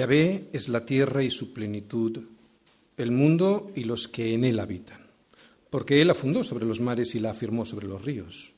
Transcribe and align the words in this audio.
Yahvé 0.00 0.48
es 0.54 0.70
la 0.70 0.86
tierra 0.86 1.22
y 1.22 1.30
su 1.30 1.52
plenitud, 1.52 2.20
el 2.96 3.10
mundo 3.10 3.70
y 3.74 3.84
los 3.84 4.08
que 4.08 4.32
en 4.32 4.44
él 4.44 4.58
habitan, 4.58 5.06
porque 5.68 6.00
él 6.00 6.08
la 6.08 6.14
fundó 6.14 6.42
sobre 6.42 6.64
los 6.64 6.80
mares 6.80 7.14
y 7.14 7.20
la 7.20 7.32
afirmó 7.32 7.66
sobre 7.66 7.86
los 7.86 8.02
ríos. 8.02 8.54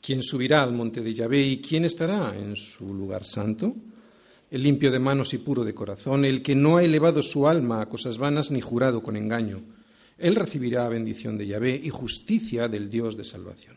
¿Quién 0.00 0.22
subirá 0.22 0.62
al 0.62 0.72
monte 0.72 1.00
de 1.00 1.12
Yahvé 1.12 1.44
y 1.44 1.60
quién 1.60 1.84
estará 1.84 2.38
en 2.38 2.54
su 2.54 2.94
lugar 2.94 3.24
santo? 3.24 3.74
El 4.48 4.62
limpio 4.62 4.92
de 4.92 5.00
manos 5.00 5.34
y 5.34 5.38
puro 5.38 5.64
de 5.64 5.74
corazón, 5.74 6.24
el 6.24 6.40
que 6.40 6.54
no 6.54 6.76
ha 6.76 6.84
elevado 6.84 7.20
su 7.20 7.48
alma 7.48 7.80
a 7.80 7.88
cosas 7.88 8.18
vanas 8.18 8.52
ni 8.52 8.60
jurado 8.60 9.02
con 9.02 9.16
engaño. 9.16 9.64
Él 10.18 10.36
recibirá 10.36 10.88
bendición 10.88 11.36
de 11.36 11.48
Yahvé 11.48 11.80
y 11.82 11.90
justicia 11.90 12.68
del 12.68 12.88
Dios 12.88 13.16
de 13.16 13.24
salvación. 13.24 13.74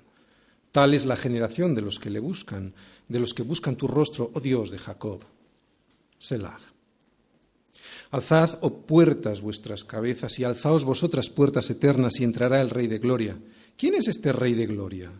Tal 0.71 0.94
es 0.94 1.07
la 1.07 1.16
generación 1.16 1.73
de 1.73 1.82
los 1.82 1.98
que 1.98 2.12
le 2.12 2.20
buscan, 2.20 2.76
de 3.07 3.20
los 3.20 3.34
que 3.34 3.41
buscan 3.41 3.77
tu 3.77 3.88
rostro, 3.88 4.30
oh 4.32 4.40
Dios 4.40 4.70
de 4.70 4.77
Jacob. 4.77 5.23
Selah. 6.20 6.60
Alzad, 8.12 8.58
oh 8.62 8.81
puertas, 8.88 9.41
vuestras 9.41 9.84
cabezas, 9.84 10.40
y 10.40 10.44
alzaos 10.44 10.84
vosotras 10.84 11.30
puertas 11.30 11.70
eternas, 11.70 12.20
y 12.20 12.23
entrará 12.23 12.59
el 12.62 12.72
Rey 12.72 12.88
de 12.88 12.98
Gloria. 12.98 13.38
¿Quién 13.77 13.94
es 13.94 14.08
este 14.08 14.32
Rey 14.32 14.55
de 14.55 14.66
Gloria? 14.66 15.12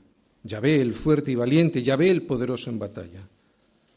Yahvé 0.44 0.82
el 0.82 0.94
fuerte 0.94 1.32
y 1.32 1.36
valiente, 1.36 1.84
Yahvé 1.84 2.10
el 2.10 2.24
poderoso 2.24 2.70
en 2.70 2.80
batalla. 2.80 3.28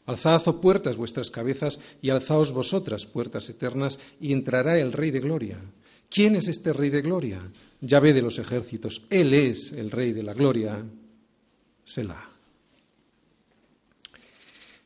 Alzad, 0.05 0.43
oh 0.45 0.61
puertas, 0.61 0.95
vuestras 0.95 1.31
cabezas, 1.31 1.79
y 2.01 2.09
alzaos 2.09 2.51
vosotras 2.51 3.05
puertas 3.05 3.49
eternas, 3.49 3.99
y 4.21 4.31
entrará 4.31 4.77
el 4.77 4.93
Rey 4.93 5.09
de 5.09 5.21
Gloria. 5.21 5.57
¿Quién 6.09 6.35
es 6.35 6.47
este 6.47 6.73
Rey 6.73 6.91
de 6.91 7.01
Gloria? 7.01 7.41
Yahvé 7.81 8.13
de 8.13 8.21
los 8.21 8.37
ejércitos. 8.37 9.07
Él 9.09 9.33
es 9.33 9.71
el 9.71 9.89
Rey 9.89 10.13
de 10.13 10.21
la 10.21 10.33
Gloria. 10.33 10.83
Selah. 11.83 12.32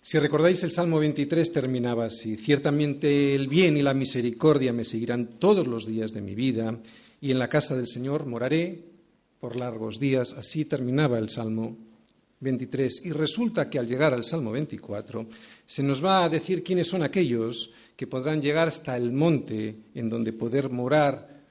Si 0.08 0.18
recordáis, 0.18 0.64
el 0.64 0.72
Salmo 0.72 1.00
23 1.00 1.52
terminaba 1.52 2.06
así. 2.06 2.38
Ciertamente 2.38 3.36
el 3.36 3.50
bien 3.50 3.76
y 3.76 3.82
la 3.82 3.94
misericordia 3.94 4.72
me 4.72 4.86
seguirán 4.86 5.38
todos 5.38 5.68
los 5.68 5.86
días 5.86 6.14
de 6.14 6.22
mi 6.22 6.34
vida, 6.34 6.80
y 7.20 7.32
en 7.32 7.40
la 7.40 7.50
casa 7.50 7.76
del 7.76 7.90
Señor 7.90 8.26
moraré 8.26 8.86
por 9.42 9.58
largos 9.58 10.00
días. 10.00 10.32
Así 10.32 10.64
terminaba 10.64 11.20
el 11.20 11.30
Salmo 11.30 11.76
23. 12.40 13.06
Y 13.06 13.12
resulta 13.12 13.70
que 13.70 13.80
al 13.80 13.88
llegar 13.90 14.14
al 14.14 14.24
Salmo 14.24 14.52
24 14.52 15.28
se 15.66 15.84
nos 15.84 16.02
va 16.02 16.24
a 16.24 16.30
decir 16.30 16.64
quiénes 16.64 16.88
son 16.88 17.04
aquellos 17.04 17.74
que 17.98 18.08
podrán 18.08 18.42
llegar 18.42 18.70
hasta 18.70 18.96
el 18.96 19.12
monte 19.12 19.76
en 19.94 20.10
donde 20.10 20.32
poder 20.32 20.70
morar 20.70 21.44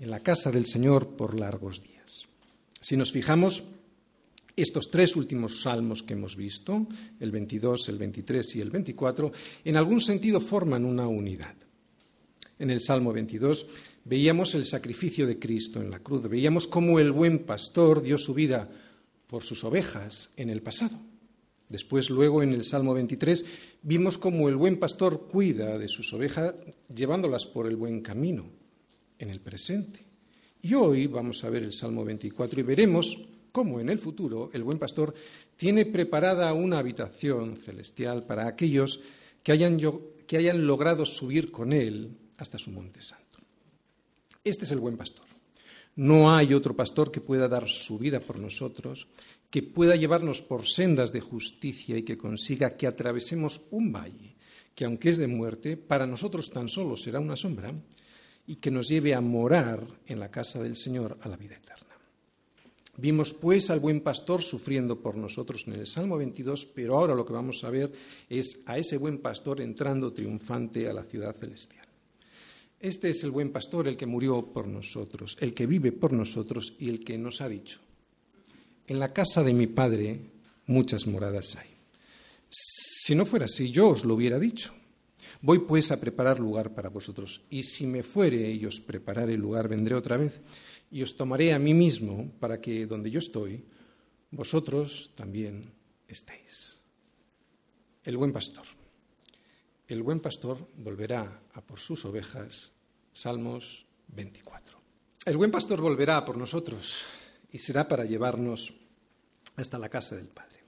en 0.00 0.10
la 0.10 0.18
casa 0.18 0.50
del 0.50 0.66
Señor 0.66 1.10
por 1.10 1.38
largos 1.38 1.80
días. 1.80 2.26
Si 2.80 2.96
nos 2.96 3.12
fijamos, 3.12 3.62
estos 4.62 4.90
tres 4.90 5.16
últimos 5.16 5.62
salmos 5.62 6.02
que 6.02 6.14
hemos 6.14 6.36
visto, 6.36 6.86
el 7.18 7.30
22, 7.30 7.88
el 7.88 7.98
23 7.98 8.56
y 8.56 8.60
el 8.60 8.70
24, 8.70 9.32
en 9.64 9.76
algún 9.76 10.00
sentido 10.00 10.40
forman 10.40 10.84
una 10.84 11.08
unidad. 11.08 11.54
En 12.58 12.70
el 12.70 12.80
Salmo 12.80 13.12
22 13.12 13.66
veíamos 14.04 14.54
el 14.54 14.66
sacrificio 14.66 15.26
de 15.26 15.38
Cristo 15.38 15.80
en 15.80 15.90
la 15.90 16.00
cruz, 16.00 16.28
veíamos 16.28 16.66
cómo 16.66 16.98
el 16.98 17.12
buen 17.12 17.40
pastor 17.40 18.02
dio 18.02 18.18
su 18.18 18.34
vida 18.34 18.68
por 19.26 19.42
sus 19.42 19.64
ovejas 19.64 20.30
en 20.36 20.50
el 20.50 20.60
pasado. 20.60 20.98
Después, 21.70 22.10
luego, 22.10 22.42
en 22.42 22.52
el 22.52 22.64
Salmo 22.64 22.94
23, 22.94 23.44
vimos 23.82 24.18
cómo 24.18 24.48
el 24.48 24.56
buen 24.56 24.78
pastor 24.78 25.28
cuida 25.28 25.78
de 25.78 25.86
sus 25.86 26.12
ovejas 26.12 26.52
llevándolas 26.92 27.46
por 27.46 27.68
el 27.68 27.76
buen 27.76 28.00
camino 28.00 28.50
en 29.20 29.30
el 29.30 29.40
presente. 29.40 30.00
Y 30.62 30.74
hoy 30.74 31.06
vamos 31.06 31.44
a 31.44 31.50
ver 31.50 31.62
el 31.62 31.72
Salmo 31.72 32.04
24 32.04 32.58
y 32.58 32.62
veremos 32.64 33.24
cómo 33.52 33.80
en 33.80 33.88
el 33.88 33.98
futuro 33.98 34.50
el 34.52 34.62
buen 34.62 34.78
pastor 34.78 35.14
tiene 35.56 35.86
preparada 35.86 36.52
una 36.52 36.78
habitación 36.78 37.56
celestial 37.56 38.24
para 38.24 38.46
aquellos 38.46 39.00
que 39.42 39.52
hayan, 39.52 39.78
que 40.26 40.36
hayan 40.36 40.66
logrado 40.66 41.06
subir 41.06 41.50
con 41.50 41.72
él 41.72 42.16
hasta 42.36 42.58
su 42.58 42.70
monte 42.70 43.02
santo. 43.02 43.38
Este 44.42 44.64
es 44.64 44.70
el 44.70 44.80
buen 44.80 44.96
pastor. 44.96 45.26
No 45.96 46.34
hay 46.34 46.54
otro 46.54 46.74
pastor 46.74 47.10
que 47.10 47.20
pueda 47.20 47.48
dar 47.48 47.68
su 47.68 47.98
vida 47.98 48.20
por 48.20 48.38
nosotros, 48.38 49.08
que 49.50 49.62
pueda 49.62 49.96
llevarnos 49.96 50.40
por 50.40 50.66
sendas 50.66 51.12
de 51.12 51.20
justicia 51.20 51.98
y 51.98 52.02
que 52.04 52.16
consiga 52.16 52.76
que 52.76 52.86
atravesemos 52.86 53.62
un 53.70 53.92
valle 53.92 54.36
que, 54.74 54.86
aunque 54.86 55.10
es 55.10 55.18
de 55.18 55.26
muerte, 55.26 55.76
para 55.76 56.06
nosotros 56.06 56.48
tan 56.48 56.68
solo 56.68 56.96
será 56.96 57.20
una 57.20 57.36
sombra, 57.36 57.74
y 58.46 58.56
que 58.56 58.70
nos 58.70 58.88
lleve 58.88 59.14
a 59.14 59.20
morar 59.20 59.86
en 60.06 60.18
la 60.18 60.30
casa 60.30 60.62
del 60.62 60.76
Señor 60.76 61.18
a 61.20 61.28
la 61.28 61.36
vida 61.36 61.56
eterna. 61.56 61.89
Vimos 63.00 63.32
pues 63.32 63.70
al 63.70 63.80
buen 63.80 64.02
pastor 64.02 64.42
sufriendo 64.42 65.00
por 65.00 65.16
nosotros 65.16 65.64
en 65.66 65.72
el 65.72 65.86
Salmo 65.86 66.18
22, 66.18 66.66
pero 66.66 66.98
ahora 66.98 67.14
lo 67.14 67.24
que 67.24 67.32
vamos 67.32 67.64
a 67.64 67.70
ver 67.70 67.90
es 68.28 68.60
a 68.66 68.76
ese 68.76 68.98
buen 68.98 69.18
pastor 69.18 69.62
entrando 69.62 70.12
triunfante 70.12 70.86
a 70.86 70.92
la 70.92 71.04
ciudad 71.04 71.34
celestial. 71.34 71.86
Este 72.78 73.08
es 73.08 73.24
el 73.24 73.30
buen 73.30 73.52
pastor, 73.52 73.88
el 73.88 73.96
que 73.96 74.04
murió 74.04 74.52
por 74.52 74.66
nosotros, 74.66 75.38
el 75.40 75.54
que 75.54 75.66
vive 75.66 75.92
por 75.92 76.12
nosotros 76.12 76.74
y 76.78 76.90
el 76.90 77.02
que 77.02 77.16
nos 77.16 77.40
ha 77.40 77.48
dicho, 77.48 77.78
en 78.86 78.98
la 78.98 79.14
casa 79.14 79.42
de 79.42 79.54
mi 79.54 79.66
Padre 79.66 80.20
muchas 80.66 81.06
moradas 81.06 81.56
hay. 81.56 81.68
Si 82.50 83.14
no 83.14 83.24
fuera 83.24 83.46
así, 83.46 83.70
yo 83.70 83.88
os 83.88 84.04
lo 84.04 84.14
hubiera 84.14 84.38
dicho. 84.38 84.74
Voy 85.40 85.60
pues 85.60 85.90
a 85.90 85.98
preparar 85.98 86.38
lugar 86.38 86.74
para 86.74 86.90
vosotros, 86.90 87.40
y 87.48 87.62
si 87.62 87.86
me 87.86 88.02
fuere 88.02 88.50
y 88.50 88.66
os 88.66 88.78
prepararé 88.78 89.38
lugar, 89.38 89.68
vendré 89.68 89.94
otra 89.94 90.18
vez 90.18 90.38
y 90.90 91.02
os 91.02 91.16
tomaré 91.16 91.52
a 91.52 91.58
mí 91.58 91.74
mismo 91.74 92.30
para 92.40 92.60
que 92.60 92.86
donde 92.86 93.10
yo 93.10 93.18
estoy, 93.18 93.64
vosotros 94.30 95.10
también 95.14 95.72
estéis. 96.08 96.80
El 98.04 98.16
buen 98.16 98.32
pastor 98.32 98.66
el 99.90 100.04
buen 100.04 100.20
pastor 100.20 100.68
volverá 100.76 101.42
a 101.52 101.60
por 101.62 101.80
sus 101.80 102.04
ovejas. 102.04 102.70
Salmos 103.12 103.84
24. 104.14 104.78
El 105.26 105.36
buen 105.36 105.50
pastor 105.50 105.80
volverá 105.80 106.24
por 106.24 106.36
nosotros 106.36 107.06
y 107.50 107.58
será 107.58 107.88
para 107.88 108.04
llevarnos 108.04 108.72
hasta 109.56 109.80
la 109.80 109.88
casa 109.88 110.14
del 110.14 110.28
Padre. 110.28 110.60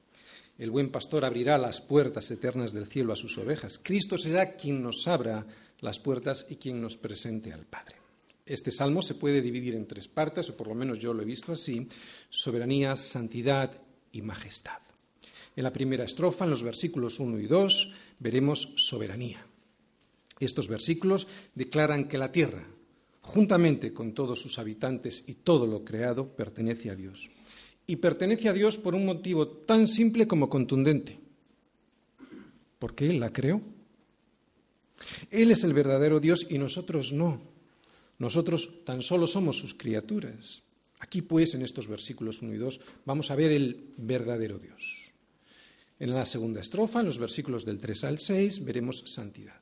El 0.59 0.72
buen 0.72 0.91
pastor 0.91 1.25
abrirá 1.25 1.56
las 1.56 1.81
puertas 1.81 2.28
eternas 2.33 2.72
del 2.72 2.89
cielo 2.89 3.12
a 3.12 3.16
sus 3.16 3.39
ovejas. 3.39 3.78
Cristo 3.81 4.19
será 4.19 4.56
quien 4.56 4.83
nos 4.83 5.06
abra 5.06 5.47
las 5.78 6.00
puertas 6.00 6.44
y 6.49 6.56
quien 6.56 6.81
nos 6.81 6.97
presente 6.97 7.53
al 7.53 7.65
Padre. 7.65 8.01
Este 8.52 8.70
salmo 8.70 9.00
se 9.00 9.14
puede 9.14 9.40
dividir 9.40 9.74
en 9.74 9.86
tres 9.86 10.08
partes, 10.08 10.50
o 10.50 10.56
por 10.58 10.68
lo 10.68 10.74
menos 10.74 10.98
yo 10.98 11.14
lo 11.14 11.22
he 11.22 11.24
visto 11.24 11.52
así, 11.52 11.88
soberanía, 12.28 12.96
santidad 12.96 13.72
y 14.12 14.20
majestad. 14.20 14.76
En 15.56 15.64
la 15.64 15.72
primera 15.72 16.04
estrofa, 16.04 16.44
en 16.44 16.50
los 16.50 16.62
versículos 16.62 17.18
1 17.18 17.41
y 17.41 17.46
2, 17.46 17.92
veremos 18.18 18.74
soberanía. 18.76 19.41
Estos 20.38 20.68
versículos 20.68 21.28
declaran 21.54 22.08
que 22.08 22.18
la 22.18 22.30
tierra, 22.30 22.62
juntamente 23.22 23.94
con 23.94 24.12
todos 24.12 24.38
sus 24.38 24.58
habitantes 24.58 25.24
y 25.26 25.32
todo 25.32 25.66
lo 25.66 25.82
creado, 25.82 26.28
pertenece 26.28 26.91
a 26.91 26.94
Dios. 26.94 27.30
Y 27.86 27.96
pertenece 27.96 28.50
a 28.50 28.52
Dios 28.52 28.76
por 28.76 28.94
un 28.94 29.06
motivo 29.06 29.48
tan 29.48 29.86
simple 29.86 30.26
como 30.26 30.50
contundente. 30.50 31.18
Porque 32.78 33.08
Él 33.08 33.18
la 33.18 33.32
creó. 33.32 33.62
Él 35.30 35.50
es 35.50 35.64
el 35.64 35.72
verdadero 35.72 36.20
Dios 36.20 36.46
y 36.50 36.58
nosotros 36.58 37.12
no. 37.14 37.51
Nosotros 38.18 38.84
tan 38.84 39.02
solo 39.02 39.26
somos 39.26 39.58
sus 39.58 39.74
criaturas. 39.74 40.62
Aquí 41.00 41.22
pues, 41.22 41.54
en 41.54 41.62
estos 41.62 41.88
versículos 41.88 42.42
1 42.42 42.54
y 42.54 42.58
2, 42.58 42.80
vamos 43.04 43.30
a 43.30 43.34
ver 43.34 43.50
el 43.50 43.92
verdadero 43.96 44.58
Dios. 44.58 45.10
En 45.98 46.14
la 46.14 46.26
segunda 46.26 46.60
estrofa, 46.60 47.00
en 47.00 47.06
los 47.06 47.18
versículos 47.18 47.64
del 47.64 47.78
3 47.78 48.04
al 48.04 48.18
6, 48.20 48.64
veremos 48.64 49.03
santidad. 49.06 49.60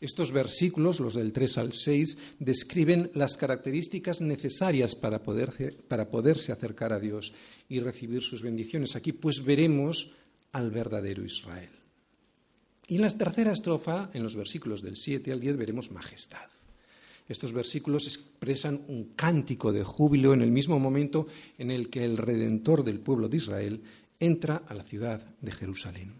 Estos 0.00 0.30
versículos, 0.30 1.00
los 1.00 1.14
del 1.14 1.32
3 1.32 1.58
al 1.58 1.72
6, 1.72 2.18
describen 2.38 3.10
las 3.14 3.36
características 3.36 4.20
necesarias 4.20 4.94
para, 4.94 5.22
para 5.22 6.10
poderse 6.10 6.52
acercar 6.52 6.92
a 6.92 7.00
Dios 7.00 7.32
y 7.68 7.80
recibir 7.80 8.22
sus 8.22 8.42
bendiciones. 8.42 8.94
Aquí 8.94 9.12
pues 9.12 9.44
veremos 9.44 10.12
al 10.52 10.70
verdadero 10.70 11.24
Israel. 11.24 11.70
Y 12.88 12.96
en 12.96 13.02
la 13.02 13.10
tercera 13.10 13.52
estrofa, 13.52 14.10
en 14.12 14.22
los 14.22 14.36
versículos 14.36 14.82
del 14.82 14.96
7 14.96 15.32
al 15.32 15.40
10, 15.40 15.56
veremos 15.56 15.90
majestad. 15.90 16.55
Estos 17.28 17.52
versículos 17.52 18.06
expresan 18.06 18.82
un 18.88 19.12
cántico 19.16 19.72
de 19.72 19.82
júbilo 19.82 20.32
en 20.32 20.42
el 20.42 20.52
mismo 20.52 20.78
momento 20.78 21.26
en 21.58 21.70
el 21.70 21.90
que 21.90 22.04
el 22.04 22.16
Redentor 22.16 22.84
del 22.84 23.00
pueblo 23.00 23.28
de 23.28 23.36
Israel 23.36 23.82
entra 24.20 24.62
a 24.68 24.74
la 24.74 24.84
ciudad 24.84 25.26
de 25.40 25.52
Jerusalén. 25.52 26.14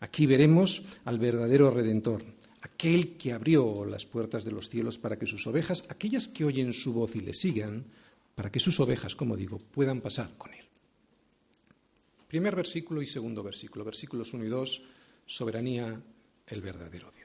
Aquí 0.00 0.26
veremos 0.26 0.82
al 1.04 1.18
verdadero 1.18 1.70
Redentor, 1.70 2.24
aquel 2.62 3.16
que 3.16 3.32
abrió 3.32 3.84
las 3.84 4.04
puertas 4.04 4.44
de 4.44 4.50
los 4.50 4.68
cielos 4.68 4.98
para 4.98 5.16
que 5.16 5.26
sus 5.26 5.46
ovejas, 5.46 5.84
aquellas 5.88 6.26
que 6.26 6.44
oyen 6.44 6.72
su 6.72 6.92
voz 6.92 7.14
y 7.14 7.20
le 7.20 7.34
sigan, 7.34 7.84
para 8.34 8.50
que 8.50 8.58
sus 8.60 8.80
ovejas, 8.80 9.14
como 9.14 9.36
digo, 9.36 9.58
puedan 9.58 10.00
pasar 10.00 10.30
con 10.36 10.52
él. 10.52 10.64
Primer 12.26 12.56
versículo 12.56 13.02
y 13.02 13.06
segundo 13.06 13.42
versículo, 13.42 13.84
versículos 13.84 14.32
1 14.32 14.44
y 14.44 14.48
2, 14.48 14.82
soberanía, 15.26 16.00
el 16.46 16.60
verdadero 16.62 17.10
Dios. 17.14 17.21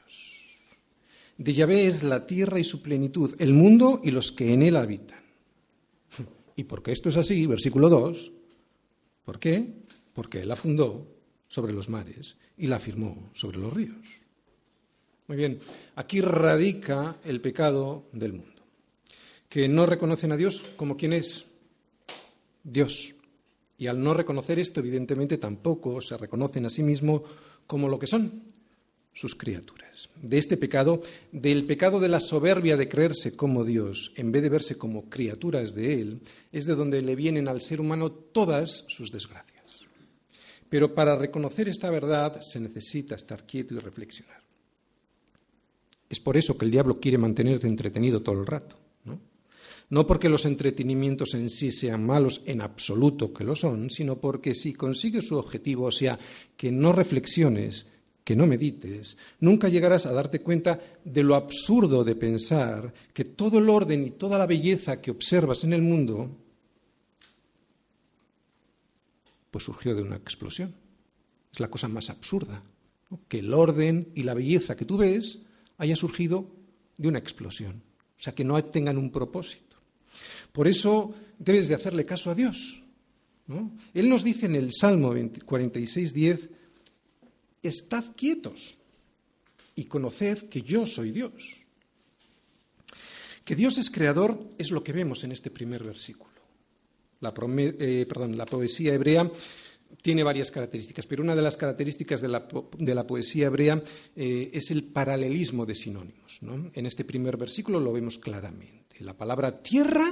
De 1.38 1.54
Yahvé 1.54 1.88
es 1.88 2.04
la 2.04 2.26
tierra 2.26 2.60
y 2.60 2.64
su 2.64 2.82
plenitud, 2.82 3.36
el 3.40 3.54
mundo 3.54 4.02
y 4.04 4.12
los 4.12 4.32
que 4.32 4.54
en 4.54 4.64
él 4.64 4.76
habitan. 4.76 5.22
¿Y 6.56 6.64
por 6.64 6.82
qué 6.82 6.92
esto 6.92 7.10
es 7.10 7.18
así? 7.18 7.46
Versículo 7.46 7.90
2. 7.90 8.32
¿Por 9.24 9.40
qué? 9.40 9.86
porque 10.18 10.42
Él 10.42 10.48
la 10.48 10.56
fundó 10.56 11.06
sobre 11.48 11.74
los 11.74 11.90
mares 11.90 12.38
y 12.58 12.66
la 12.66 12.80
firmó 12.80 13.30
sobre 13.34 13.60
los 13.60 13.72
ríos. 13.72 14.04
Muy 15.28 15.38
bien, 15.38 15.60
aquí 15.96 16.22
radica 16.22 17.18
el 17.24 17.40
pecado 17.40 18.06
del 18.14 18.34
mundo, 18.34 18.64
que 19.48 19.68
no 19.68 19.86
reconocen 19.86 20.32
a 20.32 20.38
Dios 20.38 20.64
como 20.76 20.98
quien 20.98 21.14
es 21.14 21.46
Dios. 22.64 23.14
Y 23.78 23.86
al 23.86 24.02
no 24.02 24.16
reconocer 24.16 24.58
esto, 24.58 24.80
evidentemente 24.80 25.38
tampoco 25.38 26.02
se 26.02 26.18
reconocen 26.18 26.66
a 26.66 26.72
sí 26.72 26.82
mismos 26.82 27.22
como 27.68 27.88
lo 27.88 28.00
que 28.00 28.08
son, 28.08 28.42
sus 29.18 29.34
criaturas. 29.34 30.10
De 30.22 30.38
este 30.38 30.58
pecado, 30.58 31.02
del 31.32 31.66
pecado 31.66 32.00
de 32.00 32.08
la 32.08 32.20
soberbia 32.20 32.78
de 32.78 32.88
creerse 32.88 33.36
como 33.36 33.66
Dios, 33.66 34.14
en 34.16 34.32
vez 34.32 34.44
de 34.44 34.50
verse 34.50 34.78
como 34.78 35.10
criaturas 35.10 35.74
de 35.74 36.00
Él, 36.00 36.20
es 36.52 36.68
de 36.68 36.76
donde 36.76 37.02
le 37.02 37.16
vienen 37.16 37.48
al 37.48 37.62
ser 37.62 37.82
humano 37.82 38.12
todas 38.12 38.86
sus 38.88 39.12
desgracias. 39.12 39.88
Pero 40.70 40.94
para 40.94 41.18
reconocer 41.18 41.68
esta 41.68 41.90
verdad 41.90 42.40
se 42.42 42.60
necesita 42.60 43.16
estar 43.16 43.48
quieto 43.48 43.74
y 43.74 43.80
reflexionar. 43.80 44.40
Es 46.08 46.20
por 46.20 46.38
eso 46.38 46.56
que 46.56 46.66
el 46.66 46.72
diablo 46.72 47.00
quiere 47.00 47.18
mantenerte 47.18 47.66
entretenido 47.66 48.22
todo 48.22 48.40
el 48.40 48.46
rato. 48.46 48.78
¿no? 49.04 49.20
no 49.90 50.06
porque 50.06 50.30
los 50.30 50.46
entretenimientos 50.46 51.34
en 51.34 51.50
sí 51.50 51.72
sean 51.72 52.06
malos 52.06 52.44
en 52.46 52.62
absoluto, 52.62 53.34
que 53.34 53.44
lo 53.44 53.56
son, 53.56 53.90
sino 53.90 54.20
porque 54.20 54.54
si 54.54 54.74
consigue 54.74 55.24
su 55.24 55.38
objetivo, 55.38 55.86
o 55.86 55.92
sea, 55.92 56.20
que 56.56 56.72
no 56.72 56.92
reflexiones, 56.92 57.88
que 58.28 58.36
no 58.36 58.46
medites, 58.46 59.16
nunca 59.40 59.70
llegarás 59.70 60.06
a 60.06 60.12
darte 60.12 60.42
cuenta 60.42 60.82
de 61.06 61.24
lo 61.24 61.34
absurdo 61.34 62.04
de 62.04 62.14
pensar 62.14 62.94
que 63.14 63.24
todo 63.24 63.60
el 63.60 63.70
orden 63.70 64.06
y 64.06 64.12
toda 64.12 64.38
la 64.38 64.46
belleza 64.46 65.00
que 65.00 65.12
observas 65.12 65.64
en 65.64 65.72
el 65.72 65.82
mundo, 65.82 66.30
pues 69.50 69.64
surgió 69.64 69.96
de 69.96 70.02
una 70.02 70.18
explosión. 70.18 70.76
Es 71.54 71.62
la 71.62 71.70
cosa 71.70 71.88
más 71.88 72.10
absurda, 72.10 72.62
que 73.30 73.40
el 73.40 73.54
orden 73.54 74.10
y 74.14 74.24
la 74.24 74.34
belleza 74.34 74.76
que 74.76 74.84
tú 74.84 74.98
ves 74.98 75.40
haya 75.78 75.96
surgido 75.96 76.52
de 76.98 77.08
una 77.08 77.20
explosión, 77.20 77.82
o 78.20 78.22
sea, 78.22 78.36
que 78.36 78.44
no 78.44 78.62
tengan 78.62 78.98
un 78.98 79.10
propósito. 79.10 79.78
Por 80.52 80.68
eso 80.68 81.16
debes 81.40 81.70
de 81.70 81.76
hacerle 81.76 82.06
caso 82.06 82.30
a 82.30 82.36
Dios. 82.36 82.84
Él 83.94 84.10
nos 84.10 84.26
dice 84.26 84.48
en 84.48 84.56
el 84.56 84.74
Salmo 84.74 85.14
46, 85.46 86.14
10, 86.14 86.50
estad 87.62 88.16
quietos 88.16 88.76
y 89.76 89.86
conoced 89.86 90.50
que 90.50 90.62
yo 90.62 90.86
soy 90.86 91.12
Dios. 91.12 91.34
Que 93.44 93.56
Dios 93.56 93.78
es 93.78 93.90
creador 93.90 94.38
es 94.58 94.72
lo 94.72 94.84
que 94.84 94.92
vemos 94.92 95.24
en 95.24 95.32
este 95.32 95.50
primer 95.50 95.84
versículo. 95.84 96.32
La, 97.22 97.34
eh, 97.58 98.06
poesía 98.50 98.94
hebrea 98.94 99.32
tiene 100.02 100.24
varias 100.24 100.52
características, 100.52 101.06
pero 101.06 101.24
una 101.24 101.36
de 101.36 101.42
las 101.42 101.58
características 101.58 102.22
de 102.22 102.28
la, 102.28 103.08
poesía 103.08 103.48
hebrea 103.48 103.82
eh, 104.16 104.52
es 104.54 104.70
el 104.72 104.84
paralelismo 104.84 105.66
de 105.66 105.76
sinónimos. 105.76 106.40
En 106.74 106.86
este 106.86 107.06
primer 107.06 107.38
versículo 107.38 107.80
lo 107.80 107.94
vemos 107.94 108.20
claramente. 108.20 109.04
La 109.04 109.16
palabra 109.16 109.62
tierra 109.64 110.12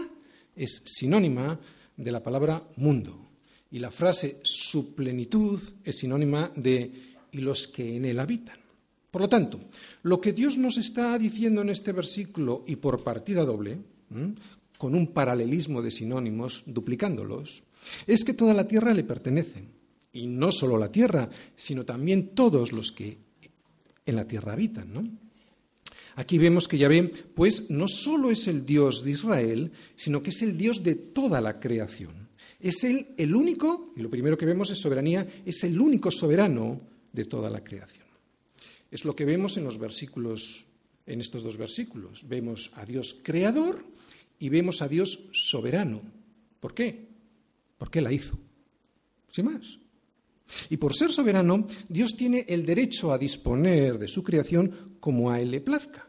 es 0.56 0.82
sinónima 0.86 1.60
de 1.98 2.12
la 2.12 2.24
palabra 2.24 2.64
mundo 2.78 3.30
y 3.72 3.80
la 3.80 3.92
frase 3.92 4.40
su 4.44 4.96
plenitud 4.96 5.62
es 5.84 5.98
sinónima 5.98 6.52
de 6.56 7.15
y 7.36 7.40
los 7.40 7.68
que 7.68 7.98
en 7.98 8.06
él 8.06 8.20
habitan. 8.22 8.58
Por 9.12 9.22
lo 9.22 9.30
tanto, 9.30 9.60
lo 10.04 10.22
que 10.22 10.32
Dios 10.32 10.58
nos 10.58 10.78
está 10.78 11.18
diciendo 11.20 11.62
en 11.62 11.70
este 11.70 11.92
versículo 11.92 12.64
y 12.66 12.78
por 12.78 13.04
partida 13.04 13.44
doble, 13.44 13.78
con 14.78 14.96
un 14.96 15.08
paralelismo 15.08 15.82
de 15.82 15.92
sinónimos, 15.92 16.64
duplicándolos, 16.66 17.64
es 18.08 18.24
que 18.24 18.34
toda 18.34 18.54
la 18.54 18.68
tierra 18.68 18.94
le 18.94 19.04
pertenece. 19.04 19.66
Y 20.14 20.28
no 20.28 20.54
solo 20.54 20.78
la 20.78 20.92
tierra, 20.92 21.30
sino 21.58 21.84
también 21.84 22.30
todos 22.30 22.72
los 22.72 22.94
que 22.94 23.18
en 24.06 24.16
la 24.16 24.26
tierra 24.26 24.54
habitan. 24.54 25.20
Aquí 26.16 26.38
vemos 26.38 26.70
que 26.70 26.78
Yahvé, 26.78 27.12
pues, 27.34 27.70
no 27.70 27.90
solo 27.90 28.32
es 28.32 28.48
el 28.48 28.66
Dios 28.66 29.04
de 29.04 29.12
Israel, 29.12 29.72
sino 29.98 30.24
que 30.24 30.30
es 30.30 30.42
el 30.42 30.58
Dios 30.58 30.84
de 30.84 30.96
toda 30.96 31.42
la 31.42 31.60
creación. 31.60 32.30
Es 32.62 32.86
Él 32.86 33.08
el 33.18 33.36
único, 33.36 33.92
y 33.98 34.02
lo 34.02 34.10
primero 34.10 34.38
que 34.38 34.46
vemos 34.46 34.72
es 34.72 34.80
soberanía, 34.80 35.28
es 35.46 35.66
el 35.66 35.82
único 35.82 36.12
soberano 36.12 36.95
de 37.16 37.26
toda 37.26 37.50
la 37.50 37.64
creación. 37.64 38.06
Es 38.92 39.06
lo 39.06 39.16
que 39.16 39.26
vemos 39.26 39.58
en 39.58 39.64
los 39.64 39.80
versículos, 39.80 40.66
en 41.06 41.22
estos 41.22 41.44
dos 41.44 41.58
versículos. 41.58 42.28
Vemos 42.28 42.72
a 42.76 42.86
Dios 42.86 43.20
creador 43.24 43.84
y 44.40 44.50
vemos 44.50 44.82
a 44.82 44.88
Dios 44.88 45.28
soberano. 45.34 46.02
¿Por 46.60 46.74
qué? 46.74 47.08
Porque 47.78 48.02
la 48.02 48.12
hizo. 48.12 48.38
Sin 49.32 49.46
más. 49.46 49.80
Y 50.70 50.78
por 50.78 50.96
ser 50.96 51.12
soberano, 51.12 51.66
Dios 51.90 52.16
tiene 52.16 52.46
el 52.48 52.66
derecho 52.66 53.12
a 53.12 53.18
disponer 53.18 53.98
de 53.98 54.08
su 54.08 54.24
creación 54.24 54.98
como 55.00 55.32
a 55.32 55.42
él 55.42 55.52
le 55.52 55.62
plazca. 55.62 56.08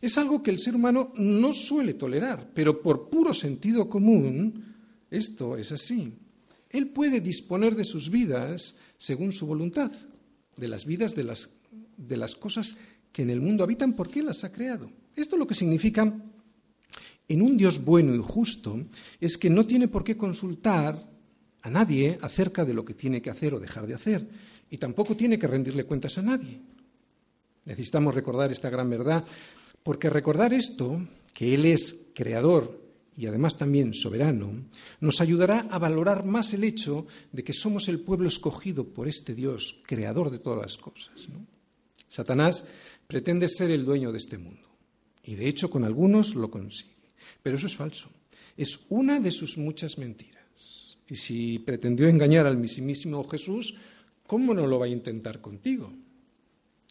Es 0.00 0.16
algo 0.18 0.42
que 0.42 0.50
el 0.50 0.58
ser 0.58 0.76
humano 0.76 1.12
no 1.16 1.52
suele 1.52 1.94
tolerar, 1.94 2.50
pero 2.54 2.80
por 2.80 3.08
puro 3.10 3.34
sentido 3.34 3.88
común, 3.88 4.76
esto 5.10 5.56
es 5.56 5.72
así. 5.72 6.12
Él 6.70 6.88
puede 6.88 7.20
disponer 7.20 7.74
de 7.74 7.84
sus 7.84 8.10
vidas 8.10 8.76
según 8.96 9.32
su 9.32 9.46
voluntad 9.46 9.90
de 10.58 10.68
las 10.68 10.84
vidas 10.84 11.14
de 11.14 11.24
las, 11.24 11.50
de 11.96 12.16
las 12.16 12.34
cosas 12.34 12.76
que 13.12 13.22
en 13.22 13.30
el 13.30 13.40
mundo 13.40 13.64
habitan 13.64 13.94
porque 13.94 14.22
las 14.22 14.44
ha 14.44 14.52
creado. 14.52 14.90
Esto 15.16 15.36
lo 15.36 15.46
que 15.46 15.54
significa 15.54 16.12
en 17.28 17.42
un 17.42 17.56
Dios 17.56 17.84
bueno 17.84 18.14
y 18.14 18.18
justo 18.22 18.84
es 19.20 19.36
que 19.36 19.50
no 19.50 19.64
tiene 19.66 19.88
por 19.88 20.04
qué 20.04 20.16
consultar 20.16 21.08
a 21.62 21.70
nadie 21.70 22.18
acerca 22.22 22.64
de 22.64 22.74
lo 22.74 22.84
que 22.84 22.94
tiene 22.94 23.20
que 23.20 23.30
hacer 23.30 23.54
o 23.54 23.60
dejar 23.60 23.86
de 23.86 23.94
hacer, 23.94 24.26
y 24.70 24.78
tampoco 24.78 25.16
tiene 25.16 25.38
que 25.38 25.46
rendirle 25.46 25.84
cuentas 25.84 26.18
a 26.18 26.22
nadie. 26.22 26.60
Necesitamos 27.64 28.14
recordar 28.14 28.50
esta 28.52 28.70
gran 28.70 28.88
verdad, 28.88 29.24
porque 29.82 30.08
recordar 30.08 30.52
esto, 30.52 31.00
que 31.34 31.54
Él 31.54 31.66
es 31.66 31.96
creador 32.14 32.87
y 33.18 33.26
además 33.26 33.58
también 33.58 33.94
soberano, 33.94 34.52
nos 35.00 35.20
ayudará 35.20 35.66
a 35.72 35.78
valorar 35.80 36.24
más 36.24 36.54
el 36.54 36.62
hecho 36.62 37.04
de 37.32 37.42
que 37.42 37.52
somos 37.52 37.88
el 37.88 37.98
pueblo 37.98 38.28
escogido 38.28 38.84
por 38.84 39.08
este 39.08 39.34
Dios, 39.34 39.82
creador 39.84 40.30
de 40.30 40.38
todas 40.38 40.62
las 40.62 40.76
cosas. 40.78 41.26
Satanás 42.06 42.64
pretende 43.08 43.48
ser 43.48 43.72
el 43.72 43.84
dueño 43.84 44.12
de 44.12 44.18
este 44.18 44.38
mundo 44.38 44.68
y 45.24 45.34
de 45.34 45.48
hecho 45.48 45.68
con 45.68 45.82
algunos 45.82 46.36
lo 46.36 46.48
consigue. 46.48 46.94
Pero 47.42 47.56
eso 47.56 47.66
es 47.66 47.74
falso. 47.74 48.08
Es 48.56 48.86
una 48.88 49.18
de 49.18 49.32
sus 49.32 49.58
muchas 49.58 49.98
mentiras. 49.98 50.96
Y 51.08 51.16
si 51.16 51.58
pretendió 51.58 52.08
engañar 52.08 52.46
al 52.46 52.56
mismísimo 52.56 53.26
Jesús, 53.28 53.74
¿cómo 54.28 54.54
no 54.54 54.64
lo 54.68 54.78
va 54.78 54.86
a 54.86 54.90
intentar 54.90 55.40
contigo? 55.40 55.92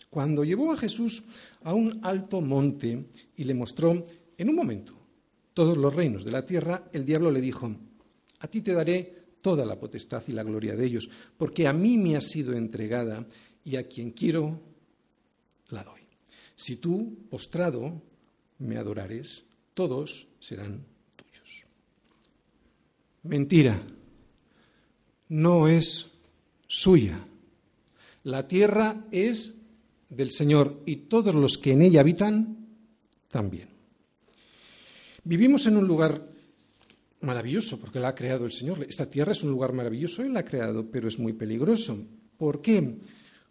Cuando 0.09 0.43
llevó 0.43 0.73
a 0.73 0.77
Jesús 0.77 1.23
a 1.63 1.73
un 1.73 2.01
alto 2.03 2.41
monte 2.41 3.05
y 3.37 3.45
le 3.45 3.53
mostró 3.53 4.03
en 4.37 4.49
un 4.49 4.55
momento 4.55 5.06
todos 5.57 5.75
los 5.75 5.91
reinos 5.91 6.23
de 6.23 6.29
la 6.29 6.45
tierra, 6.45 6.83
el 6.93 7.03
diablo 7.03 7.31
le 7.31 7.41
dijo, 7.41 7.75
a 8.37 8.47
ti 8.47 8.61
te 8.61 8.75
daré 8.75 9.39
toda 9.41 9.65
la 9.65 9.79
potestad 9.79 10.21
y 10.27 10.31
la 10.33 10.43
gloria 10.43 10.75
de 10.75 10.85
ellos, 10.85 11.09
porque 11.35 11.65
a 11.65 11.73
mí 11.73 11.97
me 11.97 12.15
ha 12.15 12.21
sido 12.21 12.53
entregada 12.53 13.25
y 13.65 13.75
a 13.75 13.87
quien 13.87 14.11
quiero 14.11 14.61
la 15.69 15.83
doy. 15.83 16.01
Si 16.55 16.75
tú, 16.75 17.25
postrado, 17.31 18.03
me 18.59 18.77
adorares, 18.77 19.45
todos 19.73 20.27
serán 20.39 20.85
tuyos. 21.15 21.65
Mentira, 23.23 23.81
no 25.29 25.67
es 25.67 26.11
suya. 26.67 27.17
La 28.25 28.47
tierra 28.47 29.07
es 29.09 29.55
del 30.07 30.29
Señor 30.29 30.83
y 30.85 30.97
todos 30.97 31.33
los 31.33 31.57
que 31.57 31.71
en 31.71 31.81
ella 31.81 32.01
habitan 32.01 32.67
también. 33.27 33.76
Vivimos 35.27 35.67
en 35.67 35.75
un 35.75 35.85
lugar 35.85 36.25
maravilloso 37.19 37.77
porque 37.81 37.99
la 37.99 38.07
ha 38.09 38.15
creado 38.15 38.45
el 38.45 38.53
Señor. 38.53 38.85
Esta 38.87 39.11
tierra 39.11 39.33
es 39.33 39.43
un 39.43 39.51
lugar 39.51 39.73
maravilloso, 39.73 40.23
Él 40.23 40.31
la 40.31 40.39
ha 40.39 40.45
creado, 40.45 40.89
pero 40.89 41.09
es 41.09 41.19
muy 41.19 41.33
peligroso. 41.33 41.99
¿Por 42.37 42.61
qué? 42.61 42.95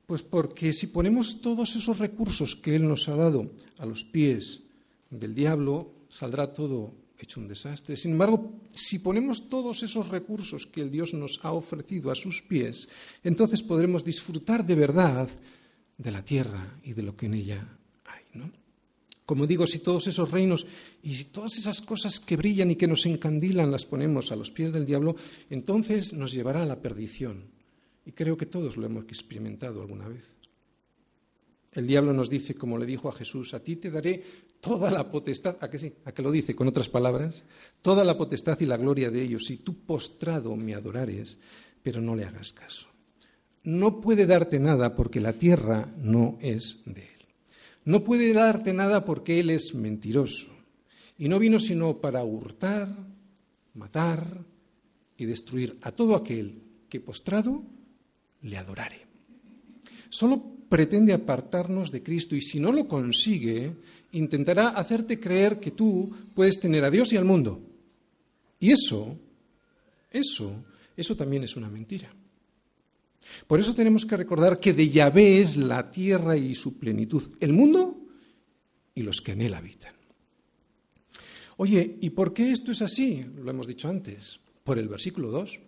Pues 0.06 0.22
porque 0.22 0.72
si 0.72 0.86
ponemos 0.86 1.42
todos 1.42 1.76
esos 1.76 1.98
recursos 1.98 2.56
que 2.56 2.76
Él 2.76 2.88
nos 2.88 3.10
ha 3.10 3.16
dado 3.16 3.50
a 3.76 3.84
los 3.84 4.06
pies 4.06 4.62
del 5.10 5.34
diablo, 5.34 5.92
saldrá 6.08 6.54
todo 6.54 6.94
hecho 7.18 7.40
un 7.40 7.48
desastre. 7.48 7.94
Sin 7.98 8.12
embargo, 8.12 8.54
si 8.70 9.00
ponemos 9.00 9.50
todos 9.50 9.82
esos 9.82 10.08
recursos 10.08 10.66
que 10.66 10.80
el 10.80 10.90
Dios 10.90 11.12
nos 11.12 11.40
ha 11.42 11.52
ofrecido 11.52 12.10
a 12.10 12.14
sus 12.14 12.40
pies, 12.40 12.88
entonces 13.22 13.62
podremos 13.62 14.02
disfrutar 14.02 14.64
de 14.64 14.76
verdad 14.76 15.28
de 15.98 16.10
la 16.10 16.24
tierra 16.24 16.78
y 16.82 16.94
de 16.94 17.02
lo 17.02 17.14
que 17.14 17.26
en 17.26 17.34
ella 17.34 17.68
hay. 18.06 18.24
¿no? 18.32 18.65
Como 19.26 19.46
digo, 19.46 19.66
si 19.66 19.80
todos 19.80 20.06
esos 20.06 20.30
reinos 20.30 20.66
y 21.02 21.14
si 21.14 21.24
todas 21.24 21.58
esas 21.58 21.80
cosas 21.80 22.20
que 22.20 22.36
brillan 22.36 22.70
y 22.70 22.76
que 22.76 22.86
nos 22.86 23.04
encandilan 23.06 23.72
las 23.72 23.84
ponemos 23.84 24.30
a 24.30 24.36
los 24.36 24.52
pies 24.52 24.72
del 24.72 24.86
diablo, 24.86 25.16
entonces 25.50 26.12
nos 26.12 26.32
llevará 26.32 26.62
a 26.62 26.66
la 26.66 26.80
perdición. 26.80 27.42
Y 28.06 28.12
creo 28.12 28.36
que 28.36 28.46
todos 28.46 28.76
lo 28.76 28.86
hemos 28.86 29.04
experimentado 29.04 29.82
alguna 29.82 30.06
vez. 30.06 30.36
El 31.72 31.88
diablo 31.88 32.12
nos 32.12 32.30
dice, 32.30 32.54
como 32.54 32.78
le 32.78 32.86
dijo 32.86 33.08
a 33.08 33.12
Jesús, 33.12 33.52
a 33.52 33.60
ti 33.60 33.76
te 33.76 33.90
daré 33.90 34.22
toda 34.60 34.92
la 34.92 35.10
potestad, 35.10 35.56
¿a 35.60 35.68
que 35.68 35.78
sí? 35.78 35.92
¿A 36.04 36.12
que 36.12 36.22
lo 36.22 36.30
dice 36.30 36.54
con 36.54 36.68
otras 36.68 36.88
palabras? 36.88 37.42
Toda 37.82 38.04
la 38.04 38.16
potestad 38.16 38.58
y 38.60 38.66
la 38.66 38.76
gloria 38.76 39.10
de 39.10 39.20
ellos, 39.20 39.44
si 39.44 39.58
tú 39.58 39.74
postrado 39.84 40.56
me 40.56 40.74
adorares, 40.74 41.36
pero 41.82 42.00
no 42.00 42.14
le 42.14 42.24
hagas 42.24 42.52
caso. 42.52 42.88
No 43.64 44.00
puede 44.00 44.24
darte 44.24 44.60
nada 44.60 44.94
porque 44.94 45.20
la 45.20 45.32
tierra 45.32 45.92
no 45.98 46.38
es 46.40 46.82
de 46.86 47.02
él. 47.02 47.15
No 47.86 48.02
puede 48.02 48.32
darte 48.32 48.72
nada 48.72 49.04
porque 49.04 49.40
Él 49.40 49.48
es 49.48 49.74
mentiroso. 49.74 50.48
Y 51.18 51.28
no 51.28 51.38
vino 51.38 51.58
sino 51.58 51.98
para 51.98 52.22
hurtar, 52.24 52.88
matar 53.74 54.44
y 55.16 55.24
destruir 55.24 55.78
a 55.82 55.92
todo 55.92 56.16
aquel 56.16 56.60
que 56.88 57.00
postrado 57.00 57.62
le 58.42 58.58
adorare. 58.58 59.06
Solo 60.10 60.42
pretende 60.68 61.12
apartarnos 61.12 61.92
de 61.92 62.02
Cristo 62.02 62.34
y 62.34 62.40
si 62.40 62.58
no 62.58 62.72
lo 62.72 62.88
consigue, 62.88 63.76
intentará 64.12 64.70
hacerte 64.70 65.20
creer 65.20 65.60
que 65.60 65.70
tú 65.70 66.12
puedes 66.34 66.58
tener 66.58 66.84
a 66.84 66.90
Dios 66.90 67.12
y 67.12 67.16
al 67.16 67.24
mundo. 67.24 67.60
Y 68.58 68.72
eso, 68.72 69.16
eso, 70.10 70.64
eso 70.96 71.16
también 71.16 71.44
es 71.44 71.56
una 71.56 71.68
mentira. 71.68 72.12
Por 73.46 73.60
eso 73.60 73.74
tenemos 73.74 74.06
que 74.06 74.16
recordar 74.16 74.60
que 74.60 74.72
de 74.72 74.88
Yahvé 74.88 75.40
es 75.40 75.56
la 75.56 75.90
tierra 75.90 76.36
y 76.36 76.54
su 76.54 76.78
plenitud, 76.78 77.22
el 77.40 77.52
mundo 77.52 77.98
y 78.94 79.02
los 79.02 79.20
que 79.20 79.32
en 79.32 79.42
él 79.42 79.54
habitan. 79.54 79.94
Oye, 81.58 81.98
¿y 82.00 82.10
por 82.10 82.32
qué 82.32 82.52
esto 82.52 82.72
es 82.72 82.82
así? 82.82 83.24
Lo 83.42 83.50
hemos 83.50 83.66
dicho 83.66 83.88
antes, 83.88 84.40
por 84.62 84.78
el 84.78 84.88
versículo 84.88 85.30
2. 85.30 85.60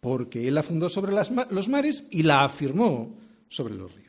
Porque 0.00 0.46
él 0.46 0.54
la 0.54 0.62
fundó 0.62 0.88
sobre 0.88 1.12
los 1.12 1.68
mares 1.68 2.08
y 2.10 2.22
la 2.22 2.44
afirmó 2.44 3.16
sobre 3.48 3.74
los 3.74 3.92
ríos. 3.94 4.04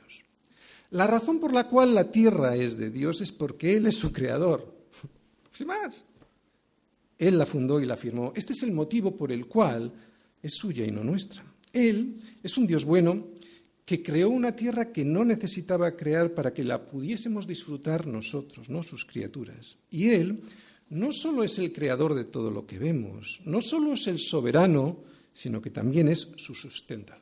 La 0.91 1.07
razón 1.07 1.39
por 1.39 1.53
la 1.53 1.67
cual 1.67 1.95
la 1.95 2.11
tierra 2.11 2.55
es 2.55 2.77
de 2.77 2.89
Dios 2.89 3.21
es 3.21 3.31
porque 3.31 3.75
Él 3.75 3.85
es 3.87 3.97
su 3.97 4.11
creador. 4.11 4.73
Sin 5.53 5.67
más. 5.67 6.03
Él 7.17 7.37
la 7.37 7.45
fundó 7.45 7.79
y 7.79 7.85
la 7.85 7.95
afirmó. 7.95 8.33
Este 8.35 8.53
es 8.53 8.63
el 8.63 8.71
motivo 8.71 9.15
por 9.15 9.31
el 9.31 9.47
cual 9.47 9.91
es 10.41 10.53
suya 10.53 10.85
y 10.85 10.91
no 10.91 11.03
nuestra. 11.03 11.43
Él 11.75 12.21
es 12.41 12.57
un 12.57 12.65
Dios 12.65 12.85
bueno 12.85 13.27
que 13.85 14.01
creó 14.01 14.29
una 14.29 14.55
tierra 14.55 14.91
que 14.91 15.05
no 15.05 15.23
necesitaba 15.23 15.95
crear 15.95 16.33
para 16.33 16.53
que 16.53 16.63
la 16.63 16.85
pudiésemos 16.87 17.45
disfrutar 17.45 18.07
nosotros, 18.07 18.69
no 18.69 18.81
sus 18.81 19.05
criaturas. 19.05 19.77
Y 19.91 20.09
Él 20.09 20.41
no 20.89 21.11
solo 21.11 21.43
es 21.43 21.59
el 21.59 21.71
creador 21.71 22.15
de 22.15 22.23
todo 22.23 22.49
lo 22.49 22.65
que 22.65 22.79
vemos, 22.79 23.41
no 23.45 23.61
solo 23.61 23.93
es 23.93 24.07
el 24.07 24.19
soberano, 24.19 25.03
sino 25.33 25.61
que 25.61 25.69
también 25.69 26.07
es 26.07 26.31
su 26.37 26.55
sustentador. 26.55 27.21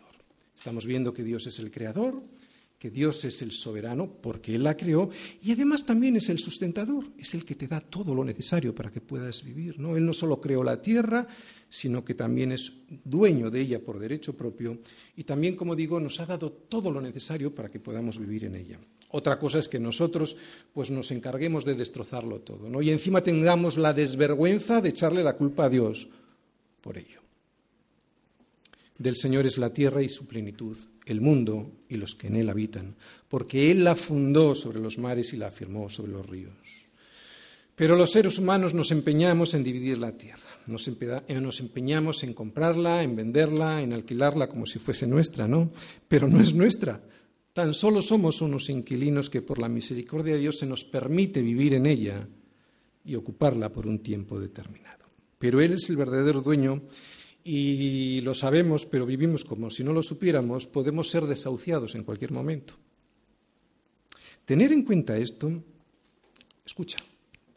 Estamos 0.55 0.85
viendo 0.85 1.13
que 1.13 1.23
Dios 1.23 1.47
es 1.47 1.59
el 1.59 1.71
creador, 1.71 2.23
que 2.83 2.91
Dios 2.91 3.23
es 3.23 3.41
el 3.41 3.53
soberano 3.53 4.17
porque 4.21 4.53
Él 4.55 4.63
la 4.63 4.75
creó 4.75 5.09
y 5.41 5.53
además 5.53 5.85
también 5.85 6.17
es 6.17 6.27
el 6.27 6.39
sustentador, 6.39 7.05
es 7.17 7.33
el 7.33 7.45
que 7.45 7.55
te 7.55 7.67
da 7.67 7.79
todo 7.79 8.13
lo 8.13 8.25
necesario 8.25 8.75
para 8.75 8.91
que 8.91 9.01
puedas 9.01 9.43
vivir. 9.43 9.79
¿no? 9.79 9.95
Él 9.95 10.05
no 10.05 10.13
solo 10.13 10.39
creó 10.39 10.63
la 10.63 10.81
tierra, 10.81 11.25
sino 11.73 12.05
que 12.05 12.13
también 12.13 12.51
es 12.51 12.71
dueño 13.03 13.49
de 13.49 13.59
ella 13.59 13.79
por 13.79 13.97
derecho 13.97 14.37
propio 14.37 14.77
y 15.17 15.23
también, 15.23 15.55
como 15.55 15.75
digo, 15.75 15.99
nos 15.99 16.19
ha 16.19 16.27
dado 16.27 16.51
todo 16.51 16.91
lo 16.91 17.01
necesario 17.01 17.55
para 17.55 17.71
que 17.71 17.79
podamos 17.79 18.19
vivir 18.19 18.45
en 18.45 18.53
ella. 18.53 18.77
Otra 19.09 19.39
cosa 19.39 19.57
es 19.57 19.67
que 19.67 19.79
nosotros 19.79 20.37
pues, 20.71 20.91
nos 20.91 21.09
encarguemos 21.09 21.65
de 21.65 21.73
destrozarlo 21.73 22.41
todo 22.41 22.69
¿no? 22.69 22.79
y 22.83 22.91
encima 22.91 23.23
tengamos 23.23 23.79
la 23.79 23.91
desvergüenza 23.91 24.81
de 24.81 24.89
echarle 24.89 25.23
la 25.23 25.33
culpa 25.33 25.65
a 25.65 25.69
Dios 25.69 26.07
por 26.79 26.95
ello. 26.95 27.21
Del 28.99 29.15
Señor 29.15 29.47
es 29.47 29.57
la 29.57 29.73
tierra 29.73 30.03
y 30.03 30.09
su 30.09 30.27
plenitud, 30.27 30.77
el 31.07 31.21
mundo 31.21 31.71
y 31.89 31.97
los 31.97 32.13
que 32.13 32.27
en 32.27 32.35
él 32.35 32.49
habitan, 32.49 32.93
porque 33.27 33.71
Él 33.71 33.83
la 33.83 33.95
fundó 33.95 34.53
sobre 34.53 34.79
los 34.79 34.99
mares 34.99 35.33
y 35.33 35.37
la 35.37 35.47
afirmó 35.47 35.89
sobre 35.89 36.11
los 36.11 36.29
ríos. 36.29 36.82
Pero 37.75 37.95
los 37.95 38.11
seres 38.11 38.37
humanos 38.37 38.73
nos 38.73 38.91
empeñamos 38.91 39.55
en 39.55 39.63
dividir 39.63 39.97
la 39.97 40.15
tierra, 40.15 40.59
nos, 40.67 40.87
eh, 40.87 41.39
nos 41.41 41.59
empeñamos 41.59 42.23
en 42.23 42.33
comprarla, 42.33 43.01
en 43.01 43.15
venderla, 43.15 43.81
en 43.81 43.93
alquilarla 43.93 44.47
como 44.47 44.67
si 44.67 44.77
fuese 44.77 45.07
nuestra, 45.07 45.47
¿no? 45.47 45.71
Pero 46.07 46.27
no 46.27 46.39
es 46.39 46.53
nuestra. 46.53 47.01
Tan 47.51 47.73
solo 47.73 48.01
somos 48.01 48.41
unos 48.41 48.69
inquilinos 48.69 49.29
que 49.29 49.41
por 49.41 49.59
la 49.59 49.69
misericordia 49.69 50.33
de 50.33 50.39
Dios 50.39 50.59
se 50.59 50.67
nos 50.67 50.83
permite 50.83 51.41
vivir 51.41 51.73
en 51.73 51.87
ella 51.87 52.27
y 53.05 53.15
ocuparla 53.15 53.71
por 53.71 53.87
un 53.87 53.99
tiempo 53.99 54.39
determinado. 54.39 55.05
Pero 55.39 55.59
Él 55.59 55.73
es 55.73 55.89
el 55.89 55.97
verdadero 55.97 56.41
dueño 56.41 56.83
y 57.43 58.21
lo 58.21 58.33
sabemos, 58.33 58.85
pero 58.85 59.05
vivimos 59.05 59.43
como 59.43 59.69
si 59.69 59.83
no 59.83 59.93
lo 59.93 60.01
supiéramos, 60.01 60.67
podemos 60.67 61.09
ser 61.09 61.25
desahuciados 61.25 61.95
en 61.95 62.03
cualquier 62.03 62.31
momento. 62.31 62.75
Tener 64.45 64.71
en 64.71 64.83
cuenta 64.83 65.17
esto, 65.17 65.51
escucha, 66.65 66.97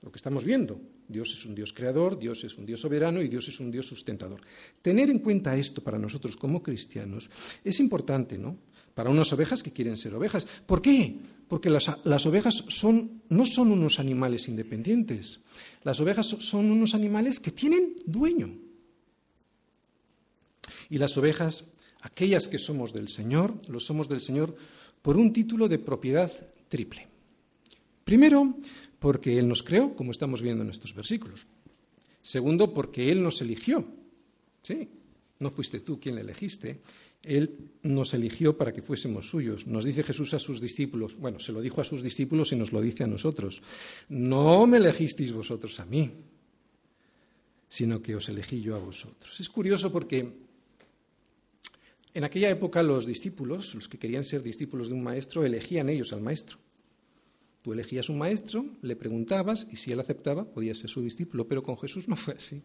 lo 0.02 0.10
que 0.12 0.18
estamos 0.18 0.44
viendo, 0.44 0.80
Dios 1.08 1.32
es 1.32 1.44
un 1.46 1.54
Dios 1.54 1.72
creador, 1.72 2.18
Dios 2.18 2.44
es 2.44 2.56
un 2.56 2.66
Dios 2.66 2.80
soberano 2.80 3.22
y 3.22 3.28
Dios 3.28 3.48
es 3.48 3.60
un 3.60 3.70
Dios 3.70 3.86
sustentador. 3.86 4.40
Tener 4.82 5.10
en 5.10 5.18
cuenta 5.18 5.56
esto 5.56 5.82
para 5.82 5.98
nosotros 5.98 6.36
como 6.36 6.62
cristianos 6.62 7.28
es 7.64 7.80
importante, 7.80 8.38
¿no? 8.38 8.56
Para 8.94 9.10
unas 9.10 9.32
ovejas 9.32 9.62
que 9.62 9.72
quieren 9.72 9.96
ser 9.96 10.14
ovejas. 10.14 10.46
¿Por 10.66 10.80
qué? 10.80 11.16
Porque 11.48 11.70
las, 11.70 11.90
las 12.04 12.26
ovejas 12.26 12.64
son, 12.68 13.22
no 13.28 13.46
son 13.46 13.70
unos 13.70 13.98
animales 13.98 14.48
independientes. 14.48 15.40
Las 15.84 16.00
ovejas 16.00 16.26
son 16.26 16.70
unos 16.70 16.94
animales 16.94 17.38
que 17.38 17.50
tienen 17.50 17.94
dueño. 18.06 18.52
Y 20.88 20.98
las 20.98 21.16
ovejas, 21.18 21.64
aquellas 22.02 22.48
que 22.48 22.58
somos 22.58 22.92
del 22.92 23.08
Señor, 23.08 23.54
lo 23.68 23.80
somos 23.80 24.08
del 24.08 24.20
Señor 24.20 24.56
por 25.02 25.16
un 25.16 25.32
título 25.32 25.68
de 25.68 25.78
propiedad 25.78 26.32
triple. 26.68 27.06
Primero, 28.04 28.54
porque 28.98 29.38
Él 29.38 29.48
nos 29.48 29.62
creó, 29.62 29.94
como 29.94 30.10
estamos 30.10 30.42
viendo 30.42 30.62
en 30.62 30.70
estos 30.70 30.94
versículos. 30.94 31.46
Segundo, 32.22 32.72
porque 32.74 33.10
Él 33.10 33.22
nos 33.22 33.40
eligió. 33.40 33.86
Sí, 34.62 34.88
no 35.38 35.50
fuiste 35.50 35.80
tú 35.80 36.00
quien 36.00 36.16
le 36.16 36.22
elegiste. 36.22 36.80
Él 37.22 37.72
nos 37.82 38.14
eligió 38.14 38.56
para 38.56 38.72
que 38.72 38.82
fuésemos 38.82 39.28
suyos. 39.28 39.66
Nos 39.66 39.84
dice 39.84 40.02
Jesús 40.02 40.32
a 40.34 40.38
sus 40.38 40.60
discípulos, 40.60 41.16
bueno, 41.16 41.40
se 41.40 41.52
lo 41.52 41.60
dijo 41.60 41.80
a 41.80 41.84
sus 41.84 42.02
discípulos 42.02 42.52
y 42.52 42.56
nos 42.56 42.72
lo 42.72 42.80
dice 42.80 43.04
a 43.04 43.08
nosotros. 43.08 43.62
No 44.08 44.66
me 44.66 44.76
elegisteis 44.76 45.32
vosotros 45.32 45.78
a 45.80 45.84
mí, 45.84 46.10
sino 47.68 48.00
que 48.00 48.14
os 48.14 48.28
elegí 48.28 48.60
yo 48.60 48.76
a 48.76 48.78
vosotros. 48.78 49.40
Es 49.40 49.48
curioso 49.48 49.90
porque 49.90 50.32
en 52.14 52.24
aquella 52.24 52.48
época 52.48 52.82
los 52.82 53.06
discípulos, 53.06 53.74
los 53.74 53.88
que 53.88 53.98
querían 53.98 54.24
ser 54.24 54.42
discípulos 54.42 54.88
de 54.88 54.94
un 54.94 55.02
maestro, 55.02 55.44
elegían 55.44 55.88
ellos 55.88 56.12
al 56.12 56.22
maestro. 56.22 56.58
Tú 57.66 57.72
elegías 57.72 58.08
un 58.08 58.18
maestro, 58.18 58.64
le 58.82 58.94
preguntabas 58.94 59.66
y 59.68 59.74
si 59.74 59.90
él 59.90 59.98
aceptaba 59.98 60.44
podía 60.44 60.72
ser 60.72 60.88
su 60.88 61.02
discípulo, 61.02 61.48
pero 61.48 61.64
con 61.64 61.76
Jesús 61.76 62.06
no 62.06 62.14
fue 62.14 62.34
así. 62.34 62.62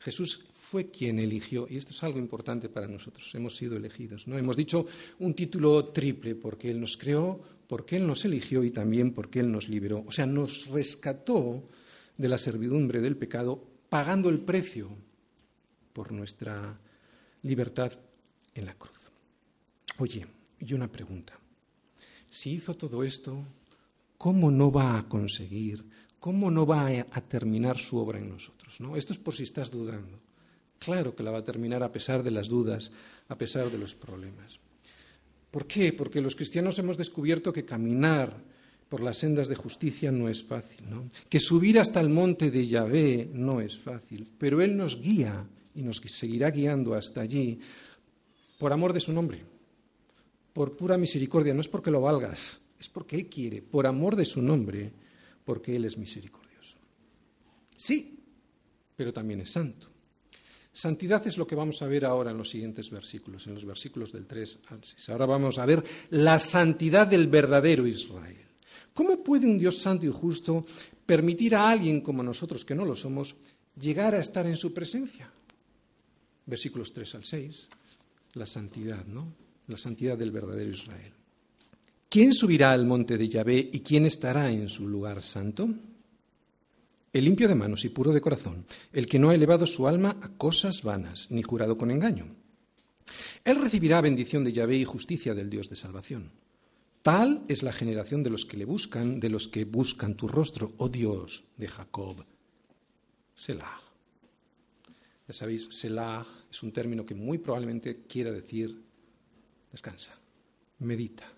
Jesús 0.00 0.44
fue 0.52 0.90
quien 0.90 1.20
eligió, 1.20 1.68
y 1.70 1.76
esto 1.76 1.92
es 1.92 2.02
algo 2.02 2.18
importante 2.18 2.68
para 2.68 2.88
nosotros, 2.88 3.32
hemos 3.36 3.54
sido 3.54 3.76
elegidos. 3.76 4.26
¿no? 4.26 4.36
Hemos 4.36 4.56
dicho 4.56 4.88
un 5.20 5.34
título 5.34 5.90
triple, 5.90 6.34
porque 6.34 6.68
Él 6.68 6.80
nos 6.80 6.96
creó, 6.96 7.40
porque 7.68 7.94
Él 7.94 8.08
nos 8.08 8.24
eligió 8.24 8.64
y 8.64 8.72
también 8.72 9.12
porque 9.12 9.38
Él 9.38 9.52
nos 9.52 9.68
liberó. 9.68 10.02
O 10.04 10.10
sea, 10.10 10.26
nos 10.26 10.66
rescató 10.66 11.62
de 12.18 12.28
la 12.28 12.36
servidumbre 12.36 13.00
del 13.00 13.16
pecado, 13.16 13.64
pagando 13.88 14.30
el 14.30 14.40
precio 14.40 14.88
por 15.92 16.10
nuestra 16.10 16.76
libertad 17.42 17.92
en 18.54 18.66
la 18.66 18.74
cruz. 18.74 18.98
Oye, 19.98 20.26
y 20.58 20.74
una 20.74 20.90
pregunta. 20.90 21.38
Si 22.28 22.50
hizo 22.50 22.74
todo 22.76 23.04
esto, 23.04 23.44
¿cómo 24.20 24.50
no 24.50 24.70
va 24.70 24.98
a 24.98 25.08
conseguir, 25.08 25.82
cómo 26.18 26.50
no 26.50 26.66
va 26.66 26.88
a 26.88 27.20
terminar 27.22 27.78
su 27.78 27.96
obra 27.96 28.18
en 28.18 28.28
nosotros? 28.28 28.78
¿no? 28.78 28.94
Esto 28.94 29.14
es 29.14 29.18
por 29.18 29.34
si 29.34 29.44
estás 29.44 29.70
dudando. 29.70 30.20
Claro 30.78 31.16
que 31.16 31.22
la 31.22 31.30
va 31.30 31.38
a 31.38 31.44
terminar 31.44 31.82
a 31.82 31.90
pesar 31.90 32.22
de 32.22 32.30
las 32.30 32.50
dudas, 32.50 32.92
a 33.28 33.38
pesar 33.38 33.70
de 33.70 33.78
los 33.78 33.94
problemas. 33.94 34.60
¿Por 35.50 35.66
qué? 35.66 35.94
Porque 35.94 36.20
los 36.20 36.36
cristianos 36.36 36.78
hemos 36.78 36.98
descubierto 36.98 37.50
que 37.50 37.64
caminar 37.64 38.36
por 38.90 39.00
las 39.00 39.16
sendas 39.16 39.48
de 39.48 39.54
justicia 39.54 40.12
no 40.12 40.28
es 40.28 40.44
fácil, 40.44 40.84
que 41.30 41.40
subir 41.40 41.78
hasta 41.78 42.00
el 42.00 42.10
monte 42.10 42.50
de 42.50 42.66
Yahvé 42.66 43.30
no 43.32 43.62
es 43.62 43.78
fácil, 43.78 44.28
pero 44.36 44.60
Él 44.60 44.76
nos 44.76 45.00
guía 45.00 45.46
y 45.74 45.80
nos 45.80 45.96
seguirá 45.96 46.50
guiando 46.50 46.92
hasta 46.92 47.22
allí 47.22 47.58
por 48.58 48.70
amor 48.70 48.92
de 48.92 49.00
su 49.00 49.14
nombre, 49.14 49.42
por 50.52 50.76
pura 50.76 50.98
misericordia, 50.98 51.54
no 51.54 51.62
es 51.62 51.68
porque 51.68 51.90
lo 51.90 52.02
valgas, 52.02 52.60
es 52.80 52.88
porque 52.88 53.16
Él 53.16 53.26
quiere, 53.28 53.62
por 53.62 53.86
amor 53.86 54.16
de 54.16 54.24
su 54.24 54.42
nombre, 54.42 54.90
porque 55.44 55.76
Él 55.76 55.84
es 55.84 55.98
misericordioso. 55.98 56.78
Sí, 57.76 58.18
pero 58.96 59.12
también 59.12 59.42
es 59.42 59.52
santo. 59.52 59.88
Santidad 60.72 61.26
es 61.26 61.36
lo 61.36 61.46
que 61.46 61.54
vamos 61.54 61.82
a 61.82 61.86
ver 61.86 62.04
ahora 62.04 62.30
en 62.30 62.38
los 62.38 62.48
siguientes 62.50 62.90
versículos, 62.90 63.46
en 63.46 63.54
los 63.54 63.64
versículos 63.64 64.12
del 64.12 64.26
3 64.26 64.58
al 64.68 64.82
6. 64.82 65.08
Ahora 65.10 65.26
vamos 65.26 65.58
a 65.58 65.66
ver 65.66 65.84
la 66.10 66.38
santidad 66.38 67.06
del 67.06 67.26
verdadero 67.26 67.86
Israel. 67.86 68.46
¿Cómo 68.94 69.22
puede 69.22 69.46
un 69.46 69.58
Dios 69.58 69.78
santo 69.78 70.06
y 70.06 70.10
justo 70.10 70.64
permitir 71.04 71.54
a 71.54 71.68
alguien 71.68 72.00
como 72.00 72.22
nosotros, 72.22 72.64
que 72.64 72.74
no 72.74 72.84
lo 72.84 72.94
somos, 72.94 73.34
llegar 73.78 74.14
a 74.14 74.20
estar 74.20 74.46
en 74.46 74.56
su 74.56 74.72
presencia? 74.72 75.30
Versículos 76.46 76.92
3 76.92 77.14
al 77.16 77.24
6 77.24 77.68
la 78.34 78.46
santidad, 78.46 79.04
¿no? 79.06 79.32
La 79.66 79.76
santidad 79.76 80.16
del 80.16 80.30
verdadero 80.30 80.70
Israel. 80.70 81.12
¿Quién 82.10 82.34
subirá 82.34 82.72
al 82.72 82.86
monte 82.86 83.16
de 83.16 83.28
Yahvé 83.28 83.70
y 83.72 83.82
quién 83.82 84.04
estará 84.04 84.50
en 84.50 84.68
su 84.68 84.88
lugar 84.88 85.22
santo? 85.22 85.68
El 87.12 87.24
limpio 87.24 87.46
de 87.46 87.54
manos 87.54 87.84
y 87.84 87.88
puro 87.90 88.12
de 88.12 88.20
corazón, 88.20 88.66
el 88.92 89.06
que 89.06 89.20
no 89.20 89.30
ha 89.30 89.34
elevado 89.36 89.64
su 89.64 89.86
alma 89.86 90.18
a 90.20 90.30
cosas 90.30 90.82
vanas, 90.82 91.30
ni 91.30 91.44
jurado 91.44 91.78
con 91.78 91.92
engaño. 91.92 92.34
Él 93.44 93.62
recibirá 93.62 94.00
bendición 94.00 94.42
de 94.42 94.52
Yahvé 94.52 94.78
y 94.78 94.84
justicia 94.84 95.36
del 95.36 95.50
Dios 95.50 95.70
de 95.70 95.76
salvación. 95.76 96.32
Tal 97.02 97.44
es 97.46 97.62
la 97.62 97.72
generación 97.72 98.24
de 98.24 98.30
los 98.30 98.44
que 98.44 98.56
le 98.56 98.64
buscan, 98.64 99.20
de 99.20 99.28
los 99.28 99.46
que 99.46 99.64
buscan 99.64 100.16
tu 100.16 100.26
rostro, 100.26 100.72
oh 100.78 100.88
Dios 100.88 101.44
de 101.58 101.68
Jacob. 101.68 102.26
Selah. 103.36 103.82
Ya 105.28 105.32
sabéis, 105.32 105.68
Selah 105.70 106.26
es 106.50 106.60
un 106.64 106.72
término 106.72 107.06
que 107.06 107.14
muy 107.14 107.38
probablemente 107.38 108.02
quiera 108.08 108.32
decir 108.32 108.82
descansa, 109.70 110.18
medita, 110.80 111.32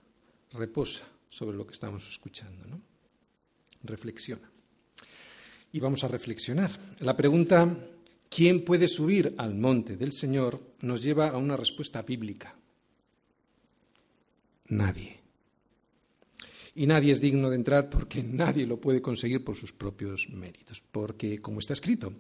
reposa 0.53 1.05
sobre 1.29 1.57
lo 1.57 1.67
que 1.67 1.73
estamos 1.73 2.09
escuchando, 2.09 2.67
¿no? 2.67 2.81
Reflexiona. 3.85 4.51
Y 5.73 5.81
vamos 5.81 6.05
a 6.05 6.09
reflexionar. 6.09 6.71
La 7.01 7.17
pregunta 7.17 7.75
¿quién 8.29 8.65
puede 8.65 8.89
subir 8.89 9.35
al 9.37 9.55
monte 9.55 9.97
del 9.97 10.13
Señor? 10.13 10.61
nos 10.83 11.03
lleva 11.03 11.29
a 11.29 11.37
una 11.37 11.57
respuesta 11.57 12.03
bíblica. 12.03 12.55
Nadie. 14.69 15.21
Y 16.75 16.87
nadie 16.87 17.13
es 17.13 17.21
digno 17.21 17.51
de 17.51 17.57
entrar 17.57 17.91
porque 17.91 18.23
nadie 18.23 18.67
lo 18.67 18.81
puede 18.81 19.03
conseguir 19.03 19.45
por 19.45 19.57
sus 19.57 19.73
propios 19.73 20.29
méritos. 20.31 20.81
Porque, 20.81 21.41
como 21.41 21.61
está 21.61 21.75
escrito, 21.75 22.13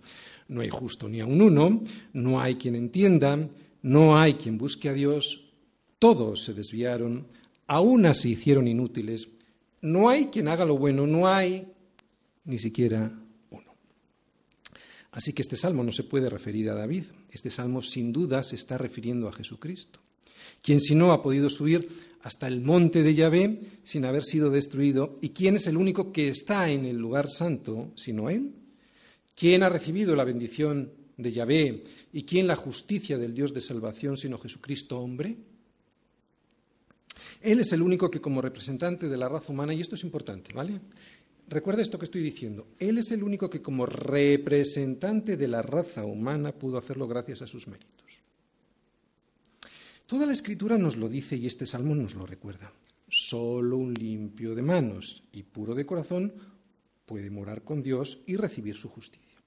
no 0.49 0.61
hay 0.61 0.69
justo 0.69 1.09
ni 1.09 1.21
a 1.21 1.27
un 1.27 1.43
uno, 1.43 1.83
no 2.13 2.41
hay 2.41 2.57
quien 2.57 2.77
entienda, 2.77 3.49
no 3.83 4.19
hay 4.19 4.35
quien 4.35 4.59
busque 4.59 4.89
a 4.89 4.93
Dios, 4.93 5.51
todos 5.99 6.45
se 6.45 6.55
desviaron, 6.55 7.27
aún 7.73 8.15
se 8.15 8.29
hicieron 8.29 8.69
inútiles, 8.69 9.29
no 9.81 10.11
hay 10.11 10.27
quien 10.27 10.47
haga 10.49 10.67
lo 10.67 10.77
bueno, 10.77 11.07
no 11.07 11.27
hay 11.27 11.67
ni 12.45 12.59
siquiera 12.59 13.19
uno. 13.49 13.75
Así 15.11 15.33
que 15.33 15.41
este 15.41 15.57
salmo 15.57 15.83
no 15.83 15.91
se 15.91 16.05
puede 16.05 16.29
referir 16.29 16.69
a 16.69 16.75
David, 16.75 17.05
este 17.31 17.49
salmo 17.49 17.81
sin 17.81 18.13
duda 18.13 18.43
se 18.43 18.57
está 18.57 18.77
refiriendo 18.77 19.27
a 19.27 19.33
Jesucristo, 19.33 20.01
quien 20.61 20.81
si 20.81 20.95
no 20.95 21.13
ha 21.13 21.23
podido 21.23 21.49
subir 21.49 21.89
hasta 22.21 22.47
el 22.47 22.61
monte 22.61 23.03
de 23.03 23.15
Yahvé 23.15 23.61
sin 23.83 24.05
haber 24.05 24.25
sido 24.25 24.51
destruido, 24.51 25.19
y 25.23 25.31
quién 25.31 25.57
es 25.57 25.67
el 25.67 25.79
único 25.79 26.13
que 26.13 26.29
está 26.29 26.71
en 26.71 26.85
el 26.85 26.99
lugar 26.99 27.31
santo, 27.31 27.91
sino 27.97 28.29
él. 28.29 28.53
¿Quién 29.35 29.63
ha 29.63 29.71
recibido 29.71 30.15
la 30.15 30.25
bendición 30.25 30.93
de 31.17 31.33
Yahvé 31.33 31.85
y 32.13 32.25
quién 32.25 32.47
la 32.47 32.55
justicia 32.55 33.17
del 33.17 33.35
Dios 33.35 33.55
de 33.55 33.63
salvación, 33.63 34.19
sino 34.19 34.37
Jesucristo 34.37 35.01
hombre? 35.01 35.39
Él 37.41 37.61
es 37.61 37.73
el 37.73 37.83
único 37.83 38.11
que 38.11 38.21
como 38.21 38.43
representante 38.43 39.09
de 39.09 39.17
la 39.17 39.29
raza 39.29 39.53
humana, 39.53 39.75
y 39.75 39.81
esto 39.81 39.95
es 39.95 40.05
importante, 40.05 40.53
¿vale? 40.55 40.81
Recuerda 41.49 41.83
esto 41.83 41.99
que 41.99 42.07
estoy 42.07 42.23
diciendo. 42.23 42.69
Él 42.79 42.99
es 42.99 43.11
el 43.11 43.23
único 43.23 43.51
que 43.51 43.61
como 43.61 43.85
representante 43.87 45.37
de 45.37 45.49
la 45.49 45.61
raza 45.61 46.05
humana 46.05 46.53
pudo 46.53 46.79
hacerlo 46.79 47.07
gracias 47.07 47.43
a 47.43 47.47
sus 47.47 47.69
méritos. 47.69 48.07
Toda 50.07 50.27
la 50.27 50.33
escritura 50.33 50.79
nos 50.79 50.97
lo 50.97 51.09
dice 51.09 51.37
y 51.37 51.47
este 51.47 51.67
salmo 51.67 51.95
nos 51.95 52.15
lo 52.15 52.27
recuerda. 52.27 52.73
Solo 53.09 53.77
un 53.77 53.95
limpio 53.95 54.55
de 54.55 54.63
manos 54.63 55.23
y 55.33 55.43
puro 55.43 55.75
de 55.75 55.87
corazón 55.87 56.33
puede 57.05 57.31
morar 57.31 57.63
con 57.63 57.83
Dios 57.83 58.21
y 58.27 58.37
recibir 58.37 58.77
su 58.77 58.89
justicia. 58.89 59.39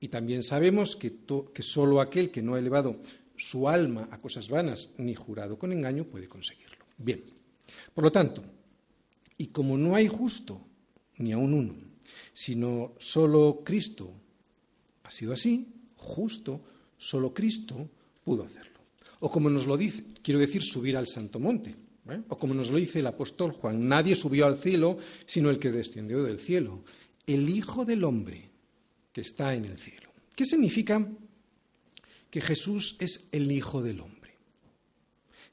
Y 0.00 0.08
también 0.08 0.42
sabemos 0.42 0.96
que, 0.96 1.20
que 1.52 1.62
solo 1.62 2.00
aquel 2.00 2.30
que 2.30 2.42
no 2.42 2.54
ha 2.54 2.58
elevado 2.58 3.00
su 3.36 3.68
alma 3.68 4.08
a 4.10 4.20
cosas 4.20 4.48
vanas 4.48 4.90
ni 4.98 5.14
jurado 5.14 5.58
con 5.58 5.72
engaño 5.72 6.04
puede 6.04 6.28
conseguirlo. 6.28 6.73
Bien, 6.96 7.22
por 7.92 8.04
lo 8.04 8.12
tanto, 8.12 8.44
y 9.36 9.46
como 9.48 9.76
no 9.76 9.94
hay 9.94 10.08
justo 10.08 10.60
ni 11.18 11.32
aun 11.32 11.54
uno, 11.54 11.74
sino 12.32 12.94
solo 12.98 13.62
Cristo 13.64 14.12
ha 15.04 15.10
sido 15.10 15.32
así, 15.32 15.68
justo, 15.96 16.60
solo 16.96 17.32
Cristo 17.32 17.88
pudo 18.24 18.44
hacerlo. 18.44 18.80
O 19.20 19.30
como 19.30 19.50
nos 19.50 19.66
lo 19.66 19.76
dice, 19.76 20.04
quiero 20.22 20.40
decir, 20.40 20.62
subir 20.62 20.96
al 20.96 21.06
Santo 21.06 21.38
Monte. 21.38 21.74
¿eh? 22.08 22.20
O 22.28 22.38
como 22.38 22.54
nos 22.54 22.70
lo 22.70 22.78
dice 22.78 23.00
el 23.00 23.06
apóstol 23.06 23.52
Juan, 23.52 23.88
nadie 23.88 24.16
subió 24.16 24.46
al 24.46 24.58
cielo 24.58 24.98
sino 25.26 25.50
el 25.50 25.58
que 25.58 25.72
descendió 25.72 26.22
del 26.22 26.40
cielo, 26.40 26.84
el 27.26 27.48
Hijo 27.48 27.84
del 27.84 28.04
Hombre 28.04 28.50
que 29.12 29.20
está 29.20 29.54
en 29.54 29.64
el 29.64 29.78
cielo. 29.78 30.10
¿Qué 30.34 30.44
significa 30.44 31.06
que 32.30 32.40
Jesús 32.40 32.96
es 32.98 33.28
el 33.32 33.50
Hijo 33.52 33.82
del 33.82 34.00
Hombre? 34.00 34.13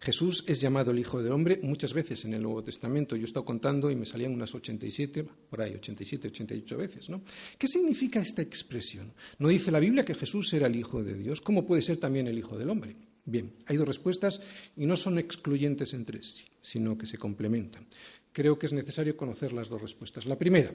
Jesús 0.02 0.44
es 0.48 0.60
llamado 0.60 0.90
el 0.90 0.98
Hijo 0.98 1.22
del 1.22 1.32
Hombre 1.32 1.60
muchas 1.62 1.94
veces 1.94 2.26
en 2.26 2.34
el 2.34 2.42
Nuevo 2.42 2.64
Testamento. 2.64 3.16
Yo 3.16 3.22
he 3.22 3.26
estado 3.26 3.46
contando 3.46 3.92
y 3.92 3.96
me 3.96 4.08
salían 4.08 4.34
unas 4.34 4.56
87, 4.56 5.24
por 5.48 5.62
ahí, 5.62 5.76
87, 5.76 6.28
88 6.30 6.78
veces. 6.78 7.10
¿no? 7.10 7.22
¿Qué 7.56 7.68
significa 7.68 8.20
esta 8.20 8.42
expresión? 8.42 9.14
¿No 9.38 9.50
dice 9.50 9.70
la 9.70 9.80
Biblia 9.80 10.04
que 10.04 10.16
Jesús 10.16 10.52
era 10.54 10.66
el 10.66 10.76
Hijo 10.76 11.04
de 11.04 11.14
Dios? 11.14 11.40
¿Cómo 11.40 11.68
puede 11.68 11.84
ser 11.84 11.98
también 11.98 12.26
el 12.26 12.40
Hijo 12.40 12.58
del 12.58 12.72
Hombre? 12.72 12.96
Bien, 13.26 13.54
hay 13.68 13.78
dos 13.78 13.88
respuestas 13.88 14.42
y 14.76 14.88
no 14.88 14.96
son 14.96 15.20
excluyentes 15.20 15.94
entre 15.94 16.24
sí, 16.24 16.46
sino 16.64 16.98
que 16.98 17.06
se 17.06 17.20
complementan. 17.20 17.86
Creo 18.34 18.58
que 18.58 18.66
es 18.66 18.74
necesario 18.74 19.16
conocer 19.16 19.54
las 19.54 19.70
dos 19.70 19.84
respuestas. 19.84 20.26
La 20.26 20.36
primera, 20.36 20.72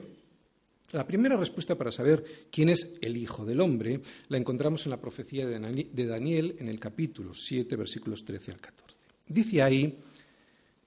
la 0.93 1.05
primera 1.05 1.35
respuesta 1.35 1.77
para 1.77 1.91
saber 1.91 2.47
quién 2.49 2.69
es 2.69 2.97
el 3.01 3.17
Hijo 3.17 3.43
del 3.43 3.59
Hombre 3.59 3.99
la 4.29 4.37
encontramos 4.37 4.85
en 4.85 4.91
la 4.91 5.01
profecía 5.01 5.45
de 5.45 6.05
Daniel 6.05 6.55
en 6.59 6.69
el 6.69 6.79
capítulo 6.79 7.33
7, 7.33 7.75
versículos 7.75 8.23
13 8.23 8.51
al 8.53 8.61
14. 8.61 8.86
Dice 9.29 9.61
ahí, 9.61 9.97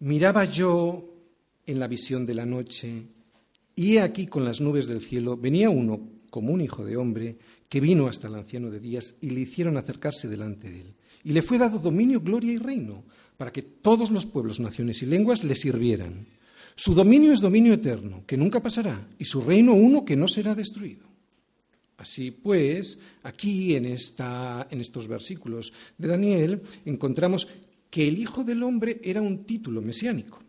miraba 0.01 0.45
yo 0.45 1.05
en 1.67 1.79
la 1.79 1.87
visión 1.87 2.25
de 2.25 2.35
la 2.35 2.47
noche, 2.47 3.03
y 3.77 3.97
he 3.97 4.01
aquí 4.01 4.27
con 4.27 4.45
las 4.45 4.61
nubes 4.61 4.87
del 4.87 5.01
cielo 5.01 5.37
venía 5.37 5.71
uno 5.71 6.01
como 6.31 6.53
un 6.53 6.61
hijo 6.61 6.85
de 6.85 6.97
hombre 6.97 7.37
que 7.69 7.81
vino 7.81 8.09
hasta 8.09 8.29
el 8.29 8.35
anciano 8.35 8.71
de 8.71 8.81
días 8.81 9.17
y 9.21 9.31
le 9.31 9.41
hicieron 9.41 9.77
acercarse 9.77 10.29
delante 10.29 10.71
de 10.71 10.81
él. 10.81 10.95
Y 11.25 11.33
le 11.33 11.43
fue 11.43 11.59
dado 11.59 11.79
dominio, 11.79 12.21
gloria 12.21 12.53
y 12.53 12.59
reino, 12.59 13.05
para 13.37 13.53
que 13.53 13.63
todos 13.63 14.11
los 14.11 14.27
pueblos, 14.27 14.59
naciones 14.59 15.03
y 15.03 15.07
lenguas 15.07 15.45
le 15.45 15.55
sirvieran. 15.55 16.27
Su 16.75 16.95
dominio 16.95 17.33
es 17.33 17.41
dominio 17.41 17.75
eterno, 17.75 18.25
que 18.27 18.37
nunca 18.37 18.61
pasará, 18.61 19.07
y 19.19 19.25
su 19.25 19.41
reino 19.41 19.75
uno 19.75 20.05
que 20.05 20.17
no 20.17 20.29
será 20.29 20.55
destruido. 20.55 21.11
Así 21.99 22.31
pues, 22.31 22.99
aquí 23.23 23.77
en, 23.77 23.85
esta, 23.85 24.67
en 24.71 24.81
estos 24.81 25.07
versículos 25.07 25.73
de 25.99 26.09
Daniel 26.09 26.63
encontramos 26.87 27.47
que 27.91 28.07
el 28.07 28.19
Hijo 28.19 28.45
del 28.45 28.63
Hombre 28.63 29.01
era 29.03 29.21
un 29.21 29.45
título 29.45 29.83
mesiánico. 29.83 30.41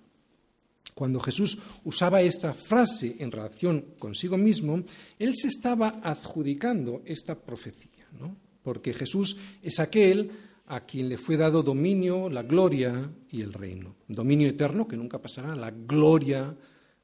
Cuando 0.94 1.20
Jesús 1.20 1.58
usaba 1.84 2.22
esta 2.22 2.54
frase 2.54 3.16
en 3.20 3.32
relación 3.32 3.96
consigo 3.98 4.38
mismo, 4.38 4.84
él 5.18 5.34
se 5.36 5.48
estaba 5.48 6.00
adjudicando 6.04 7.02
esta 7.06 7.36
profecía, 7.36 8.08
¿no? 8.20 8.36
porque 8.62 8.94
Jesús 8.94 9.38
es 9.64 9.80
aquel 9.80 10.32
a 10.68 10.82
quien 10.82 11.10
le 11.10 11.18
fue 11.18 11.38
dado 11.38 11.64
dominio, 11.64 12.30
la 12.30 12.44
gloria 12.44 13.12
y 13.32 13.42
el 13.42 13.52
reino. 13.52 13.96
Dominio 14.08 14.48
eterno 14.48 14.88
que 14.88 14.96
nunca 14.96 15.22
pasará, 15.22 15.56
la 15.56 15.72
gloria 15.72 16.56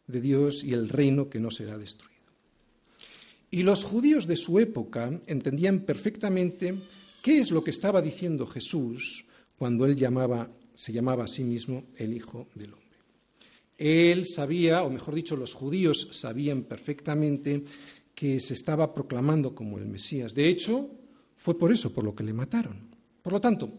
de 0.05 0.21
Dios 0.21 0.63
y 0.63 0.73
el 0.73 0.87
reino 0.89 1.29
que 1.29 1.39
no 1.39 1.51
será 1.51 1.77
destruido. 1.77 2.15
Y 3.49 3.63
los 3.63 3.83
judíos 3.83 4.27
de 4.27 4.35
su 4.35 4.59
época 4.59 5.19
entendían 5.25 5.79
perfectamente 5.79 6.75
qué 7.21 7.39
es 7.39 7.51
lo 7.51 7.63
que 7.63 7.71
estaba 7.71 8.01
diciendo 8.01 8.45
Jesús 8.45 9.25
cuando 9.57 9.85
él 9.85 9.95
llamaba, 9.95 10.49
se 10.73 10.93
llamaba 10.93 11.25
a 11.25 11.27
sí 11.27 11.43
mismo 11.43 11.85
el 11.95 12.13
Hijo 12.13 12.47
del 12.55 12.73
Hombre. 12.73 12.87
Él 13.77 14.25
sabía, 14.25 14.83
o 14.83 14.89
mejor 14.89 15.15
dicho, 15.15 15.35
los 15.35 15.53
judíos 15.53 16.09
sabían 16.11 16.63
perfectamente 16.63 17.63
que 18.15 18.39
se 18.39 18.53
estaba 18.53 18.93
proclamando 18.93 19.53
como 19.53 19.77
el 19.77 19.85
Mesías. 19.85 20.33
De 20.33 20.47
hecho, 20.47 20.89
fue 21.35 21.57
por 21.57 21.71
eso 21.71 21.93
por 21.93 22.03
lo 22.03 22.15
que 22.15 22.23
le 22.23 22.33
mataron. 22.33 22.89
Por 23.21 23.33
lo 23.33 23.41
tanto, 23.41 23.71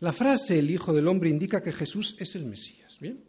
la 0.00 0.12
frase 0.12 0.58
el 0.58 0.70
Hijo 0.70 0.92
del 0.92 1.08
Hombre 1.08 1.28
indica 1.28 1.62
que 1.62 1.72
Jesús 1.72 2.16
es 2.18 2.34
el 2.36 2.46
Mesías. 2.46 2.98
¿Bien? 3.00 3.20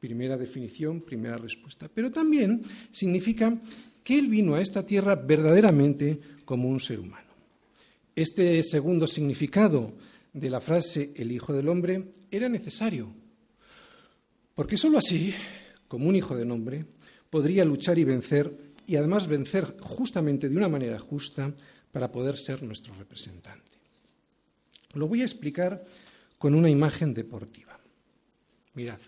Primera 0.00 0.36
definición, 0.36 1.00
primera 1.00 1.36
respuesta. 1.36 1.88
Pero 1.92 2.10
también 2.10 2.62
significa 2.90 3.58
que 4.04 4.18
Él 4.18 4.28
vino 4.28 4.54
a 4.54 4.60
esta 4.60 4.84
tierra 4.84 5.14
verdaderamente 5.14 6.20
como 6.44 6.68
un 6.68 6.80
ser 6.80 7.00
humano. 7.00 7.28
Este 8.14 8.62
segundo 8.62 9.06
significado 9.06 9.94
de 10.38 10.50
la 10.50 10.60
frase 10.60 11.12
el 11.16 11.32
Hijo 11.32 11.52
del 11.52 11.68
Hombre 11.68 12.10
era 12.30 12.48
necesario, 12.48 13.14
porque 14.54 14.76
sólo 14.76 14.98
así, 14.98 15.34
como 15.86 16.08
un 16.08 16.16
Hijo 16.16 16.36
del 16.36 16.50
Hombre, 16.50 16.84
podría 17.30 17.64
luchar 17.64 17.98
y 17.98 18.04
vencer, 18.04 18.56
y 18.86 18.96
además 18.96 19.26
vencer 19.26 19.76
justamente 19.80 20.48
de 20.48 20.56
una 20.56 20.68
manera 20.68 20.98
justa 20.98 21.54
para 21.92 22.10
poder 22.10 22.36
ser 22.36 22.62
nuestro 22.62 22.94
representante. 22.94 23.78
Lo 24.94 25.06
voy 25.08 25.22
a 25.22 25.24
explicar 25.24 25.84
con 26.38 26.54
una 26.54 26.70
imagen 26.70 27.12
deportiva. 27.12 27.78
Mirad. 28.74 29.00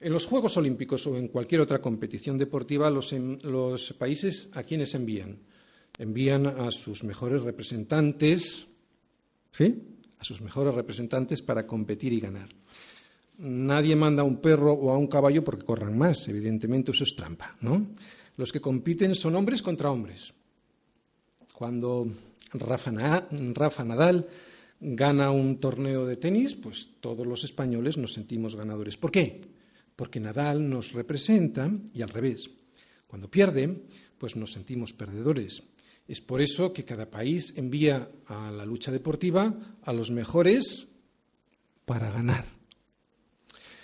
En 0.00 0.12
los 0.12 0.26
Juegos 0.26 0.56
Olímpicos 0.56 1.06
o 1.06 1.16
en 1.16 1.28
cualquier 1.28 1.60
otra 1.60 1.80
competición 1.80 2.38
deportiva, 2.38 2.90
los, 2.90 3.12
los 3.12 3.92
países 3.94 4.50
a 4.52 4.62
quienes 4.62 4.94
envían? 4.94 5.38
Envían 5.98 6.46
a 6.46 6.70
sus 6.70 7.02
mejores 7.04 7.42
representantes, 7.42 8.66
¿sí? 9.56 9.82
A 10.18 10.24
sus 10.24 10.40
mejores 10.42 10.74
representantes 10.74 11.40
para 11.40 11.66
competir 11.66 12.12
y 12.12 12.20
ganar. 12.20 12.48
Nadie 13.38 13.96
manda 13.96 14.22
a 14.22 14.24
un 14.24 14.36
perro 14.40 14.72
o 14.72 14.90
a 14.90 14.98
un 14.98 15.06
caballo 15.06 15.44
porque 15.44 15.64
corran 15.64 15.96
más, 15.96 16.28
evidentemente 16.28 16.90
eso 16.90 17.04
es 17.04 17.16
trampa, 17.16 17.56
¿no? 17.60 17.88
Los 18.36 18.52
que 18.52 18.60
compiten 18.60 19.14
son 19.14 19.34
hombres 19.34 19.62
contra 19.62 19.90
hombres. 19.90 20.32
Cuando 21.54 22.06
Rafa, 22.52 22.90
Nadal 22.90 24.28
gana 24.80 25.30
un 25.30 25.56
torneo 25.56 26.04
de 26.04 26.16
tenis, 26.16 26.54
pues 26.54 26.90
todos 27.00 27.26
los 27.26 27.44
españoles 27.44 27.96
nos 27.96 28.12
sentimos 28.12 28.56
ganadores. 28.56 28.98
¿Por 28.98 29.10
qué? 29.10 29.40
Porque 29.96 30.20
Nadal 30.20 30.68
nos 30.68 30.92
representa 30.92 31.70
y 31.94 32.02
al 32.02 32.10
revés. 32.10 32.50
Cuando 33.06 33.30
pierde, 33.30 33.84
pues 34.18 34.36
nos 34.36 34.52
sentimos 34.52 34.92
perdedores. 34.92 35.62
Es 36.08 36.20
por 36.20 36.40
eso 36.40 36.72
que 36.72 36.84
cada 36.84 37.10
país 37.10 37.54
envía 37.56 38.08
a 38.26 38.50
la 38.50 38.64
lucha 38.64 38.92
deportiva 38.92 39.78
a 39.82 39.92
los 39.92 40.10
mejores 40.10 40.86
para 41.84 42.10
ganar. 42.10 42.44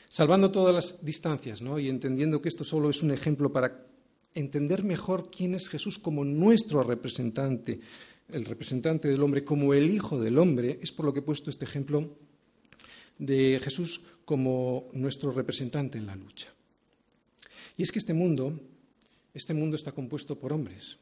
Salvando 0.08 0.50
todas 0.50 0.74
las 0.74 1.04
distancias 1.04 1.62
¿no? 1.62 1.78
y 1.78 1.88
entendiendo 1.88 2.40
que 2.40 2.48
esto 2.48 2.64
solo 2.64 2.90
es 2.90 3.02
un 3.02 3.10
ejemplo 3.10 3.50
para 3.50 3.86
entender 4.34 4.84
mejor 4.84 5.30
quién 5.30 5.54
es 5.54 5.68
Jesús 5.68 5.98
como 5.98 6.24
nuestro 6.24 6.82
representante, 6.82 7.80
el 8.30 8.44
representante 8.44 9.08
del 9.08 9.22
hombre, 9.22 9.44
como 9.44 9.74
el 9.74 9.90
Hijo 9.90 10.20
del 10.20 10.38
Hombre, 10.38 10.78
es 10.80 10.92
por 10.92 11.06
lo 11.06 11.12
que 11.12 11.20
he 11.20 11.22
puesto 11.22 11.50
este 11.50 11.64
ejemplo 11.64 12.16
de 13.18 13.60
Jesús 13.62 14.00
como 14.24 14.88
nuestro 14.92 15.32
representante 15.32 15.98
en 15.98 16.06
la 16.06 16.16
lucha. 16.16 16.48
Y 17.76 17.82
es 17.82 17.90
que 17.90 17.98
este 17.98 18.14
mundo, 18.14 18.58
este 19.34 19.54
mundo 19.54 19.76
está 19.76 19.92
compuesto 19.92 20.38
por 20.38 20.52
hombres 20.52 20.98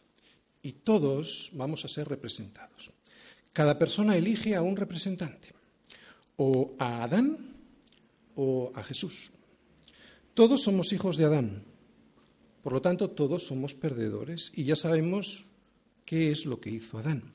y 0.63 0.73
todos 0.73 1.51
vamos 1.55 1.85
a 1.85 1.89
ser 1.89 2.09
representados. 2.09 2.93
Cada 3.53 3.79
persona 3.79 4.17
elige 4.17 4.55
a 4.55 4.63
un 4.63 4.77
representante, 4.77 5.49
o 6.37 6.75
a 6.79 7.05
Adán 7.05 7.37
o 8.35 8.73
a 8.75 8.83
Jesús. 8.83 9.31
Todos 10.35 10.63
somos 10.63 10.93
hijos 10.93 11.17
de 11.17 11.25
Adán, 11.25 11.65
por 12.63 12.73
lo 12.73 12.81
tanto 12.81 13.11
todos 13.11 13.45
somos 13.47 13.75
perdedores 13.75 14.53
y 14.55 14.65
ya 14.65 14.77
sabemos 14.77 15.47
qué 16.05 16.31
es 16.31 16.47
lo 16.47 16.61
que 16.61 16.71
hizo 16.71 16.99
Adán. 16.99 17.33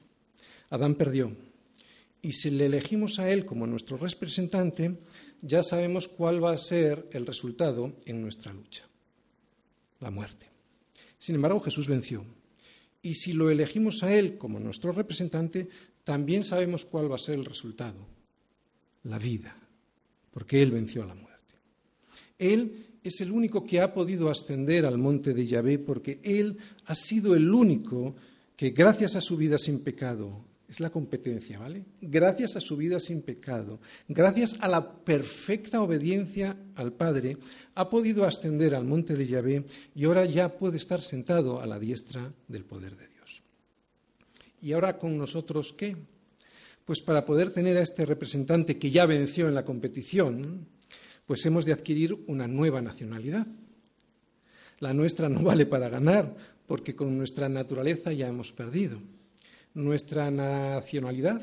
Adán 0.70 0.96
perdió. 0.96 1.32
Y 2.22 2.34
si 2.34 2.50
le 2.50 2.66
elegimos 2.66 3.20
a 3.20 3.30
él 3.30 3.46
como 3.46 3.68
nuestro 3.68 3.98
representante, 3.98 4.98
ya 5.42 5.62
sabemos 5.62 6.08
cuál 6.08 6.44
va 6.44 6.54
a 6.54 6.58
ser 6.58 7.08
el 7.12 7.26
resultado 7.26 7.94
en 8.06 8.22
nuestra 8.22 8.52
lucha. 8.52 8.84
La 10.00 10.10
muerte. 10.10 10.50
Sin 11.20 11.36
embargo, 11.36 11.60
Jesús 11.60 11.88
venció. 11.88 12.26
Y 13.06 13.14
si 13.14 13.34
lo 13.34 13.52
elegimos 13.52 14.02
a 14.02 14.12
él 14.12 14.36
como 14.36 14.60
nuestro 14.60 14.92
representante, 14.92 15.70
también 16.04 16.44
sabemos 16.44 16.86
cuál 16.86 17.12
va 17.12 17.18
a 17.18 17.20
ser 17.20 17.36
el 17.36 17.46
resultado. 17.46 18.00
La 19.04 19.20
vida. 19.20 19.56
Porque 20.32 20.64
él 20.64 20.72
venció 20.72 21.04
a 21.04 21.06
la 21.06 21.14
muerte. 21.14 21.54
Él 22.40 22.88
es 23.04 23.22
el 23.22 23.32
único 23.32 23.64
que 23.64 23.80
ha 23.80 23.94
podido 23.94 24.32
ascender 24.32 24.88
al 24.88 24.98
monte 24.98 25.36
de 25.36 25.46
Yahvé 25.46 25.78
porque 25.78 26.20
él 26.24 26.58
ha 26.88 26.96
sido 26.96 27.36
el 27.36 27.54
único 27.54 28.16
que 28.56 28.72
gracias 28.72 29.16
a 29.16 29.22
su 29.22 29.38
vida 29.38 29.60
sin 29.60 29.84
pecado, 29.84 30.44
es 30.76 30.82
la 30.82 30.90
competencia, 30.90 31.58
¿vale? 31.58 31.86
Gracias 32.02 32.58
a 32.58 32.60
su 32.60 32.76
vida 32.76 33.00
sin 33.00 33.22
pecado, 33.22 33.80
gracias 34.10 34.58
a 34.60 34.68
la 34.68 34.94
perfecta 34.94 35.82
obediencia 35.82 36.58
al 36.76 36.92
Padre, 36.92 37.38
ha 37.76 37.90
podido 37.90 38.26
ascender 38.26 38.76
al 38.76 38.84
monte 38.84 39.16
de 39.16 39.26
Yahvé 39.26 39.64
y 39.96 40.04
ahora 40.04 40.26
ya 40.26 40.58
puede 40.58 40.76
estar 40.76 41.02
sentado 41.02 41.62
a 41.62 41.66
la 41.66 41.80
diestra 41.80 42.34
del 42.50 42.66
poder 42.66 42.98
de 42.98 43.08
Dios. 43.08 43.42
¿Y 44.62 44.74
ahora 44.74 44.98
con 44.98 45.18
nosotros 45.18 45.72
qué? 45.72 45.96
Pues 46.84 47.00
para 47.02 47.26
poder 47.26 47.52
tener 47.52 47.78
a 47.78 47.82
este 47.82 48.06
representante 48.06 48.78
que 48.78 48.92
ya 48.92 49.06
venció 49.06 49.48
en 49.48 49.56
la 49.56 49.64
competición, 49.64 50.68
pues 51.26 51.46
hemos 51.46 51.64
de 51.64 51.72
adquirir 51.72 52.18
una 52.28 52.50
nueva 52.50 52.82
nacionalidad. 52.82 53.48
La 54.80 54.94
nuestra 54.94 55.30
no 55.30 55.42
vale 55.42 55.66
para 55.66 55.88
ganar, 55.88 56.36
porque 56.68 56.98
con 56.98 57.18
nuestra 57.18 57.48
naturaleza 57.48 58.12
ya 58.12 58.28
hemos 58.28 58.52
perdido. 58.52 59.00
Nuestra 59.76 60.32
nacionalidad, 60.32 61.42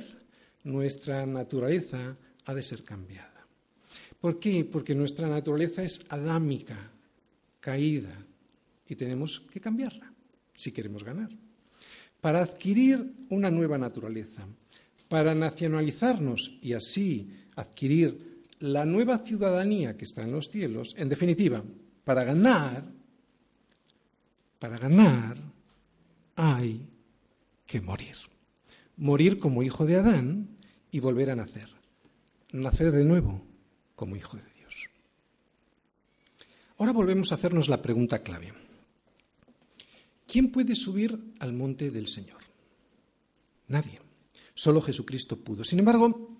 nuestra 0.64 1.24
naturaleza 1.26 2.16
ha 2.44 2.54
de 2.54 2.62
ser 2.62 2.82
cambiada. 2.82 3.46
¿Por 4.20 4.38
qué? 4.38 4.64
Porque 4.64 4.94
nuestra 4.94 5.28
naturaleza 5.28 5.82
es 5.82 6.00
adámica, 6.08 6.76
caída, 7.60 8.16
y 8.88 8.96
tenemos 8.96 9.40
que 9.52 9.60
cambiarla 9.60 10.12
si 10.54 10.72
queremos 10.72 11.02
ganar. 11.02 11.30
Para 12.20 12.42
adquirir 12.42 13.12
una 13.30 13.50
nueva 13.50 13.78
naturaleza, 13.78 14.46
para 15.08 15.34
nacionalizarnos 15.34 16.58
y 16.62 16.72
así 16.72 17.30
adquirir 17.56 18.44
la 18.60 18.84
nueva 18.84 19.18
ciudadanía 19.18 19.96
que 19.96 20.04
está 20.04 20.22
en 20.22 20.32
los 20.32 20.48
cielos, 20.48 20.94
en 20.96 21.08
definitiva, 21.08 21.62
para 22.04 22.22
ganar, 22.22 22.84
para 24.58 24.78
ganar 24.78 25.36
hay 26.36 26.80
que 27.72 27.80
morir. 27.80 28.16
Morir 28.98 29.38
como 29.38 29.62
hijo 29.62 29.86
de 29.86 29.96
Adán 29.96 30.58
y 30.90 31.00
volver 31.00 31.30
a 31.30 31.36
nacer. 31.36 31.70
Nacer 32.52 32.92
de 32.92 33.02
nuevo 33.02 33.40
como 33.96 34.14
hijo 34.14 34.36
de 34.36 34.42
Dios. 34.58 34.90
Ahora 36.76 36.92
volvemos 36.92 37.32
a 37.32 37.36
hacernos 37.36 37.70
la 37.70 37.80
pregunta 37.80 38.22
clave. 38.22 38.52
¿Quién 40.26 40.52
puede 40.52 40.74
subir 40.74 41.18
al 41.38 41.54
monte 41.54 41.90
del 41.90 42.08
Señor? 42.08 42.42
Nadie. 43.68 44.00
Solo 44.52 44.82
Jesucristo 44.82 45.38
pudo. 45.38 45.64
Sin 45.64 45.78
embargo, 45.78 46.36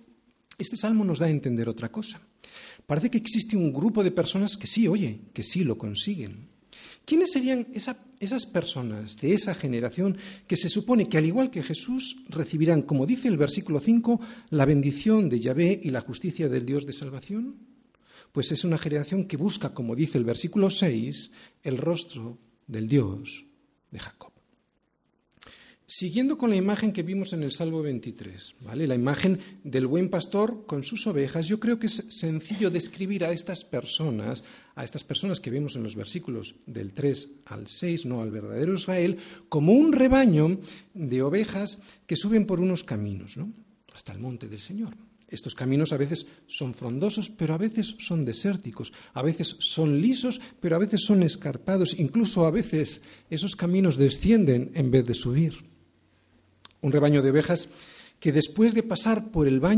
este 0.59 0.77
salmo 0.77 1.03
nos 1.03 1.19
da 1.19 1.27
a 1.27 1.31
entender 1.31 1.67
otra 1.67 1.91
cosa. 1.91 2.21
Parece 2.87 3.11
que 3.11 3.17
existe 3.17 3.57
un 3.57 3.73
grupo 3.73 4.05
de 4.05 4.11
personas 4.11 4.59
que 4.59 4.67
sí, 4.67 4.87
oye, 4.87 5.23
que 5.33 5.43
sí 5.43 5.65
lo 5.65 5.79
consiguen. 5.79 6.52
¿Quiénes 7.05 7.33
serían 7.33 7.67
esas 7.75 8.47
personas 8.47 9.17
de 9.21 9.35
esa 9.35 9.55
generación 9.55 10.17
que 10.47 10.57
se 10.57 10.69
supone 10.69 11.09
que, 11.09 11.19
al 11.19 11.27
igual 11.27 11.51
que 11.51 11.63
Jesús, 11.63 12.25
recibirán, 12.29 12.83
como 12.83 13.07
dice 13.07 13.29
el 13.29 13.37
versículo 13.37 13.81
5, 13.81 14.21
la 14.51 14.65
bendición 14.65 15.29
de 15.29 15.41
Yahvé 15.41 15.81
y 15.83 15.91
la 15.91 16.01
justicia 16.01 16.49
del 16.49 16.65
Dios 16.65 16.87
de 16.87 16.93
salvación? 16.93 17.57
Pues 18.31 18.53
es 18.53 18.65
una 18.65 18.79
generación 18.79 19.25
que 19.25 19.37
busca, 19.37 19.75
como 19.75 19.95
dice 19.95 20.17
el 20.17 20.25
versículo 20.25 20.71
6, 20.71 21.33
el 21.65 21.77
rostro 21.77 22.39
del 22.67 22.89
Dios 22.89 23.45
de 23.91 23.99
Jacob. 23.99 24.32
Siguiendo 25.95 26.39
con 26.39 26.49
la 26.49 26.57
imagen 26.57 26.91
que 26.91 27.03
vimos 27.03 27.35
en 27.35 27.43
el 27.43 27.53
Salmo 27.53 27.83
23, 27.83 28.55
¿vale? 28.63 28.87
la 28.87 28.95
imagen 28.95 29.39
del 29.63 29.87
buen 29.87 30.09
pastor 30.09 30.65
con 30.65 30.85
sus 30.85 31.07
ovejas, 31.07 31.47
yo 31.47 31.61
creo 31.61 31.79
que 31.79 31.85
es 31.85 32.07
sencillo 32.09 32.71
describir 32.71 33.27
a 33.27 33.31
estas 33.31 33.63
personas, 33.63 34.43
a 34.75 34.85
estas 34.85 35.05
personas 35.05 35.39
que 35.39 35.51
vemos 35.51 35.77
en 35.77 35.83
los 35.83 35.95
versículos 35.95 36.55
del 36.65 36.95
3 36.95 37.29
al 37.45 37.67
6, 37.67 38.07
no 38.07 38.23
al 38.23 38.31
verdadero 38.31 38.73
Israel, 38.73 39.19
como 39.51 39.75
un 39.75 39.93
rebaño 39.93 40.61
de 40.95 41.21
ovejas 41.21 41.79
que 42.07 42.17
suben 42.17 42.47
por 42.47 42.59
unos 42.59 42.85
caminos, 42.85 43.37
¿no? 43.37 43.53
hasta 43.93 44.15
el 44.15 44.19
monte 44.19 44.49
del 44.49 44.61
Señor. 44.61 44.97
Estos 45.29 45.55
caminos 45.55 45.93
a 45.93 45.99
veces 45.99 46.27
son 46.47 46.73
frondosos, 46.73 47.29
pero 47.29 47.53
a 47.53 47.59
veces 47.59 47.97
son 47.99 48.25
desérticos, 48.25 48.95
a 49.13 49.21
veces 49.21 49.57
son 49.59 50.01
lisos, 50.01 50.41
pero 50.59 50.75
a 50.75 50.79
veces 50.79 51.03
son 51.05 51.23
escarpados, 51.23 52.01
incluso 52.01 52.47
a 52.47 52.51
veces 52.51 53.03
esos 53.29 53.57
caminos 53.57 53.99
descienden 53.99 54.71
en 54.75 54.91
vez 54.91 55.05
de 55.05 55.13
subir 55.13 55.72
un 56.83 56.93
rebaño 56.93 57.23
de 57.23 57.31
ovejas 57.31 57.69
que 58.21 58.31
después 58.31 58.75
de 58.75 58.83
pasar 58.83 59.31
por 59.31 59.49
el, 59.49 59.59
uh, 59.59 59.73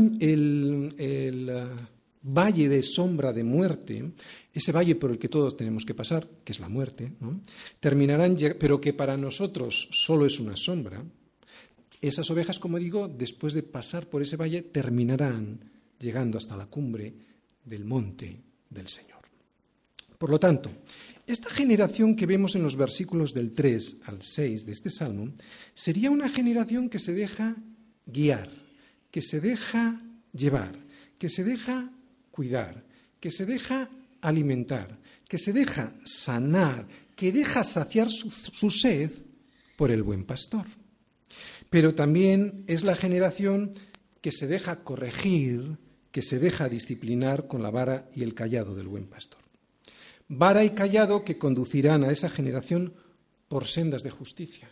valle 2.21 2.69
de 2.69 2.83
sombra 2.83 3.33
de 3.33 3.43
muerte, 3.43 4.11
ese 4.53 4.71
valle 4.71 4.95
por 4.95 5.11
el 5.11 5.17
que 5.17 5.29
todos 5.29 5.57
tenemos 5.57 5.85
que 5.85 5.93
pasar, 5.93 6.27
que 6.43 6.51
es 6.51 6.59
la 6.59 6.69
muerte, 6.69 7.11
terminarán, 7.79 8.37
pero 8.59 8.81
que 8.81 8.93
para 8.93 9.17
nosotros 9.17 9.89
solo 9.91 10.25
es 10.25 10.39
una 10.39 10.57
sombra, 10.57 11.03
esas 12.01 12.29
ovejas, 12.29 12.59
como 12.59 12.77
digo, 12.77 13.07
después 13.07 13.53
de 13.53 13.63
pasar 13.63 14.07
por 14.07 14.21
ese 14.21 14.37
valle, 14.37 14.61
terminarán 14.61 15.59
llegando 15.99 16.37
hasta 16.37 16.57
la 16.57 16.67
cumbre 16.67 17.13
del 17.63 17.85
monte 17.85 18.41
del 18.69 18.87
Señor. 18.87 19.24
Por 20.17 20.29
lo 20.29 20.39
tanto, 20.39 20.71
esta 21.27 21.49
generación 21.49 22.15
que 22.15 22.25
vemos 22.25 22.55
en 22.55 22.63
los 22.63 22.75
versículos 22.75 23.33
del 23.33 23.53
3 23.53 23.97
al 24.05 24.21
6 24.21 24.65
de 24.65 24.71
este 24.71 24.89
salmo 24.89 25.33
sería 25.73 26.11
una 26.11 26.29
generación 26.29 26.89
que 26.89 26.99
se 26.99 27.13
deja 27.13 27.55
guiar, 28.05 28.49
que 29.11 29.21
se 29.21 29.41
deja 29.41 30.01
llevar, 30.33 30.77
que 31.17 31.29
se 31.29 31.43
deja 31.43 31.91
cuidar, 32.31 32.83
que 33.19 33.31
se 33.31 33.45
deja 33.45 33.89
alimentar, 34.21 34.99
que 35.27 35.37
se 35.37 35.51
deja 35.51 35.93
sanar, 36.05 36.87
que 37.15 37.31
deja 37.31 37.63
saciar 37.63 38.09
su, 38.09 38.29
su 38.29 38.69
sed 38.69 39.09
por 39.77 39.91
el 39.91 40.03
buen 40.03 40.25
pastor. 40.25 40.67
Pero 41.69 41.95
también 41.95 42.63
es 42.67 42.83
la 42.83 42.95
generación 42.95 43.71
que 44.21 44.31
se 44.31 44.47
deja 44.47 44.83
corregir, 44.83 45.77
que 46.11 46.21
se 46.21 46.39
deja 46.39 46.69
disciplinar 46.69 47.47
con 47.47 47.63
la 47.63 47.71
vara 47.71 48.09
y 48.13 48.23
el 48.23 48.35
callado 48.35 48.75
del 48.75 48.87
buen 48.87 49.07
pastor 49.07 49.44
vara 50.27 50.63
y 50.63 50.71
callado 50.71 51.23
que 51.23 51.37
conducirán 51.37 52.03
a 52.03 52.11
esa 52.11 52.29
generación 52.29 52.93
por 53.47 53.67
sendas 53.67 54.03
de 54.03 54.11
justicia, 54.11 54.69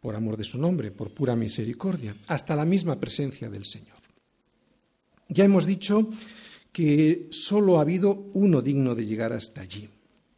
por 0.00 0.14
amor 0.14 0.36
de 0.36 0.44
su 0.44 0.58
nombre, 0.58 0.90
por 0.90 1.12
pura 1.12 1.36
misericordia, 1.36 2.16
hasta 2.26 2.56
la 2.56 2.64
misma 2.64 2.98
presencia 2.98 3.48
del 3.48 3.64
Señor. 3.64 3.98
Ya 5.28 5.44
hemos 5.44 5.66
dicho 5.66 6.10
que 6.72 7.28
solo 7.30 7.78
ha 7.78 7.82
habido 7.82 8.30
uno 8.34 8.62
digno 8.62 8.94
de 8.94 9.06
llegar 9.06 9.32
hasta 9.32 9.60
allí, 9.60 9.88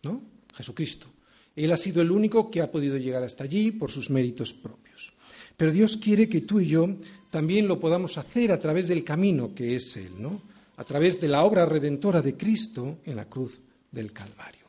¿no? 0.03 0.23
Jesucristo. 0.55 1.07
Él 1.55 1.73
ha 1.73 1.77
sido 1.77 2.03
el 2.03 2.11
único 2.11 2.51
que 2.51 2.61
ha 2.61 2.71
podido 2.71 2.97
llegar 2.97 3.23
hasta 3.23 3.45
allí 3.45 3.73
por 3.73 3.91
sus 3.91 4.11
méritos 4.11 4.55
propios. 4.55 5.13
Pero 5.57 5.73
Dios 5.73 5.97
quiere 5.97 6.29
que 6.29 6.43
tú 6.43 6.61
y 6.61 6.67
yo 6.67 6.89
también 7.31 7.69
lo 7.69 7.79
podamos 7.79 8.19
hacer 8.19 8.53
a 8.53 8.59
través 8.59 8.89
del 8.89 9.05
camino 9.05 9.55
que 9.55 9.77
es 9.77 9.97
Él, 9.97 10.21
¿no? 10.21 10.43
A 10.83 10.85
través 10.85 11.21
de 11.21 11.29
la 11.29 11.45
obra 11.45 11.65
redentora 11.65 12.21
de 12.21 12.37
Cristo 12.37 12.99
en 13.05 13.15
la 13.15 13.27
cruz 13.27 13.61
del 13.93 14.13
Calvario. 14.13 14.67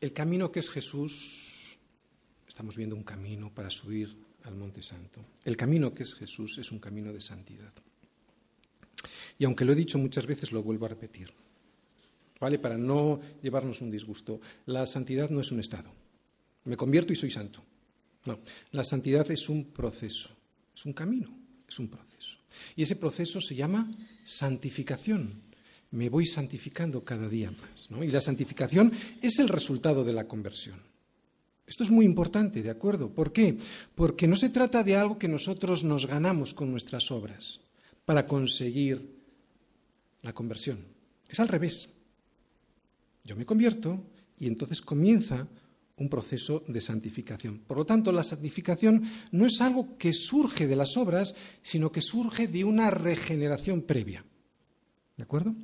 El 0.00 0.12
camino 0.12 0.52
que 0.52 0.60
es 0.60 0.70
Jesús, 0.70 1.76
estamos 2.46 2.76
viendo 2.76 2.94
un 2.94 3.02
camino 3.02 3.52
para 3.52 3.70
subir 3.70 4.16
al 4.44 4.54
Monte 4.54 4.80
Santo. 4.80 5.24
El 5.44 5.56
camino 5.56 5.92
que 5.92 6.04
es 6.04 6.14
Jesús 6.14 6.56
es 6.58 6.70
un 6.70 6.78
camino 6.78 7.12
de 7.12 7.20
santidad. 7.20 7.72
Y 9.40 9.44
aunque 9.44 9.64
lo 9.64 9.72
he 9.72 9.74
dicho 9.74 9.98
muchas 9.98 10.24
veces, 10.24 10.52
lo 10.52 10.62
vuelvo 10.62 10.86
a 10.86 10.90
repetir. 10.90 11.32
¿Vale? 12.38 12.60
Para 12.60 12.78
no 12.78 13.20
llevarnos 13.42 13.80
un 13.80 13.90
disgusto. 13.90 14.40
La 14.66 14.86
santidad 14.86 15.30
no 15.30 15.40
es 15.40 15.50
un 15.50 15.58
estado. 15.58 15.90
Me 16.62 16.76
convierto 16.76 17.12
y 17.12 17.16
soy 17.16 17.32
santo. 17.32 17.60
No, 18.24 18.38
la 18.70 18.84
santidad 18.84 19.28
es 19.32 19.48
un 19.48 19.64
proceso, 19.64 20.30
es 20.76 20.86
un 20.86 20.92
camino, 20.92 21.36
es 21.68 21.76
un 21.80 21.88
proceso. 21.88 22.13
Y 22.76 22.82
ese 22.82 22.96
proceso 22.96 23.40
se 23.40 23.54
llama 23.54 23.90
santificación. 24.22 25.42
Me 25.90 26.08
voy 26.08 26.26
santificando 26.26 27.04
cada 27.04 27.28
día 27.28 27.50
más. 27.50 27.90
¿no? 27.90 28.02
Y 28.02 28.10
la 28.10 28.20
santificación 28.20 28.92
es 29.22 29.38
el 29.38 29.48
resultado 29.48 30.04
de 30.04 30.12
la 30.12 30.26
conversión. 30.26 30.80
Esto 31.66 31.82
es 31.82 31.90
muy 31.90 32.04
importante, 32.04 32.62
¿de 32.62 32.70
acuerdo? 32.70 33.08
¿Por 33.08 33.32
qué? 33.32 33.56
Porque 33.94 34.28
no 34.28 34.36
se 34.36 34.50
trata 34.50 34.84
de 34.84 34.96
algo 34.96 35.18
que 35.18 35.28
nosotros 35.28 35.82
nos 35.82 36.06
ganamos 36.06 36.52
con 36.52 36.70
nuestras 36.70 37.10
obras 37.10 37.60
para 38.04 38.26
conseguir 38.26 39.14
la 40.22 40.34
conversión. 40.34 40.78
Es 41.28 41.40
al 41.40 41.48
revés. 41.48 41.88
Yo 43.24 43.36
me 43.36 43.46
convierto 43.46 44.02
y 44.38 44.46
entonces 44.46 44.82
comienza 44.82 45.48
un 45.96 46.08
proceso 46.08 46.64
de 46.66 46.80
santificación. 46.80 47.60
Por 47.60 47.76
lo 47.76 47.86
tanto, 47.86 48.10
la 48.10 48.24
santificación 48.24 49.04
no 49.30 49.46
es 49.46 49.60
algo 49.60 49.96
que 49.96 50.12
surge 50.12 50.66
de 50.66 50.76
las 50.76 50.96
obras, 50.96 51.34
sino 51.62 51.92
que 51.92 52.02
surge 52.02 52.48
de 52.48 52.64
una 52.64 52.90
regeneración 52.90 53.82
previa. 53.82 54.24
¿De 55.16 55.22
acuerdo? 55.22 55.54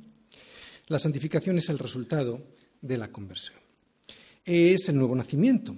La 0.87 0.99
santificación 0.99 1.57
es 1.57 1.69
el 1.69 1.79
resultado 1.79 2.41
de 2.81 2.97
la 2.97 3.11
conversión. 3.11 3.57
Es 4.45 4.87
el 4.89 4.97
nuevo 4.97 5.15
nacimiento. 5.15 5.75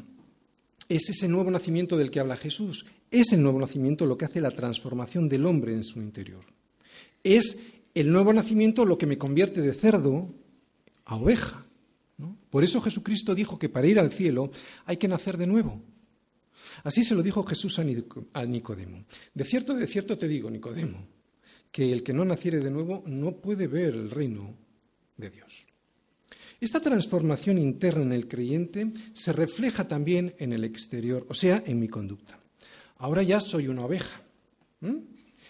Es 0.87 1.09
ese 1.09 1.27
nuevo 1.27 1.49
nacimiento 1.49 1.97
del 1.97 2.11
que 2.11 2.19
habla 2.19 2.37
Jesús. 2.37 2.85
Es 3.09 3.31
el 3.33 3.41
nuevo 3.41 3.59
nacimiento 3.59 4.05
lo 4.05 4.17
que 4.17 4.25
hace 4.25 4.41
la 4.41 4.51
transformación 4.51 5.27
del 5.27 5.45
hombre 5.45 5.73
en 5.73 5.83
su 5.83 5.99
interior. 5.99 6.45
Es 7.23 7.59
el 7.95 8.11
nuevo 8.11 8.33
nacimiento 8.33 8.85
lo 8.85 8.97
que 8.97 9.05
me 9.05 9.17
convierte 9.17 9.61
de 9.61 9.73
cerdo 9.73 10.29
a 11.05 11.15
oveja. 11.15 11.65
Por 12.53 12.63
eso 12.63 12.79
Jesucristo 12.81 13.33
dijo 13.33 13.57
que 13.57 13.67
para 13.67 13.87
ir 13.87 13.97
al 13.97 14.11
cielo 14.11 14.51
hay 14.85 14.97
que 14.97 15.07
nacer 15.07 15.39
de 15.39 15.47
nuevo. 15.47 15.81
Así 16.83 17.03
se 17.03 17.15
lo 17.15 17.23
dijo 17.23 17.43
Jesús 17.43 17.79
a 17.79 18.45
Nicodemo. 18.45 19.05
De 19.33 19.43
cierto, 19.43 19.73
de 19.73 19.87
cierto 19.87 20.19
te 20.19 20.27
digo, 20.27 20.51
Nicodemo, 20.51 21.03
que 21.71 21.91
el 21.91 22.03
que 22.03 22.13
no 22.13 22.23
naciere 22.23 22.59
de 22.59 22.69
nuevo 22.69 23.01
no 23.07 23.37
puede 23.37 23.65
ver 23.65 23.95
el 23.95 24.11
reino 24.11 24.53
de 25.17 25.31
Dios. 25.31 25.65
Esta 26.61 26.79
transformación 26.79 27.57
interna 27.57 28.03
en 28.03 28.11
el 28.11 28.27
creyente 28.27 28.91
se 29.13 29.33
refleja 29.33 29.87
también 29.87 30.35
en 30.37 30.53
el 30.53 30.63
exterior, 30.63 31.25
o 31.29 31.33
sea, 31.33 31.63
en 31.65 31.79
mi 31.79 31.87
conducta. 31.87 32.39
Ahora 32.97 33.23
ya 33.23 33.41
soy 33.41 33.67
una 33.67 33.85
oveja. 33.85 34.21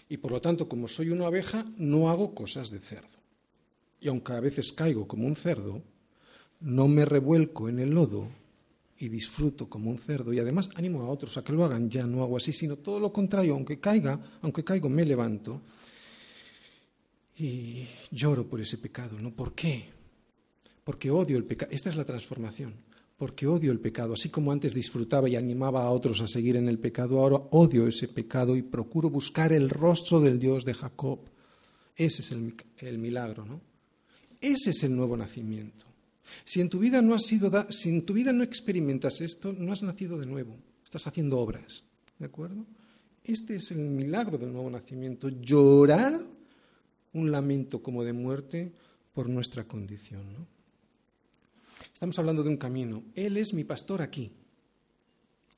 Y 0.08 0.16
por 0.16 0.32
lo 0.32 0.40
tanto, 0.40 0.70
como 0.70 0.88
soy 0.88 1.10
una 1.10 1.28
oveja, 1.28 1.66
no 1.76 2.10
hago 2.10 2.34
cosas 2.34 2.72
de 2.72 2.80
cerdo. 2.80 3.20
Y 4.00 4.08
aunque 4.08 4.32
a 4.32 4.40
veces 4.40 4.72
caigo 4.72 5.06
como 5.06 5.28
un 5.28 5.36
cerdo, 5.36 5.84
no 6.64 6.88
me 6.88 7.06
revuelco 7.06 7.70
en 7.70 7.80
el 7.80 7.92
lodo 7.92 8.28
y 8.98 9.10
disfruto 9.10 9.70
como 9.70 9.90
un 9.90 9.98
cerdo 9.98 10.34
y 10.34 10.40
además 10.40 10.70
animo 10.76 11.02
a 11.02 11.10
otros 11.10 11.38
a 11.38 11.44
que 11.44 11.54
lo 11.54 11.66
hagan, 11.66 11.90
ya 11.90 12.06
no 12.06 12.24
hago 12.24 12.38
así, 12.38 12.54
sino 12.54 12.78
todo 12.78 13.00
lo 13.00 13.12
contrario, 13.12 13.54
aunque 13.54 13.80
caiga, 13.80 14.20
aunque 14.42 14.64
caigo 14.64 14.90
me 14.90 15.06
levanto 15.06 15.62
y 17.38 17.86
lloro 18.12 18.48
por 18.48 18.62
ese 18.62 18.78
pecado, 18.78 19.20
¿no? 19.20 19.32
¿Por 19.32 19.54
qué? 19.54 19.86
Porque 20.84 21.10
odio 21.10 21.38
el 21.38 21.46
pecado. 21.46 21.72
Esta 21.72 21.90
es 21.90 21.96
la 21.96 22.06
transformación. 22.06 22.76
Porque 23.18 23.48
odio 23.48 23.72
el 23.72 23.80
pecado. 23.80 24.14
Así 24.14 24.30
como 24.30 24.52
antes 24.52 24.74
disfrutaba 24.74 25.30
y 25.30 25.36
animaba 25.36 25.84
a 25.84 25.92
otros 25.92 26.22
a 26.22 26.28
seguir 26.28 26.58
en 26.58 26.68
el 26.68 26.80
pecado, 26.80 27.20
ahora 27.20 27.38
odio 27.52 27.88
ese 27.88 28.08
pecado 28.08 28.56
y 28.56 28.62
procuro 28.62 29.10
buscar 29.10 29.54
el 29.54 29.70
rostro 29.70 30.20
del 30.20 30.40
Dios 30.40 30.66
de 30.66 30.74
Jacob. 30.74 31.20
Ese 31.96 32.22
es 32.22 32.32
el, 32.32 32.56
el 32.78 32.98
milagro, 32.98 33.46
¿no? 33.46 33.62
Ese 34.42 34.72
es 34.72 34.84
el 34.84 34.96
nuevo 34.96 35.16
nacimiento. 35.16 35.93
Si 36.46 36.62
en 36.62 36.70
tu 36.70 36.80
vida 36.80 37.02
no 37.02 37.16
has 37.16 37.26
sido 37.26 37.52
si 37.70 37.90
en 37.90 38.06
tu 38.06 38.14
vida 38.14 38.32
no 38.34 38.44
experimentas 38.44 39.22
esto, 39.22 39.54
no 39.54 39.72
has 39.72 39.84
nacido 39.84 40.18
de 40.18 40.28
nuevo. 40.28 40.58
Estás 40.84 41.08
haciendo 41.08 41.40
obras, 41.40 41.84
¿de 42.20 42.26
acuerdo? 42.26 42.66
Este 43.24 43.56
es 43.56 43.72
el 43.72 43.80
milagro 43.80 44.38
del 44.38 44.52
nuevo 44.52 44.70
nacimiento, 44.70 45.30
llorar 45.30 46.22
un 47.14 47.32
lamento 47.32 47.82
como 47.82 48.04
de 48.04 48.14
muerte 48.14 48.74
por 49.14 49.30
nuestra 49.30 49.66
condición, 49.66 50.24
Estamos 51.94 52.18
hablando 52.18 52.44
de 52.44 52.50
un 52.50 52.58
camino. 52.58 53.04
Él 53.14 53.38
es 53.38 53.54
mi 53.54 53.64
pastor 53.64 54.02
aquí. 54.02 54.32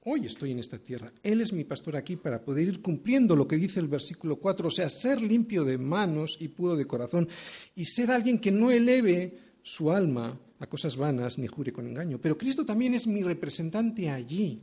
Hoy 0.04 0.26
estoy 0.26 0.52
en 0.52 0.60
esta 0.60 0.78
tierra. 0.78 1.12
Él 1.24 1.42
es 1.42 1.54
mi 1.54 1.64
pastor 1.64 1.96
aquí 1.96 2.18
para 2.18 2.44
poder 2.44 2.68
ir 2.68 2.82
cumpliendo 2.82 3.36
lo 3.36 3.48
que 3.48 3.56
dice 3.56 3.80
el 3.80 3.88
versículo 3.88 4.36
4, 4.36 4.68
o 4.68 4.72
sea, 4.72 4.90
ser 4.90 5.22
limpio 5.22 5.64
de 5.64 5.78
manos 5.78 6.38
y 6.40 6.50
puro 6.50 6.76
de 6.76 6.86
corazón 6.86 7.28
y 7.76 7.86
ser 7.86 8.12
alguien 8.12 8.40
que 8.40 8.52
no 8.52 8.70
eleve 8.70 9.40
su 9.64 9.92
alma 9.92 10.38
a 10.60 10.68
cosas 10.68 10.96
vanas 10.96 11.38
ni 11.38 11.48
jure 11.48 11.72
con 11.72 11.88
engaño. 11.88 12.20
Pero 12.22 12.38
Cristo 12.38 12.66
también 12.66 12.94
es 12.94 13.08
mi 13.08 13.24
representante 13.24 14.10
allí. 14.10 14.62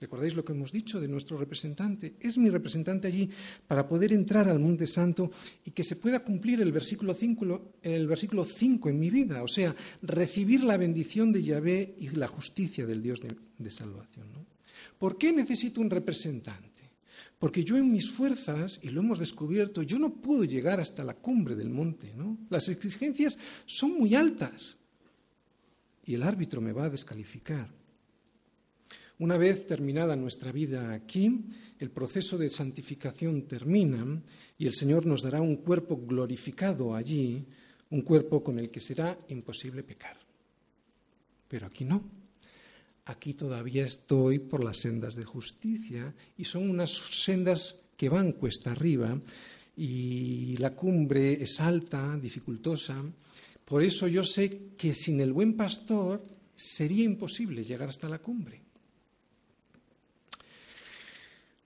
¿Recordáis 0.00 0.36
lo 0.36 0.44
que 0.44 0.52
hemos 0.52 0.70
dicho 0.70 1.00
de 1.00 1.08
nuestro 1.08 1.36
representante? 1.36 2.14
Es 2.20 2.38
mi 2.38 2.50
representante 2.50 3.08
allí 3.08 3.28
para 3.66 3.88
poder 3.88 4.12
entrar 4.12 4.48
al 4.48 4.60
Monte 4.60 4.86
Santo 4.86 5.32
y 5.64 5.72
que 5.72 5.82
se 5.82 5.96
pueda 5.96 6.20
cumplir 6.20 6.60
el 6.60 6.70
versículo 6.70 7.14
5, 7.14 7.72
el 7.82 8.06
versículo 8.06 8.44
5 8.44 8.90
en 8.90 9.00
mi 9.00 9.10
vida, 9.10 9.42
o 9.42 9.48
sea, 9.48 9.74
recibir 10.02 10.62
la 10.62 10.76
bendición 10.76 11.32
de 11.32 11.42
Yahvé 11.42 11.96
y 11.98 12.10
la 12.10 12.28
justicia 12.28 12.86
del 12.86 13.02
Dios 13.02 13.20
de, 13.20 13.70
salvación. 13.70 14.28
¿Por 14.98 15.18
qué 15.18 15.32
necesito 15.32 15.80
un 15.80 15.90
representante? 15.90 16.68
Porque 17.40 17.64
yo 17.64 17.76
en 17.76 17.90
mis 17.90 18.08
fuerzas, 18.08 18.78
y 18.82 18.90
lo 18.90 19.00
hemos 19.00 19.18
descubierto, 19.18 19.82
yo 19.82 19.98
no 19.98 20.14
puedo 20.14 20.44
llegar 20.44 20.78
hasta 20.78 21.02
la 21.02 21.14
cumbre 21.14 21.56
del 21.56 21.70
monte. 21.70 22.12
Las 22.50 22.68
exigencias 22.68 23.36
son 23.66 23.98
muy 23.98 24.14
altas 24.14 24.78
y 26.08 26.14
el 26.14 26.22
árbitro 26.22 26.62
me 26.62 26.72
va 26.72 26.86
a 26.86 26.90
descalificar. 26.90 27.68
Una 29.18 29.36
vez 29.36 29.66
terminada 29.66 30.16
nuestra 30.16 30.52
vida 30.52 30.94
aquí, 30.94 31.44
el 31.78 31.90
proceso 31.90 32.38
de 32.38 32.48
santificación 32.48 33.42
termina 33.42 34.22
y 34.56 34.66
el 34.66 34.74
Señor 34.74 35.04
nos 35.04 35.20
dará 35.20 35.42
un 35.42 35.56
cuerpo 35.56 36.00
glorificado 36.06 36.94
allí, 36.94 37.44
un 37.90 38.00
cuerpo 38.00 38.42
con 38.42 38.58
el 38.58 38.70
que 38.70 38.80
será 38.80 39.18
imposible 39.28 39.82
pecar. 39.82 40.16
Pero 41.46 41.66
aquí 41.66 41.84
no. 41.84 42.02
Aquí 43.04 43.34
todavía 43.34 43.84
estoy 43.84 44.38
por 44.38 44.64
las 44.64 44.78
sendas 44.78 45.14
de 45.14 45.24
justicia 45.24 46.14
y 46.38 46.44
son 46.44 46.70
unas 46.70 46.90
sendas 46.90 47.84
que 47.98 48.08
van 48.08 48.32
cuesta 48.32 48.70
arriba 48.70 49.20
y 49.76 50.56
la 50.56 50.74
cumbre 50.74 51.34
es 51.34 51.60
alta, 51.60 52.16
dificultosa, 52.16 53.04
por 53.68 53.82
eso 53.82 54.08
yo 54.08 54.24
sé 54.24 54.72
que 54.78 54.94
sin 54.94 55.20
el 55.20 55.34
buen 55.34 55.54
pastor 55.54 56.24
sería 56.56 57.04
imposible 57.04 57.62
llegar 57.62 57.90
hasta 57.90 58.08
la 58.08 58.18
cumbre. 58.18 58.62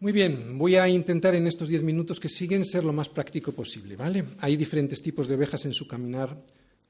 Muy 0.01 0.11
bien, 0.11 0.59
voy 0.59 0.75
a 0.75 0.89
intentar 0.89 1.37
en 1.37 1.47
estos 1.47 1.69
diez 1.69 1.85
minutos 1.85 2.19
que 2.19 2.29
siguen 2.29 2.65
ser 2.65 2.83
lo 2.83 2.93
más 2.93 3.09
práctico 3.09 3.53
posible, 3.53 3.95
¿vale? 3.95 4.25
Hay 4.41 4.57
diferentes 4.57 5.01
tipos 5.01 5.29
de 5.29 5.37
ovejas 5.37 5.65
en 5.65 5.73
su 5.73 5.87
caminar 5.87 6.37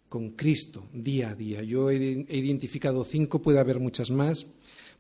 con 0.09 0.31
Cristo 0.31 0.89
día 0.95 1.29
a 1.29 1.35
día. 1.35 1.63
Yo 1.63 1.91
he 1.91 1.95
identificado 1.95 3.05
cinco, 3.05 3.43
puede 3.43 3.59
haber 3.59 3.79
muchas 3.81 4.11
más. 4.11 4.47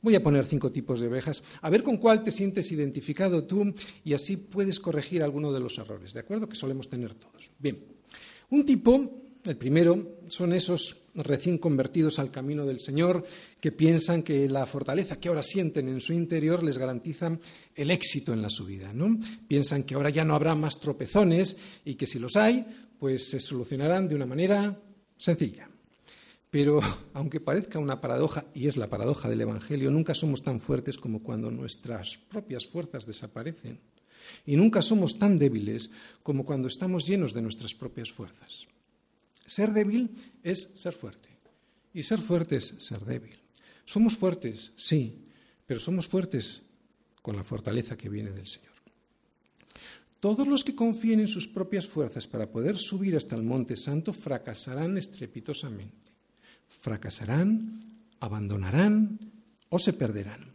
Voy 0.02 0.14
a 0.14 0.22
poner 0.22 0.44
cinco 0.44 0.70
tipos 0.70 1.00
de 1.00 1.06
ovejas, 1.06 1.42
a 1.62 1.70
ver 1.70 1.82
con 1.82 1.96
cuál 1.96 2.22
te 2.22 2.32
sientes 2.32 2.70
identificado 2.70 3.44
tú 3.44 3.72
y 4.04 4.12
así 4.12 4.36
puedes 4.36 4.78
corregir 4.78 5.22
alguno 5.22 5.52
de 5.52 5.60
los 5.60 5.78
errores, 5.78 6.12
¿de 6.12 6.20
acuerdo? 6.20 6.48
Que 6.48 6.56
solemos 6.56 6.90
tener 6.90 7.14
todos. 7.14 7.50
Bien, 7.58 7.78
un 8.50 8.66
tipo 8.66 9.22
el 9.44 9.56
primero 9.56 10.20
son 10.28 10.52
esos 10.52 11.02
recién 11.14 11.58
convertidos 11.58 12.18
al 12.18 12.30
camino 12.30 12.64
del 12.64 12.80
Señor 12.80 13.24
que 13.60 13.72
piensan 13.72 14.22
que 14.22 14.48
la 14.48 14.66
fortaleza 14.66 15.18
que 15.18 15.28
ahora 15.28 15.42
sienten 15.42 15.88
en 15.88 16.00
su 16.00 16.12
interior 16.12 16.62
les 16.62 16.78
garantiza 16.78 17.38
el 17.74 17.90
éxito 17.90 18.32
en 18.32 18.42
la 18.42 18.50
subida. 18.50 18.92
¿no? 18.92 19.18
Piensan 19.48 19.82
que 19.82 19.94
ahora 19.94 20.10
ya 20.10 20.24
no 20.24 20.34
habrá 20.34 20.54
más 20.54 20.78
tropezones 20.78 21.56
y 21.84 21.94
que 21.94 22.06
si 22.06 22.18
los 22.18 22.36
hay, 22.36 22.64
pues 22.98 23.30
se 23.30 23.40
solucionarán 23.40 24.08
de 24.08 24.14
una 24.14 24.26
manera 24.26 24.80
sencilla. 25.18 25.68
Pero 26.50 26.80
aunque 27.14 27.40
parezca 27.40 27.78
una 27.78 28.00
paradoja, 28.00 28.44
y 28.54 28.68
es 28.68 28.76
la 28.76 28.88
paradoja 28.88 29.28
del 29.28 29.40
Evangelio, 29.40 29.90
nunca 29.90 30.14
somos 30.14 30.42
tan 30.42 30.60
fuertes 30.60 30.98
como 30.98 31.22
cuando 31.22 31.50
nuestras 31.50 32.18
propias 32.30 32.66
fuerzas 32.66 33.06
desaparecen. 33.06 33.80
Y 34.46 34.54
nunca 34.54 34.82
somos 34.82 35.18
tan 35.18 35.36
débiles 35.36 35.90
como 36.22 36.44
cuando 36.44 36.68
estamos 36.68 37.06
llenos 37.08 37.34
de 37.34 37.42
nuestras 37.42 37.74
propias 37.74 38.12
fuerzas. 38.12 38.68
Ser 39.52 39.68
débil 39.76 40.08
es 40.42 40.72
ser 40.80 40.94
fuerte. 40.94 41.28
Y 41.92 42.02
ser 42.02 42.20
fuerte 42.20 42.56
es 42.56 42.72
ser 42.78 43.04
débil. 43.04 43.36
Somos 43.84 44.16
fuertes, 44.16 44.72
sí, 44.76 45.28
pero 45.66 45.78
somos 45.78 46.08
fuertes 46.08 46.62
con 47.20 47.36
la 47.36 47.44
fortaleza 47.44 47.98
que 47.98 48.08
viene 48.08 48.30
del 48.32 48.48
Señor. 48.48 48.72
Todos 50.20 50.48
los 50.48 50.64
que 50.64 50.74
confíen 50.74 51.20
en 51.20 51.28
sus 51.28 51.48
propias 51.48 51.86
fuerzas 51.86 52.26
para 52.26 52.50
poder 52.50 52.78
subir 52.78 53.14
hasta 53.14 53.36
el 53.36 53.42
monte 53.42 53.76
santo 53.76 54.14
fracasarán 54.14 54.96
estrepitosamente. 54.96 56.12
Fracasarán, 56.70 57.78
abandonarán 58.20 59.18
o 59.68 59.78
se 59.78 59.92
perderán. 59.92 60.54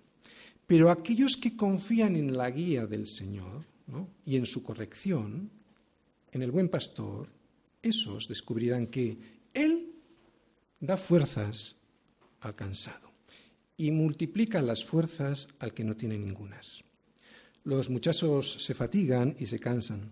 Pero 0.65 0.89
aquellos 0.89 1.37
que 1.37 1.55
confían 1.55 2.15
en 2.15 2.35
la 2.35 2.49
guía 2.49 2.87
del 2.87 3.07
Señor 3.07 3.63
y 4.25 4.37
en 4.37 4.47
su 4.47 4.63
corrección, 4.63 5.51
en 6.31 6.41
el 6.41 6.49
buen 6.49 6.69
pastor, 6.69 7.36
esos 7.87 8.27
descubrirán 8.27 8.87
que 8.87 9.17
Él 9.53 9.95
da 10.79 10.97
fuerzas 10.97 11.77
al 12.41 12.55
cansado 12.55 13.11
y 13.77 13.91
multiplica 13.91 14.61
las 14.61 14.83
fuerzas 14.83 15.47
al 15.59 15.73
que 15.73 15.83
no 15.83 15.95
tiene 15.95 16.17
ningunas. 16.17 16.83
Los 17.63 17.89
muchachos 17.89 18.63
se 18.63 18.73
fatigan 18.73 19.35
y 19.39 19.45
se 19.45 19.59
cansan. 19.59 20.11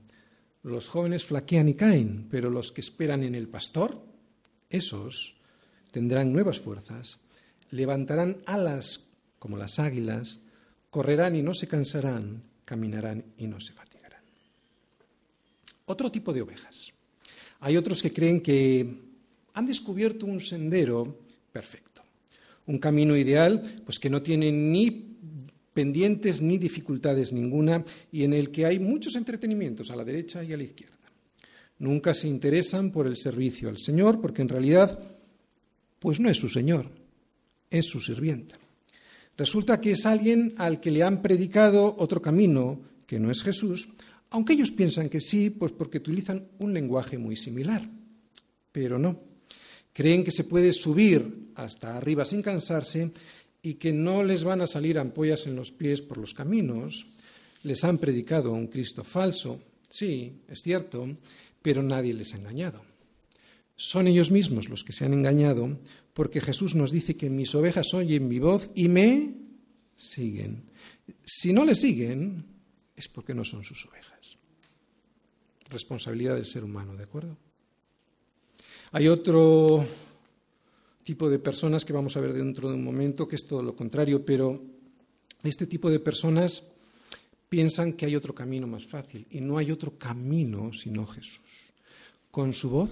Los 0.62 0.88
jóvenes 0.90 1.26
flaquean 1.26 1.70
y 1.70 1.74
caen, 1.74 2.28
pero 2.30 2.50
los 2.50 2.72
que 2.72 2.82
esperan 2.82 3.24
en 3.24 3.36
el 3.36 3.48
pastor, 3.48 4.04
esos 4.70 5.36
tendrán 5.92 6.34
nuevas 6.34 6.60
fuerzas, 6.60 7.20
levantarán 7.72 8.42
alas 8.46 9.10
como 9.40 9.58
las 9.58 9.80
águilas, 9.80 10.40
correrán 10.90 11.36
y 11.36 11.42
no 11.42 11.54
se 11.54 11.68
cansarán, 11.68 12.42
caminarán 12.66 13.24
y 13.38 13.48
no 13.48 13.60
se 13.60 13.74
fatigarán. 13.74 14.24
Otro 15.86 16.12
tipo 16.12 16.34
de 16.34 16.42
ovejas. 16.42 16.95
Hay 17.60 17.78
otros 17.78 18.02
que 18.02 18.14
creen 18.14 18.42
que 18.42 18.88
han 19.54 19.66
descubierto 19.66 20.26
un 20.26 20.42
sendero 20.42 21.20
perfecto, 21.52 22.04
un 22.68 22.78
camino 22.80 23.16
ideal, 23.16 23.82
pues 23.86 24.00
que 24.00 24.10
no 24.10 24.22
tiene 24.22 24.52
ni 24.52 25.16
pendientes 25.74 26.42
ni 26.42 26.58
dificultades 26.58 27.34
ninguna 27.34 27.84
y 28.12 28.24
en 28.24 28.34
el 28.34 28.50
que 28.50 28.66
hay 28.66 28.80
muchos 28.80 29.16
entretenimientos 29.16 29.92
a 29.92 29.96
la 29.96 30.06
derecha 30.06 30.44
y 30.44 30.54
a 30.54 30.58
la 30.58 30.64
izquierda. 30.64 30.96
Nunca 31.80 32.14
se 32.14 32.30
interesan 32.30 32.92
por 32.92 33.08
el 33.08 33.18
servicio 33.18 33.68
al 33.68 33.78
Señor 33.78 34.22
porque 34.22 34.42
en 34.42 34.50
realidad 34.50 34.98
pues 36.00 36.20
no 36.20 36.30
es 36.30 36.38
su 36.38 36.48
Señor, 36.48 36.90
es 37.70 37.86
su 37.86 38.00
sirvienta. 38.00 38.56
Resulta 39.38 39.82
que 39.82 39.92
es 39.92 40.06
alguien 40.06 40.54
al 40.58 40.80
que 40.80 40.92
le 40.92 41.04
han 41.04 41.22
predicado 41.22 41.96
otro 41.98 42.22
camino 42.22 42.80
que 43.06 43.20
no 43.20 43.30
es 43.30 43.44
Jesús, 43.44 43.90
aunque 44.36 44.52
ellos 44.52 44.72
piensan 44.72 45.08
que 45.08 45.22
sí, 45.22 45.50
pues 45.50 45.72
porque 45.72 46.00
utilizan 46.00 46.50
un 46.60 46.74
lenguaje 46.74 47.18
muy 47.18 47.38
similar. 47.38 47.90
Pero 48.70 49.00
no. 49.00 49.18
Creen 49.94 50.26
que 50.26 50.32
se 50.32 50.44
puede 50.44 50.74
subir 50.74 51.54
hasta 51.56 51.96
arriba 51.96 52.26
sin 52.26 52.42
cansarse 52.42 53.12
y 53.62 53.76
que 53.76 53.94
no 53.94 54.26
les 54.26 54.44
van 54.44 54.60
a 54.60 54.68
salir 54.68 55.00
ampollas 55.00 55.48
en 55.48 55.56
los 55.56 55.72
pies 55.72 56.02
por 56.02 56.18
los 56.18 56.34
caminos. 56.34 57.08
Les 57.64 57.82
han 57.86 57.98
predicado 57.98 58.52
un 58.52 58.68
Cristo 58.68 59.06
falso, 59.06 59.62
sí, 59.88 60.42
es 60.50 60.62
cierto, 60.62 61.08
pero 61.62 61.82
nadie 61.82 62.14
les 62.14 62.34
ha 62.34 62.38
engañado. 62.38 62.82
Son 63.78 64.06
ellos 64.06 64.32
mismos 64.32 64.68
los 64.68 64.84
que 64.84 64.92
se 64.92 65.06
han 65.06 65.14
engañado 65.14 65.80
porque 66.12 66.42
Jesús 66.42 66.76
nos 66.76 66.92
dice 66.92 67.16
que 67.16 67.30
mis 67.30 67.56
ovejas 67.56 67.94
oyen 67.94 68.28
mi 68.28 68.40
voz 68.40 68.70
y 68.76 68.90
me 68.90 69.34
siguen. 69.96 70.64
Si 71.24 71.54
no 71.54 71.64
le 71.64 71.74
siguen, 71.74 72.55
es 72.96 73.08
porque 73.08 73.34
no 73.34 73.44
son 73.44 73.64
sus 73.64 73.86
ovejas. 73.86 74.38
Responsabilidad 75.70 76.36
del 76.36 76.46
ser 76.46 76.64
humano, 76.64 76.96
¿de 76.96 77.04
acuerdo? 77.04 77.38
Hay 78.92 79.08
otro 79.08 79.86
tipo 81.04 81.30
de 81.30 81.40
personas 81.40 81.86
que 81.86 81.94
vamos 81.94 82.16
a 82.18 82.22
ver 82.22 82.34
dentro 82.34 82.70
de 82.70 82.76
un 82.76 82.84
momento, 82.84 83.28
que 83.28 83.36
es 83.36 83.46
todo 83.46 83.62
lo 83.62 83.76
contrario, 83.76 84.26
pero 84.26 84.62
este 85.44 85.68
tipo 85.68 85.90
de 85.90 86.00
personas 86.00 86.64
piensan 87.50 87.94
que 87.94 88.06
hay 88.06 88.16
otro 88.16 88.34
camino 88.34 88.68
más 88.68 88.86
fácil 88.86 89.28
y 89.30 89.42
no 89.42 89.58
hay 89.58 89.72
otro 89.72 89.98
camino 89.98 90.74
sino 90.74 91.06
Jesús. 91.06 91.74
Con 92.32 92.54
su 92.54 92.70
voz, 92.70 92.92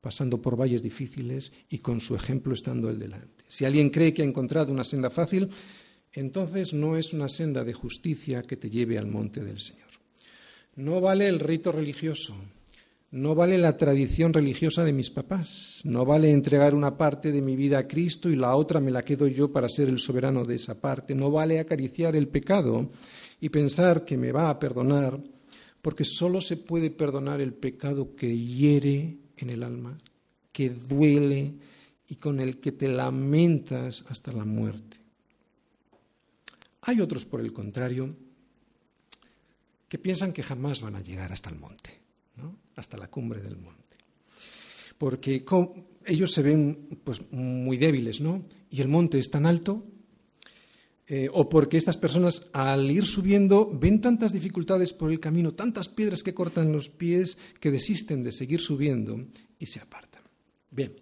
pasando 0.00 0.40
por 0.40 0.56
valles 0.56 0.82
difíciles 0.82 1.52
y 1.68 1.78
con 1.78 2.00
su 2.00 2.14
ejemplo 2.14 2.54
estando 2.54 2.90
él 2.90 2.98
delante. 2.98 3.44
Si 3.48 3.64
alguien 3.64 3.90
cree 3.90 4.14
que 4.14 4.22
ha 4.22 4.24
encontrado 4.24 4.72
una 4.72 4.84
senda 4.84 5.10
fácil, 5.10 5.48
entonces 6.12 6.72
no 6.72 6.96
es 6.96 7.12
una 7.12 7.28
senda 7.28 7.64
de 7.64 7.72
justicia 7.72 8.42
que 8.42 8.56
te 8.56 8.70
lleve 8.70 8.98
al 8.98 9.06
monte 9.06 9.42
del 9.42 9.60
Señor. 9.60 9.88
No 10.76 11.00
vale 11.00 11.28
el 11.28 11.40
rito 11.40 11.72
religioso, 11.72 12.34
no 13.12 13.34
vale 13.34 13.58
la 13.58 13.76
tradición 13.76 14.32
religiosa 14.32 14.84
de 14.84 14.94
mis 14.94 15.10
papás, 15.10 15.82
no 15.84 16.06
vale 16.06 16.30
entregar 16.30 16.74
una 16.74 16.96
parte 16.96 17.30
de 17.30 17.42
mi 17.42 17.56
vida 17.56 17.78
a 17.78 17.86
Cristo 17.86 18.30
y 18.30 18.36
la 18.36 18.56
otra 18.56 18.80
me 18.80 18.90
la 18.90 19.04
quedo 19.04 19.26
yo 19.26 19.52
para 19.52 19.68
ser 19.68 19.88
el 19.88 19.98
soberano 19.98 20.44
de 20.44 20.54
esa 20.54 20.80
parte, 20.80 21.14
no 21.14 21.30
vale 21.30 21.60
acariciar 21.60 22.16
el 22.16 22.28
pecado 22.28 22.90
y 23.38 23.50
pensar 23.50 24.06
que 24.06 24.16
me 24.16 24.32
va 24.32 24.48
a 24.48 24.58
perdonar, 24.58 25.22
porque 25.82 26.04
solo 26.06 26.40
se 26.40 26.56
puede 26.56 26.90
perdonar 26.90 27.42
el 27.42 27.52
pecado 27.52 28.14
que 28.16 28.34
hiere 28.34 29.18
en 29.36 29.50
el 29.50 29.62
alma, 29.62 29.98
que 30.50 30.70
duele 30.70 31.52
y 32.08 32.14
con 32.16 32.40
el 32.40 32.60
que 32.60 32.72
te 32.72 32.88
lamentas 32.88 34.06
hasta 34.08 34.32
la 34.32 34.46
muerte. 34.46 35.01
Hay 36.82 37.00
otros, 37.00 37.24
por 37.24 37.40
el 37.40 37.52
contrario, 37.52 38.14
que 39.88 39.98
piensan 39.98 40.32
que 40.32 40.42
jamás 40.42 40.80
van 40.80 40.96
a 40.96 41.02
llegar 41.02 41.32
hasta 41.32 41.50
el 41.50 41.56
monte 41.56 42.02
hasta 42.76 42.96
la 42.96 43.08
cumbre 43.08 43.40
del 43.40 43.56
monte. 43.56 43.96
Porque 44.98 45.44
ellos 46.06 46.32
se 46.32 46.42
ven 46.42 47.00
pues, 47.02 47.32
muy 47.32 47.76
débiles, 47.76 48.20
¿no? 48.20 48.42
Y 48.70 48.80
el 48.80 48.88
monte 48.88 49.18
es 49.18 49.30
tan 49.30 49.46
alto, 49.46 49.84
eh, 51.06 51.28
o 51.32 51.48
porque 51.48 51.76
estas 51.76 51.96
personas 51.96 52.48
al 52.52 52.90
ir 52.90 53.04
subiendo 53.04 53.70
ven 53.72 54.00
tantas 54.00 54.32
dificultades 54.32 54.92
por 54.92 55.10
el 55.10 55.20
camino, 55.20 55.52
tantas 55.52 55.88
piedras 55.88 56.22
que 56.22 56.34
cortan 56.34 56.72
los 56.72 56.88
pies, 56.88 57.36
que 57.60 57.70
desisten 57.70 58.22
de 58.22 58.32
seguir 58.32 58.60
subiendo 58.60 59.26
y 59.58 59.66
se 59.66 59.80
apartan. 59.80 60.22
Bien, 60.70 60.94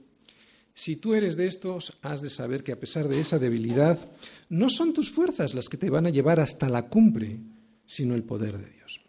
si 0.80 0.96
tú 0.96 1.12
eres 1.12 1.36
de 1.36 1.46
estos, 1.46 1.98
has 2.00 2.22
de 2.22 2.30
saber 2.30 2.64
que 2.64 2.72
a 2.72 2.80
pesar 2.80 3.06
de 3.06 3.20
esa 3.20 3.38
debilidad, 3.38 3.98
no 4.48 4.70
son 4.70 4.94
tus 4.94 5.10
fuerzas 5.10 5.52
las 5.52 5.68
que 5.68 5.76
te 5.76 5.90
van 5.90 6.06
a 6.06 6.10
llevar 6.10 6.40
hasta 6.40 6.70
la 6.70 6.88
cumbre, 6.88 7.38
sino 7.84 8.14
el 8.14 8.24
poder 8.24 8.56
de 8.56 8.70
Dios. 8.70 9.02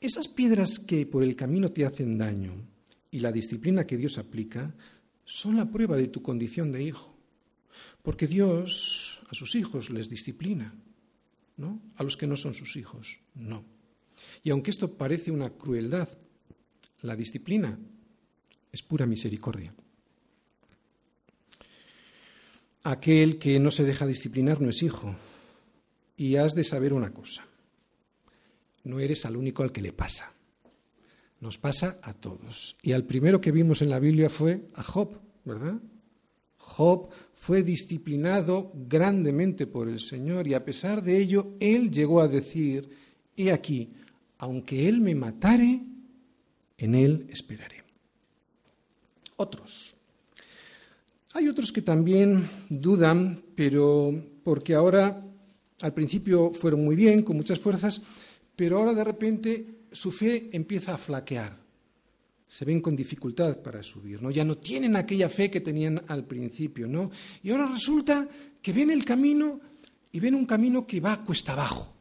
Esas 0.00 0.26
piedras 0.26 0.80
que 0.80 1.06
por 1.06 1.22
el 1.22 1.36
camino 1.36 1.70
te 1.70 1.86
hacen 1.86 2.18
daño 2.18 2.66
y 3.12 3.20
la 3.20 3.30
disciplina 3.30 3.86
que 3.86 3.96
Dios 3.96 4.18
aplica 4.18 4.74
son 5.24 5.54
la 5.54 5.70
prueba 5.70 5.94
de 5.94 6.08
tu 6.08 6.20
condición 6.20 6.72
de 6.72 6.82
hijo. 6.82 7.16
Porque 8.02 8.26
Dios 8.26 9.20
a 9.30 9.36
sus 9.36 9.54
hijos 9.54 9.90
les 9.90 10.08
disciplina, 10.08 10.74
¿no? 11.58 11.80
A 11.94 12.02
los 12.02 12.16
que 12.16 12.26
no 12.26 12.34
son 12.34 12.54
sus 12.54 12.74
hijos, 12.74 13.20
no. 13.36 13.64
Y 14.42 14.50
aunque 14.50 14.72
esto 14.72 14.94
parece 14.94 15.30
una 15.30 15.50
crueldad, 15.50 16.08
la 17.02 17.14
disciplina 17.14 17.78
es 18.72 18.82
pura 18.82 19.06
misericordia. 19.06 19.72
Aquel 22.86 23.38
que 23.38 23.58
no 23.58 23.70
se 23.70 23.84
deja 23.84 24.06
disciplinar 24.06 24.60
no 24.60 24.70
es 24.70 24.82
hijo. 24.82 25.14
Y 26.16 26.36
has 26.36 26.54
de 26.54 26.64
saber 26.64 26.92
una 26.92 27.12
cosa 27.12 27.46
no 28.86 29.00
eres 29.00 29.26
al 29.26 29.36
único 29.36 29.62
al 29.62 29.72
que 29.72 29.82
le 29.82 29.92
pasa. 29.92 30.32
Nos 31.40 31.58
pasa 31.58 31.98
a 32.02 32.14
todos. 32.14 32.76
Y 32.82 32.92
al 32.92 33.04
primero 33.04 33.40
que 33.40 33.52
vimos 33.52 33.82
en 33.82 33.90
la 33.90 33.98
Biblia 33.98 34.30
fue 34.30 34.68
a 34.74 34.82
Job, 34.82 35.18
¿verdad? 35.44 35.80
Job 36.56 37.10
fue 37.34 37.62
disciplinado 37.62 38.72
grandemente 38.74 39.66
por 39.66 39.88
el 39.88 40.00
Señor 40.00 40.46
y 40.46 40.54
a 40.54 40.64
pesar 40.64 41.02
de 41.02 41.18
ello, 41.18 41.54
él 41.60 41.90
llegó 41.90 42.20
a 42.20 42.28
decir, 42.28 42.88
he 43.36 43.52
aquí, 43.52 43.92
aunque 44.38 44.88
él 44.88 45.00
me 45.00 45.14
matare, 45.14 45.82
en 46.78 46.94
él 46.94 47.26
esperaré. 47.30 47.84
Otros. 49.36 49.95
Hay 51.36 51.48
otros 51.48 51.70
que 51.70 51.82
también 51.82 52.48
dudan, 52.70 53.42
pero 53.54 54.10
porque 54.42 54.72
ahora 54.72 55.22
al 55.82 55.92
principio 55.92 56.50
fueron 56.50 56.82
muy 56.82 56.96
bien, 56.96 57.22
con 57.22 57.36
muchas 57.36 57.60
fuerzas, 57.60 58.00
pero 58.56 58.78
ahora 58.78 58.94
de 58.94 59.04
repente 59.04 59.66
su 59.92 60.10
fe 60.10 60.48
empieza 60.52 60.94
a 60.94 60.98
flaquear. 60.98 61.54
Se 62.48 62.64
ven 62.64 62.80
con 62.80 62.96
dificultad 62.96 63.58
para 63.58 63.82
subir, 63.82 64.22
¿no? 64.22 64.30
Ya 64.30 64.46
no 64.46 64.56
tienen 64.56 64.96
aquella 64.96 65.28
fe 65.28 65.50
que 65.50 65.60
tenían 65.60 66.02
al 66.08 66.24
principio, 66.24 66.86
¿no? 66.86 67.10
Y 67.42 67.50
ahora 67.50 67.66
resulta 67.66 68.26
que 68.62 68.72
ven 68.72 68.90
el 68.90 69.04
camino 69.04 69.60
y 70.12 70.18
ven 70.18 70.36
un 70.36 70.46
camino 70.46 70.86
que 70.86 71.00
va 71.00 71.22
cuesta 71.22 71.52
abajo. 71.52 71.92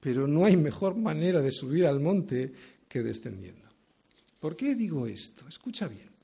Pero 0.00 0.26
no 0.26 0.46
hay 0.46 0.56
mejor 0.56 0.96
manera 0.96 1.42
de 1.42 1.52
subir 1.52 1.86
al 1.86 2.00
monte 2.00 2.50
que 2.88 3.02
descendiendo. 3.02 3.68
¿Por 4.40 4.56
qué 4.56 4.74
digo 4.74 5.06
esto? 5.06 5.46
Escucha 5.46 5.86
bien. 5.86 6.15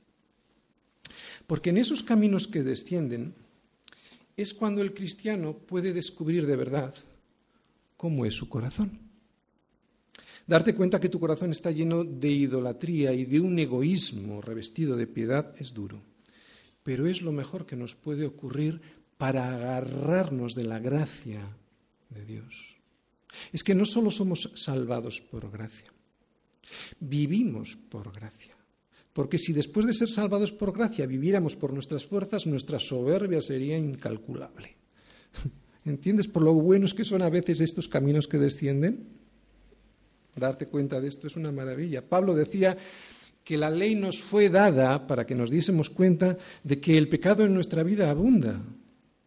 Porque 1.46 1.70
en 1.70 1.78
esos 1.78 2.02
caminos 2.02 2.46
que 2.48 2.62
descienden 2.62 3.34
es 4.36 4.54
cuando 4.54 4.82
el 4.82 4.94
cristiano 4.94 5.54
puede 5.54 5.92
descubrir 5.92 6.46
de 6.46 6.56
verdad 6.56 6.94
cómo 7.96 8.26
es 8.26 8.34
su 8.34 8.48
corazón. 8.48 8.98
Darte 10.46 10.74
cuenta 10.74 11.00
que 11.00 11.08
tu 11.08 11.20
corazón 11.20 11.52
está 11.52 11.70
lleno 11.70 12.04
de 12.04 12.28
idolatría 12.28 13.12
y 13.12 13.24
de 13.24 13.40
un 13.40 13.58
egoísmo 13.58 14.40
revestido 14.40 14.96
de 14.96 15.06
piedad 15.06 15.54
es 15.58 15.72
duro, 15.72 16.02
pero 16.82 17.06
es 17.06 17.22
lo 17.22 17.30
mejor 17.30 17.64
que 17.64 17.76
nos 17.76 17.94
puede 17.94 18.26
ocurrir 18.26 18.80
para 19.18 19.54
agarrarnos 19.54 20.54
de 20.54 20.64
la 20.64 20.80
gracia 20.80 21.56
de 22.10 22.24
Dios. 22.24 22.76
Es 23.52 23.62
que 23.62 23.74
no 23.74 23.84
solo 23.84 24.10
somos 24.10 24.50
salvados 24.56 25.20
por 25.20 25.50
gracia, 25.50 25.92
vivimos 26.98 27.76
por 27.76 28.12
gracia. 28.12 28.51
Porque 29.12 29.38
si 29.38 29.52
después 29.52 29.86
de 29.86 29.94
ser 29.94 30.08
salvados 30.08 30.52
por 30.52 30.72
gracia 30.72 31.06
viviéramos 31.06 31.54
por 31.56 31.72
nuestras 31.72 32.06
fuerzas, 32.06 32.46
nuestra 32.46 32.78
soberbia 32.78 33.42
sería 33.42 33.76
incalculable. 33.76 34.76
¿Entiendes 35.84 36.28
por 36.28 36.42
lo 36.42 36.54
buenos 36.54 36.94
que 36.94 37.04
son 37.04 37.22
a 37.22 37.28
veces 37.28 37.60
estos 37.60 37.88
caminos 37.88 38.26
que 38.26 38.38
descienden? 38.38 39.08
Darte 40.34 40.66
cuenta 40.66 41.00
de 41.00 41.08
esto 41.08 41.26
es 41.26 41.36
una 41.36 41.52
maravilla. 41.52 42.08
Pablo 42.08 42.34
decía 42.34 42.76
que 43.44 43.58
la 43.58 43.70
ley 43.70 43.94
nos 43.94 44.20
fue 44.20 44.48
dada 44.48 45.06
para 45.06 45.26
que 45.26 45.34
nos 45.34 45.50
diésemos 45.50 45.90
cuenta 45.90 46.38
de 46.62 46.80
que 46.80 46.96
el 46.96 47.08
pecado 47.08 47.44
en 47.44 47.52
nuestra 47.52 47.82
vida 47.82 48.10
abunda. 48.10 48.62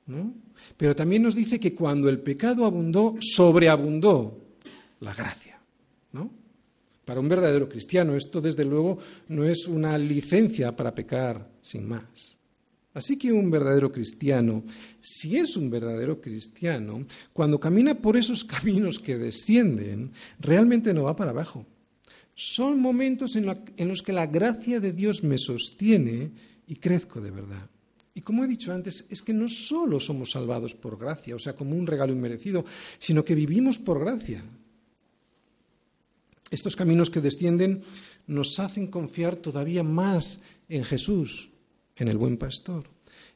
¿no? 0.07 0.33
Pero 0.77 0.95
también 0.95 1.23
nos 1.23 1.36
dice 1.36 1.59
que 1.59 1.75
cuando 1.75 2.09
el 2.09 2.19
pecado 2.19 2.65
abundó, 2.65 3.15
sobreabundó 3.19 4.39
la 5.01 5.13
gracia. 5.13 5.59
¿no? 6.13 6.31
Para 7.05 7.19
un 7.19 7.29
verdadero 7.29 7.69
cristiano 7.69 8.15
esto, 8.15 8.41
desde 8.41 8.65
luego, 8.65 8.97
no 9.29 9.45
es 9.45 9.67
una 9.67 9.97
licencia 9.97 10.75
para 10.75 10.93
pecar 10.93 11.47
sin 11.61 11.87
más. 11.87 12.35
Así 12.95 13.17
que 13.17 13.31
un 13.31 13.51
verdadero 13.51 13.91
cristiano, 13.91 14.63
si 15.01 15.35
es 15.35 15.57
un 15.57 15.69
verdadero 15.69 16.19
cristiano, 16.21 17.05
cuando 17.33 17.59
camina 17.59 17.93
por 17.93 18.17
esos 18.17 18.43
caminos 18.45 18.99
que 18.99 19.17
descienden, 19.17 20.11
realmente 20.39 20.93
no 20.93 21.03
va 21.03 21.15
para 21.15 21.31
abajo. 21.31 21.65
Son 22.33 22.79
momentos 22.79 23.35
en, 23.35 23.45
los 23.87 24.01
que 24.01 24.13
la 24.13 24.27
gracia 24.27 24.79
de 24.79 24.91
Dios 24.91 25.23
me 25.23 25.37
sostiene 25.37 26.31
y 26.67 26.75
crezco 26.75 27.21
de 27.21 27.31
verdad. 27.31 27.69
Y 28.13 28.21
como 28.21 28.43
he 28.43 28.47
dicho 28.47 28.73
antes, 28.73 29.05
es 29.09 29.21
que 29.21 29.33
no 29.33 29.47
solo 29.49 29.99
somos 29.99 30.31
salvados 30.31 30.73
por 30.73 30.97
gracia, 30.97 31.35
o 31.35 31.39
sea, 31.39 31.53
como 31.53 31.75
un 31.75 31.85
regalo 31.85 32.13
inmerecido, 32.13 32.65
sino 32.97 33.23
que 33.23 33.35
vivimos 33.35 33.77
por 33.77 33.99
gracia. 33.99 34.41
Estos 36.55 36.77
caminos 36.77 37.09
que 37.09 37.19
descienden 37.19 37.83
nos 38.27 38.59
hacen 38.63 38.87
confiar 38.87 39.35
todavía 39.35 39.83
más 39.83 40.39
en 40.69 40.85
Jesús, 40.85 41.49
en 41.97 42.07
el 42.07 42.15
buen 42.15 42.37
pastor. 42.37 42.87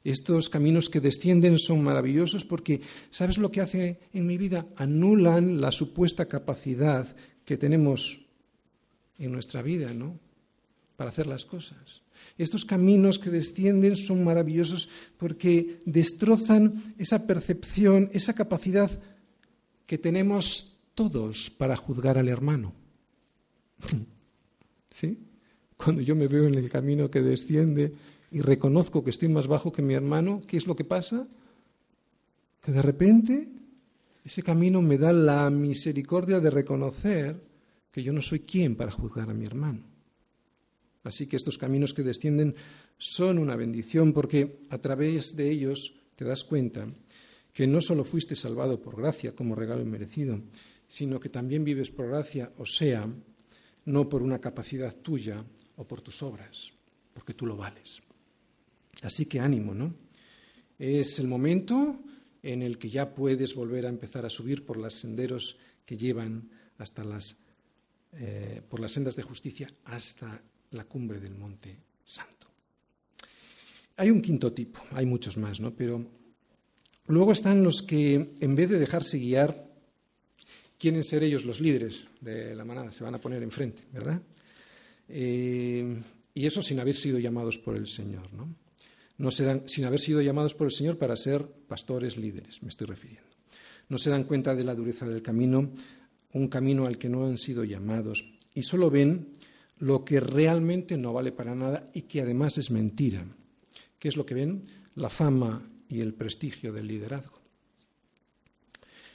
Estos 0.05 0.47
caminos 0.47 0.87
que 0.87 1.01
descienden 1.01 1.59
son 1.59 1.83
maravillosos 1.83 2.45
porque, 2.45 2.79
¿sabes 3.09 3.37
lo 3.37 3.51
que 3.51 3.59
hace 3.59 3.99
en 4.13 4.25
mi 4.25 4.37
vida? 4.37 4.67
Anulan 4.77 5.59
la 5.59 5.73
supuesta 5.73 6.27
capacidad 6.27 7.13
que 7.43 7.57
tenemos 7.57 8.21
en 9.17 9.33
nuestra 9.33 9.61
vida, 9.61 9.93
¿no? 9.93 10.17
Para 10.95 11.09
hacer 11.09 11.27
las 11.27 11.43
cosas. 11.43 12.01
Estos 12.37 12.63
caminos 12.63 13.19
que 13.19 13.31
descienden 13.31 13.97
son 13.97 14.23
maravillosos 14.23 14.87
porque 15.17 15.81
destrozan 15.83 16.95
esa 16.97 17.27
percepción, 17.27 18.09
esa 18.13 18.33
capacidad 18.33 18.89
que 19.85 19.97
tenemos 19.97 20.77
todos 20.95 21.49
para 21.49 21.75
juzgar 21.75 22.17
al 22.17 22.29
hermano. 22.29 22.78
¿Sí? 24.91 25.17
Cuando 25.77 26.01
yo 26.01 26.15
me 26.15 26.27
veo 26.27 26.47
en 26.47 26.55
el 26.55 26.69
camino 26.69 27.09
que 27.09 27.21
desciende 27.21 27.93
y 28.31 28.41
reconozco 28.41 29.03
que 29.03 29.09
estoy 29.09 29.29
más 29.29 29.47
bajo 29.47 29.71
que 29.71 29.81
mi 29.81 29.93
hermano, 29.93 30.41
¿qué 30.45 30.57
es 30.57 30.67
lo 30.67 30.75
que 30.75 30.83
pasa? 30.83 31.27
Que 32.61 32.71
de 32.71 32.81
repente 32.81 33.47
ese 34.25 34.43
camino 34.43 34.81
me 34.81 34.97
da 34.97 35.13
la 35.13 35.49
misericordia 35.49 36.39
de 36.39 36.51
reconocer 36.51 37.41
que 37.91 38.03
yo 38.03 38.13
no 38.13 38.21
soy 38.21 38.41
quien 38.41 38.75
para 38.75 38.91
juzgar 38.91 39.29
a 39.29 39.33
mi 39.33 39.45
hermano. 39.45 39.81
Así 41.03 41.27
que 41.27 41.37
estos 41.37 41.57
caminos 41.57 41.93
que 41.93 42.03
descienden 42.03 42.55
son 42.97 43.39
una 43.39 43.55
bendición 43.55 44.11
porque 44.13 44.59
a 44.69 44.77
través 44.77 45.35
de 45.35 45.49
ellos 45.49 45.95
te 46.15 46.25
das 46.25 46.43
cuenta 46.43 46.87
que 47.53 47.65
no 47.65 47.81
solo 47.81 48.03
fuiste 48.03 48.35
salvado 48.35 48.81
por 48.81 48.97
gracia 48.97 49.33
como 49.33 49.55
regalo 49.55 49.81
inmerecido, 49.81 50.41
sino 50.87 51.19
que 51.19 51.29
también 51.29 51.63
vives 51.63 51.89
por 51.89 52.09
gracia, 52.09 52.51
o 52.57 52.65
sea, 52.65 53.09
no 53.89 54.07
por 54.07 54.21
una 54.21 54.39
capacidad 54.39 54.95
tuya 54.95 55.43
o 55.75 55.87
por 55.87 56.01
tus 56.01 56.21
obras, 56.21 56.71
porque 57.13 57.33
tú 57.33 57.47
lo 57.47 57.57
vales. 57.57 58.01
Así 59.01 59.25
que 59.25 59.39
ánimo, 59.39 59.73
¿no? 59.73 59.95
Es 60.77 61.17
el 61.17 61.27
momento 61.27 61.99
en 62.43 62.61
el 62.61 62.77
que 62.77 62.89
ya 62.89 63.15
puedes 63.15 63.55
volver 63.55 63.85
a 63.85 63.89
empezar 63.89 64.25
a 64.25 64.29
subir 64.29 64.63
por 64.63 64.77
los 64.77 64.93
senderos 64.93 65.57
que 65.85 65.97
llevan 65.97 66.51
hasta 66.77 67.03
las, 67.03 67.39
eh, 68.13 68.61
por 68.69 68.79
las 68.79 68.91
sendas 68.91 69.15
de 69.15 69.23
justicia 69.23 69.67
hasta 69.85 70.39
la 70.71 70.83
cumbre 70.85 71.19
del 71.19 71.35
monte 71.35 71.75
santo. 72.03 72.47
Hay 73.97 74.11
un 74.11 74.21
quinto 74.21 74.53
tipo, 74.53 74.81
hay 74.91 75.07
muchos 75.07 75.35
más, 75.35 75.59
¿no? 75.59 75.73
Pero 75.73 76.05
luego 77.07 77.31
están 77.31 77.63
los 77.63 77.81
que, 77.81 78.35
en 78.39 78.55
vez 78.55 78.69
de 78.69 78.77
dejarse 78.77 79.17
guiar 79.17 79.68
quieren 80.79 81.03
ser 81.03 81.21
ellos 81.23 81.45
los 81.45 81.59
líderes 81.59 82.07
de 82.21 82.55
la 82.55 82.65
manada, 82.65 82.91
se 82.91 83.03
van 83.03 83.13
a 83.13 83.21
poner 83.21 83.43
enfrente, 83.43 83.83
¿verdad? 83.91 84.21
Eh, 85.09 86.01
y 86.33 86.45
eso 86.45 86.63
sin 86.63 86.79
haber 86.79 86.95
sido 86.95 87.19
llamados 87.19 87.57
por 87.57 87.75
el 87.75 87.87
Señor, 87.87 88.33
¿no? 88.33 88.55
no 89.17 89.31
sin 89.31 89.85
haber 89.85 89.99
sido 89.99 90.21
llamados 90.21 90.55
por 90.55 90.67
el 90.67 90.73
Señor 90.73 90.97
para 90.97 91.17
ser 91.17 91.45
pastores 91.45 92.15
líderes, 92.15 92.63
me 92.63 92.69
estoy 92.69 92.87
refiriendo. 92.87 93.29
No 93.89 93.97
se 93.97 94.09
dan 94.09 94.23
cuenta 94.23 94.55
de 94.55 94.63
la 94.63 94.75
dureza 94.75 95.05
del 95.05 95.21
camino, 95.21 95.71
un 96.31 96.47
camino 96.47 96.85
al 96.85 96.97
que 96.97 97.09
no 97.09 97.25
han 97.25 97.37
sido 97.37 97.65
llamados, 97.65 98.33
y 98.53 98.63
solo 98.63 98.89
ven 98.89 99.33
lo 99.79 100.05
que 100.05 100.19
realmente 100.19 100.97
no 100.97 101.11
vale 101.11 101.31
para 101.33 101.55
nada 101.55 101.89
y 101.93 102.03
que 102.03 102.21
además 102.21 102.57
es 102.57 102.71
mentira. 102.71 103.25
¿Qué 103.97 104.07
es 104.07 104.15
lo 104.15 104.25
que 104.25 104.35
ven? 104.35 104.63
La 104.95 105.09
fama 105.09 105.69
y 105.89 105.99
el 105.99 106.13
prestigio 106.13 106.71
del 106.71 106.87
liderazgo. 106.87 107.41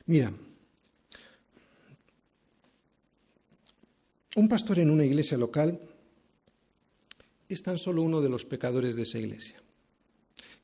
Mira, 0.06 0.32
Un 4.36 4.48
pastor 4.48 4.80
en 4.80 4.90
una 4.90 5.04
iglesia 5.04 5.38
local 5.38 5.80
es 7.48 7.62
tan 7.62 7.78
solo 7.78 8.02
uno 8.02 8.20
de 8.20 8.28
los 8.28 8.44
pecadores 8.44 8.96
de 8.96 9.02
esa 9.02 9.18
iglesia, 9.18 9.62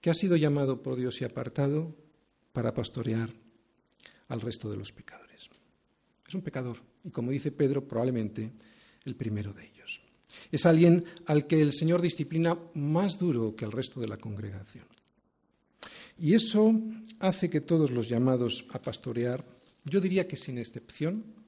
que 0.01 0.11
ha 0.11 0.15
sido 0.15 0.37
llamado 0.37 0.83
por 0.83 0.97
Dios 0.97 1.21
y 1.21 1.25
apartado 1.25 1.95
para 2.53 2.75
pastorear 2.75 3.31
al 4.29 4.41
resto 4.41 4.71
de 4.71 4.77
los 4.77 4.91
pecadores. 4.91 5.51
Es 6.27 6.35
un 6.35 6.43
pecador 6.43 6.79
y, 7.05 7.11
como 7.11 7.31
dice 7.31 7.53
Pedro, 7.53 7.87
probablemente 7.87 8.51
el 9.05 9.15
primero 9.15 9.53
de 9.53 9.67
ellos. 9.67 10.03
Es 10.51 10.67
alguien 10.67 11.05
al 11.27 11.47
que 11.47 11.61
el 11.61 11.73
Señor 11.73 12.03
disciplina 12.03 12.59
más 12.75 13.19
duro 13.19 13.55
que 13.55 13.65
al 13.65 13.73
resto 13.73 14.01
de 14.01 14.09
la 14.09 14.17
congregación. 14.17 14.87
Y 16.19 16.35
eso 16.35 16.75
hace 17.21 17.49
que 17.49 17.61
todos 17.61 17.91
los 17.93 18.09
llamados 18.09 18.67
a 18.73 18.83
pastorear, 18.83 19.45
yo 19.85 20.01
diría 20.01 20.27
que 20.27 20.37
sin 20.37 20.59
excepción, 20.59 21.40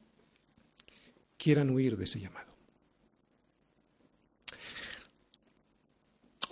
quieran 1.42 1.70
huir 1.70 1.96
de 1.96 2.04
ese 2.04 2.20
llamado. 2.20 2.52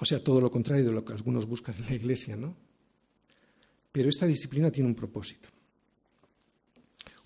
O 0.01 0.05
sea, 0.05 0.24
todo 0.24 0.41
lo 0.41 0.51
contrario 0.51 0.84
de 0.84 0.93
lo 0.93 1.05
que 1.05 1.12
algunos 1.12 1.47
buscan 1.47 1.76
en 1.76 1.86
la 1.86 1.95
iglesia, 1.95 2.34
¿no? 2.34 2.57
Pero 3.93 4.09
esta 4.09 4.26
disciplina 4.26 4.72
tiene 4.72 4.88
un 4.88 4.97
propósito. 4.97 5.49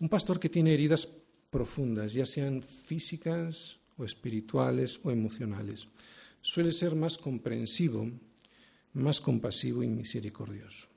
Un 0.00 0.10
pastor 0.10 0.38
que 0.38 0.50
tiene 0.50 0.74
heridas 0.74 1.08
profundas, 1.48 2.12
ya 2.12 2.26
sean 2.26 2.62
físicas 2.62 3.78
o 3.96 4.04
espirituales 4.04 5.00
o 5.02 5.10
emocionales, 5.10 5.88
suele 6.42 6.72
ser 6.72 6.94
más 6.94 7.16
comprensivo, 7.16 8.10
más 8.92 9.22
compasivo 9.22 9.82
y 9.82 9.88
misericordioso. 9.88 10.88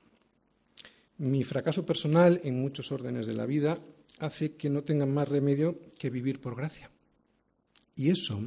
Mi 1.16 1.44
fracaso 1.44 1.86
personal 1.86 2.42
en 2.44 2.60
muchos 2.60 2.92
órdenes 2.92 3.26
de 3.26 3.34
la 3.34 3.46
vida 3.46 3.80
hace 4.18 4.56
que 4.56 4.70
no 4.70 4.82
tengan 4.82 5.12
más 5.12 5.28
remedio 5.28 5.80
que 5.98 6.10
vivir 6.10 6.40
por 6.40 6.56
gracia. 6.56 6.90
Y 7.96 8.10
eso, 8.10 8.40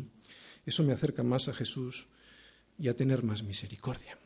eso 0.66 0.84
me 0.84 0.94
acerca 0.94 1.24
más 1.24 1.48
a 1.48 1.54
Jesús 1.54 2.08
y 2.78 2.88
a 2.88 2.96
tener 2.96 3.24
más 3.24 3.44
misericordia. 3.44 4.18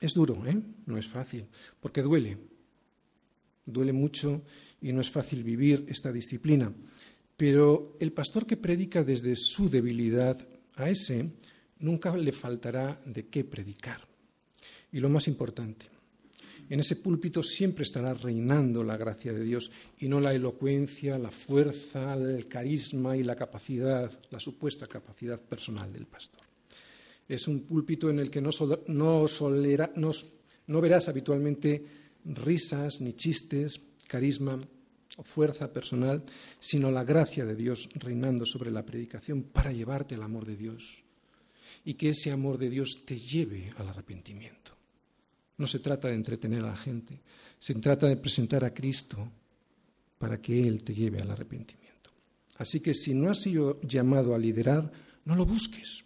Es 0.00 0.14
duro, 0.14 0.46
¿eh? 0.46 0.56
No 0.86 0.98
es 0.98 1.08
fácil, 1.08 1.46
porque 1.80 2.02
duele. 2.02 2.38
Duele 3.64 3.92
mucho 3.92 4.44
y 4.80 4.92
no 4.92 5.00
es 5.00 5.10
fácil 5.10 5.42
vivir 5.42 5.84
esta 5.88 6.12
disciplina. 6.12 6.72
Pero 7.36 7.96
el 8.00 8.12
pastor 8.12 8.46
que 8.46 8.56
predica 8.56 9.04
desde 9.04 9.36
su 9.36 9.68
debilidad, 9.68 10.46
a 10.76 10.88
ese 10.90 11.32
nunca 11.78 12.16
le 12.16 12.32
faltará 12.32 13.00
de 13.04 13.26
qué 13.28 13.44
predicar. 13.44 14.06
Y 14.92 15.00
lo 15.00 15.08
más 15.10 15.28
importante, 15.28 15.86
en 16.68 16.80
ese 16.80 16.96
púlpito 16.96 17.42
siempre 17.42 17.84
estará 17.84 18.12
reinando 18.14 18.82
la 18.82 18.96
gracia 18.96 19.32
de 19.32 19.44
Dios 19.44 19.70
y 19.98 20.08
no 20.08 20.20
la 20.20 20.34
elocuencia, 20.34 21.18
la 21.18 21.30
fuerza, 21.30 22.14
el 22.14 22.48
carisma 22.48 23.16
y 23.16 23.22
la 23.22 23.36
capacidad, 23.36 24.10
la 24.30 24.40
supuesta 24.40 24.86
capacidad 24.86 25.40
personal 25.40 25.92
del 25.92 26.06
pastor. 26.06 26.42
Es 27.28 27.46
un 27.46 27.60
púlpito 27.60 28.10
en 28.10 28.18
el 28.18 28.30
que 28.30 28.40
no, 28.40 28.50
no 28.88 30.80
verás 30.80 31.08
habitualmente 31.08 31.84
risas 32.24 33.00
ni 33.00 33.14
chistes, 33.14 33.80
carisma 34.08 34.60
o 35.16 35.22
fuerza 35.22 35.72
personal, 35.72 36.22
sino 36.58 36.90
la 36.90 37.04
gracia 37.04 37.46
de 37.46 37.54
Dios 37.54 37.88
reinando 37.94 38.44
sobre 38.44 38.70
la 38.70 38.84
predicación 38.84 39.44
para 39.44 39.72
llevarte 39.72 40.14
al 40.14 40.22
amor 40.22 40.44
de 40.44 40.56
Dios 40.56 41.02
y 41.84 41.94
que 41.94 42.10
ese 42.10 42.32
amor 42.32 42.58
de 42.58 42.70
Dios 42.70 43.02
te 43.06 43.18
lleve 43.18 43.70
al 43.76 43.88
arrepentimiento 43.88 44.75
No 45.58 45.66
se 45.66 45.78
trata 45.78 46.08
de 46.08 46.14
entretener 46.14 46.60
a 46.60 46.68
la 46.68 46.76
gente, 46.76 47.20
se 47.58 47.74
trata 47.74 48.06
de 48.06 48.16
presentar 48.16 48.64
a 48.64 48.74
Cristo 48.74 49.28
para 50.18 50.40
que 50.40 50.66
Él 50.66 50.82
te 50.82 50.94
lleve 50.94 51.20
al 51.20 51.30
arrepentimiento. 51.30 52.10
Así 52.58 52.80
que 52.80 52.94
si 52.94 53.14
no 53.14 53.30
has 53.30 53.40
sido 53.40 53.78
llamado 53.80 54.34
a 54.34 54.38
liderar, 54.38 54.90
no 55.24 55.34
lo 55.34 55.44
busques. 55.44 56.04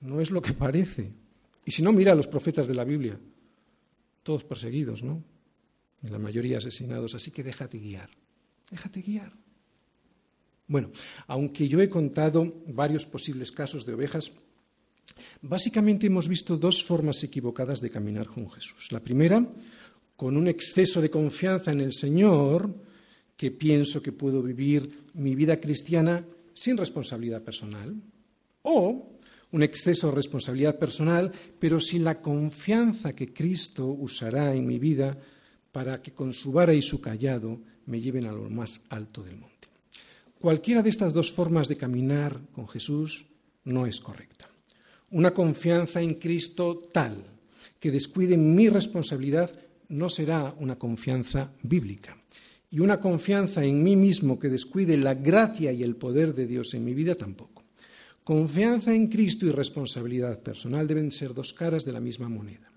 No 0.00 0.20
es 0.20 0.30
lo 0.30 0.42
que 0.42 0.52
parece. 0.52 1.12
Y 1.64 1.70
si 1.70 1.82
no, 1.82 1.92
mira 1.92 2.12
a 2.12 2.14
los 2.14 2.26
profetas 2.26 2.68
de 2.68 2.74
la 2.74 2.84
Biblia, 2.84 3.18
todos 4.22 4.44
perseguidos, 4.44 5.02
¿no? 5.02 5.22
Y 6.02 6.08
la 6.08 6.18
mayoría 6.18 6.58
asesinados. 6.58 7.14
Así 7.14 7.30
que 7.30 7.42
déjate 7.42 7.78
guiar, 7.78 8.10
déjate 8.70 9.02
guiar. 9.02 9.32
Bueno, 10.66 10.90
aunque 11.26 11.66
yo 11.66 11.80
he 11.80 11.88
contado 11.88 12.62
varios 12.66 13.06
posibles 13.06 13.50
casos 13.50 13.86
de 13.86 13.94
ovejas, 13.94 14.30
básicamente 15.42 16.06
hemos 16.06 16.28
visto 16.28 16.56
dos 16.56 16.84
formas 16.84 17.22
equivocadas 17.22 17.80
de 17.80 17.90
caminar 17.90 18.26
con 18.26 18.50
Jesús. 18.50 18.90
La 18.92 19.00
primera, 19.00 19.46
con 20.16 20.36
un 20.36 20.48
exceso 20.48 21.00
de 21.00 21.10
confianza 21.10 21.72
en 21.72 21.80
el 21.80 21.92
Señor, 21.92 22.74
que 23.36 23.50
pienso 23.50 24.02
que 24.02 24.12
puedo 24.12 24.42
vivir 24.42 25.04
mi 25.14 25.34
vida 25.34 25.56
cristiana 25.58 26.24
sin 26.52 26.76
responsabilidad 26.76 27.42
personal, 27.42 27.94
o 28.62 29.14
un 29.52 29.62
exceso 29.62 30.08
de 30.08 30.16
responsabilidad 30.16 30.78
personal, 30.78 31.32
pero 31.58 31.80
sin 31.80 32.04
la 32.04 32.20
confianza 32.20 33.14
que 33.14 33.32
Cristo 33.32 33.86
usará 33.86 34.54
en 34.54 34.66
mi 34.66 34.78
vida 34.78 35.16
para 35.72 36.02
que 36.02 36.12
con 36.12 36.32
su 36.32 36.52
vara 36.52 36.74
y 36.74 36.82
su 36.82 37.00
callado 37.00 37.60
me 37.86 38.00
lleven 38.00 38.26
a 38.26 38.32
lo 38.32 38.50
más 38.50 38.82
alto 38.90 39.22
del 39.22 39.36
monte. 39.36 39.68
Cualquiera 40.40 40.82
de 40.82 40.90
estas 40.90 41.14
dos 41.14 41.32
formas 41.32 41.68
de 41.68 41.76
caminar 41.76 42.40
con 42.52 42.68
Jesús 42.68 43.26
no 43.64 43.86
es 43.86 44.00
correcta. 44.00 44.47
Una 45.10 45.32
confianza 45.32 46.02
en 46.02 46.14
Cristo 46.14 46.82
tal 46.92 47.24
que 47.80 47.90
descuide 47.90 48.36
mi 48.36 48.68
responsabilidad 48.68 49.50
no 49.88 50.08
será 50.08 50.54
una 50.58 50.76
confianza 50.76 51.50
bíblica. 51.62 52.16
Y 52.70 52.80
una 52.80 53.00
confianza 53.00 53.64
en 53.64 53.82
mí 53.82 53.96
mismo 53.96 54.38
que 54.38 54.50
descuide 54.50 54.98
la 54.98 55.14
gracia 55.14 55.72
y 55.72 55.82
el 55.82 55.96
poder 55.96 56.34
de 56.34 56.46
Dios 56.46 56.74
en 56.74 56.84
mi 56.84 56.92
vida 56.92 57.14
tampoco. 57.14 57.64
Confianza 58.22 58.94
en 58.94 59.06
Cristo 59.06 59.46
y 59.46 59.52
responsabilidad 59.52 60.40
personal 60.40 60.86
deben 60.86 61.10
ser 61.10 61.32
dos 61.32 61.54
caras 61.54 61.86
de 61.86 61.92
la 61.92 62.00
misma 62.00 62.28
moneda. 62.28 62.70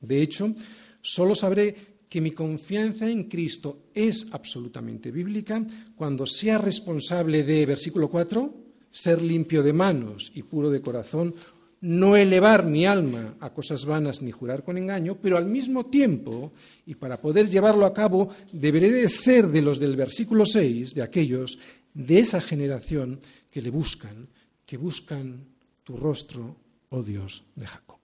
De 0.00 0.22
hecho, 0.22 0.54
solo 1.00 1.34
sabré 1.34 1.74
que 2.08 2.20
mi 2.20 2.30
confianza 2.30 3.10
en 3.10 3.24
Cristo 3.24 3.88
es 3.94 4.28
absolutamente 4.32 5.10
bíblica 5.10 5.64
cuando 5.96 6.26
sea 6.26 6.58
responsable 6.58 7.42
de, 7.42 7.66
versículo 7.66 8.08
4, 8.08 8.54
ser 8.92 9.22
limpio 9.22 9.62
de 9.62 9.72
manos 9.72 10.30
y 10.34 10.42
puro 10.42 10.70
de 10.70 10.82
corazón, 10.82 11.34
no 11.82 12.16
elevar 12.16 12.64
mi 12.64 12.86
alma 12.86 13.34
a 13.40 13.50
cosas 13.50 13.84
vanas 13.84 14.22
ni 14.22 14.30
jurar 14.30 14.62
con 14.62 14.78
engaño, 14.78 15.18
pero 15.20 15.36
al 15.36 15.46
mismo 15.46 15.86
tiempo, 15.86 16.52
y 16.86 16.94
para 16.94 17.20
poder 17.20 17.50
llevarlo 17.50 17.86
a 17.86 17.92
cabo, 17.92 18.30
deberé 18.52 18.88
de 18.90 19.08
ser 19.08 19.48
de 19.48 19.62
los 19.62 19.80
del 19.80 19.96
versículo 19.96 20.46
6, 20.46 20.94
de 20.94 21.02
aquellos 21.02 21.58
de 21.92 22.20
esa 22.20 22.40
generación 22.40 23.20
que 23.50 23.60
le 23.60 23.70
buscan, 23.70 24.28
que 24.64 24.76
buscan 24.76 25.44
tu 25.82 25.96
rostro, 25.96 26.56
oh 26.90 27.02
Dios 27.02 27.42
de 27.56 27.66
Jacob. 27.66 27.98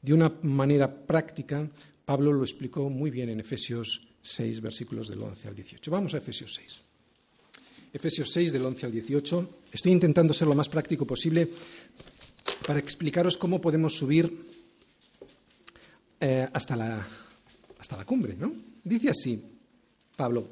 De 0.00 0.14
una 0.14 0.32
manera 0.42 0.90
práctica, 0.90 1.68
Pablo 2.04 2.32
lo 2.32 2.42
explicó 2.42 2.88
muy 2.88 3.10
bien 3.10 3.28
en 3.28 3.40
Efesios 3.40 4.08
6, 4.22 4.62
versículos 4.62 5.08
del 5.08 5.22
11 5.22 5.48
al 5.48 5.54
18. 5.54 5.90
Vamos 5.90 6.14
a 6.14 6.18
Efesios 6.18 6.54
6. 6.54 6.80
Efesios 7.92 8.32
6, 8.32 8.52
del 8.52 8.64
11 8.64 8.86
al 8.86 8.92
18. 8.92 9.50
Estoy 9.70 9.92
intentando 9.92 10.32
ser 10.32 10.48
lo 10.48 10.54
más 10.54 10.70
práctico 10.70 11.06
posible 11.06 11.50
para 12.66 12.78
explicaros 12.78 13.36
cómo 13.36 13.60
podemos 13.60 13.96
subir 13.96 14.48
eh, 16.20 16.48
hasta, 16.52 16.76
la, 16.76 17.06
hasta 17.78 17.96
la 17.96 18.04
cumbre. 18.04 18.34
¿no? 18.38 18.52
Dice 18.84 19.10
así, 19.10 19.42
Pablo, 20.16 20.48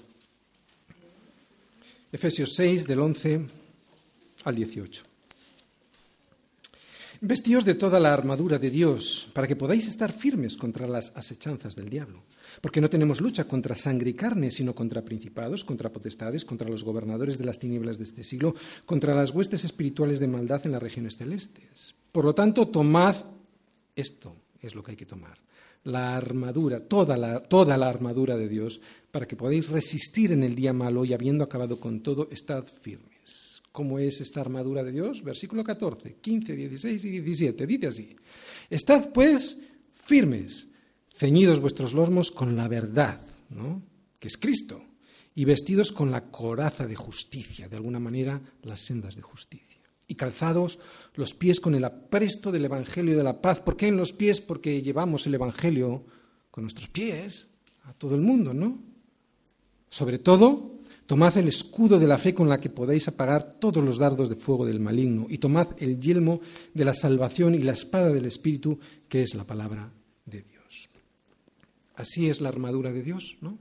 Efesios 2.12 2.54
6, 2.54 2.86
del 2.86 3.00
11 3.00 3.40
al 4.44 4.54
18. 4.54 5.09
Vestíos 7.22 7.66
de 7.66 7.74
toda 7.74 8.00
la 8.00 8.14
armadura 8.14 8.58
de 8.58 8.70
Dios 8.70 9.28
para 9.34 9.46
que 9.46 9.54
podáis 9.54 9.86
estar 9.88 10.10
firmes 10.10 10.56
contra 10.56 10.88
las 10.88 11.14
asechanzas 11.14 11.76
del 11.76 11.90
diablo. 11.90 12.24
Porque 12.62 12.80
no 12.80 12.88
tenemos 12.88 13.20
lucha 13.20 13.44
contra 13.44 13.76
sangre 13.76 14.08
y 14.08 14.14
carne, 14.14 14.50
sino 14.50 14.74
contra 14.74 15.04
principados, 15.04 15.62
contra 15.62 15.92
potestades, 15.92 16.46
contra 16.46 16.70
los 16.70 16.82
gobernadores 16.82 17.36
de 17.36 17.44
las 17.44 17.58
tinieblas 17.58 17.98
de 17.98 18.04
este 18.04 18.24
siglo, 18.24 18.54
contra 18.86 19.14
las 19.14 19.32
huestes 19.32 19.66
espirituales 19.66 20.18
de 20.18 20.28
maldad 20.28 20.64
en 20.64 20.72
las 20.72 20.82
regiones 20.82 21.18
celestes. 21.18 21.94
Por 22.10 22.24
lo 22.24 22.34
tanto, 22.34 22.68
tomad 22.68 23.16
esto, 23.94 24.34
es 24.62 24.74
lo 24.74 24.82
que 24.82 24.92
hay 24.92 24.96
que 24.96 25.04
tomar. 25.04 25.36
La 25.84 26.16
armadura, 26.16 26.80
toda 26.80 27.18
la, 27.18 27.42
toda 27.42 27.76
la 27.76 27.90
armadura 27.90 28.38
de 28.38 28.48
Dios, 28.48 28.80
para 29.10 29.28
que 29.28 29.36
podáis 29.36 29.68
resistir 29.68 30.32
en 30.32 30.42
el 30.42 30.54
día 30.54 30.72
malo 30.72 31.04
y 31.04 31.12
habiendo 31.12 31.44
acabado 31.44 31.80
con 31.80 32.00
todo, 32.00 32.28
estad 32.32 32.64
firmes. 32.64 33.09
¿Cómo 33.72 33.98
es 33.98 34.20
esta 34.20 34.40
armadura 34.40 34.82
de 34.82 34.92
Dios? 34.92 35.22
Versículo 35.22 35.62
14, 35.62 36.16
15, 36.20 36.56
16 36.56 37.04
y 37.04 37.10
17. 37.20 37.66
Dice 37.66 37.86
así, 37.86 38.16
Estad 38.68 39.10
pues 39.12 39.58
firmes, 39.92 40.68
ceñidos 41.14 41.60
vuestros 41.60 41.94
lomos 41.94 42.30
con 42.32 42.56
la 42.56 42.66
verdad, 42.66 43.20
¿no? 43.48 43.82
que 44.18 44.28
es 44.28 44.36
Cristo, 44.36 44.84
y 45.34 45.44
vestidos 45.44 45.92
con 45.92 46.10
la 46.10 46.30
coraza 46.30 46.86
de 46.86 46.96
justicia, 46.96 47.68
de 47.68 47.76
alguna 47.76 48.00
manera 48.00 48.40
las 48.62 48.80
sendas 48.80 49.14
de 49.14 49.22
justicia. 49.22 49.66
Y 50.08 50.16
calzados 50.16 50.80
los 51.14 51.34
pies 51.34 51.60
con 51.60 51.76
el 51.76 51.84
apresto 51.84 52.50
del 52.50 52.64
Evangelio 52.64 53.16
de 53.16 53.22
la 53.22 53.40
paz. 53.40 53.60
¿Por 53.60 53.76
qué 53.76 53.86
en 53.86 53.96
los 53.96 54.12
pies? 54.12 54.40
Porque 54.40 54.82
llevamos 54.82 55.26
el 55.26 55.34
Evangelio 55.34 56.04
con 56.50 56.64
nuestros 56.64 56.88
pies 56.88 57.48
a 57.84 57.92
todo 57.92 58.16
el 58.16 58.20
mundo, 58.20 58.52
¿no? 58.52 58.82
Sobre 59.88 60.18
todo 60.18 60.79
Tomad 61.10 61.36
el 61.38 61.48
escudo 61.48 61.98
de 61.98 62.06
la 62.06 62.18
fe 62.18 62.32
con 62.32 62.48
la 62.48 62.60
que 62.60 62.70
podáis 62.70 63.08
apagar 63.08 63.58
todos 63.58 63.82
los 63.82 63.98
dardos 63.98 64.28
de 64.28 64.36
fuego 64.36 64.64
del 64.64 64.78
maligno, 64.78 65.26
y 65.28 65.38
tomad 65.38 65.66
el 65.82 65.98
yelmo 65.98 66.40
de 66.72 66.84
la 66.84 66.94
salvación 66.94 67.56
y 67.56 67.58
la 67.58 67.72
espada 67.72 68.12
del 68.12 68.26
Espíritu, 68.26 68.78
que 69.08 69.22
es 69.22 69.34
la 69.34 69.42
palabra 69.42 69.92
de 70.24 70.42
Dios. 70.42 70.88
Así 71.96 72.30
es 72.30 72.40
la 72.40 72.50
armadura 72.50 72.92
de 72.92 73.02
Dios, 73.02 73.38
¿no? 73.40 73.58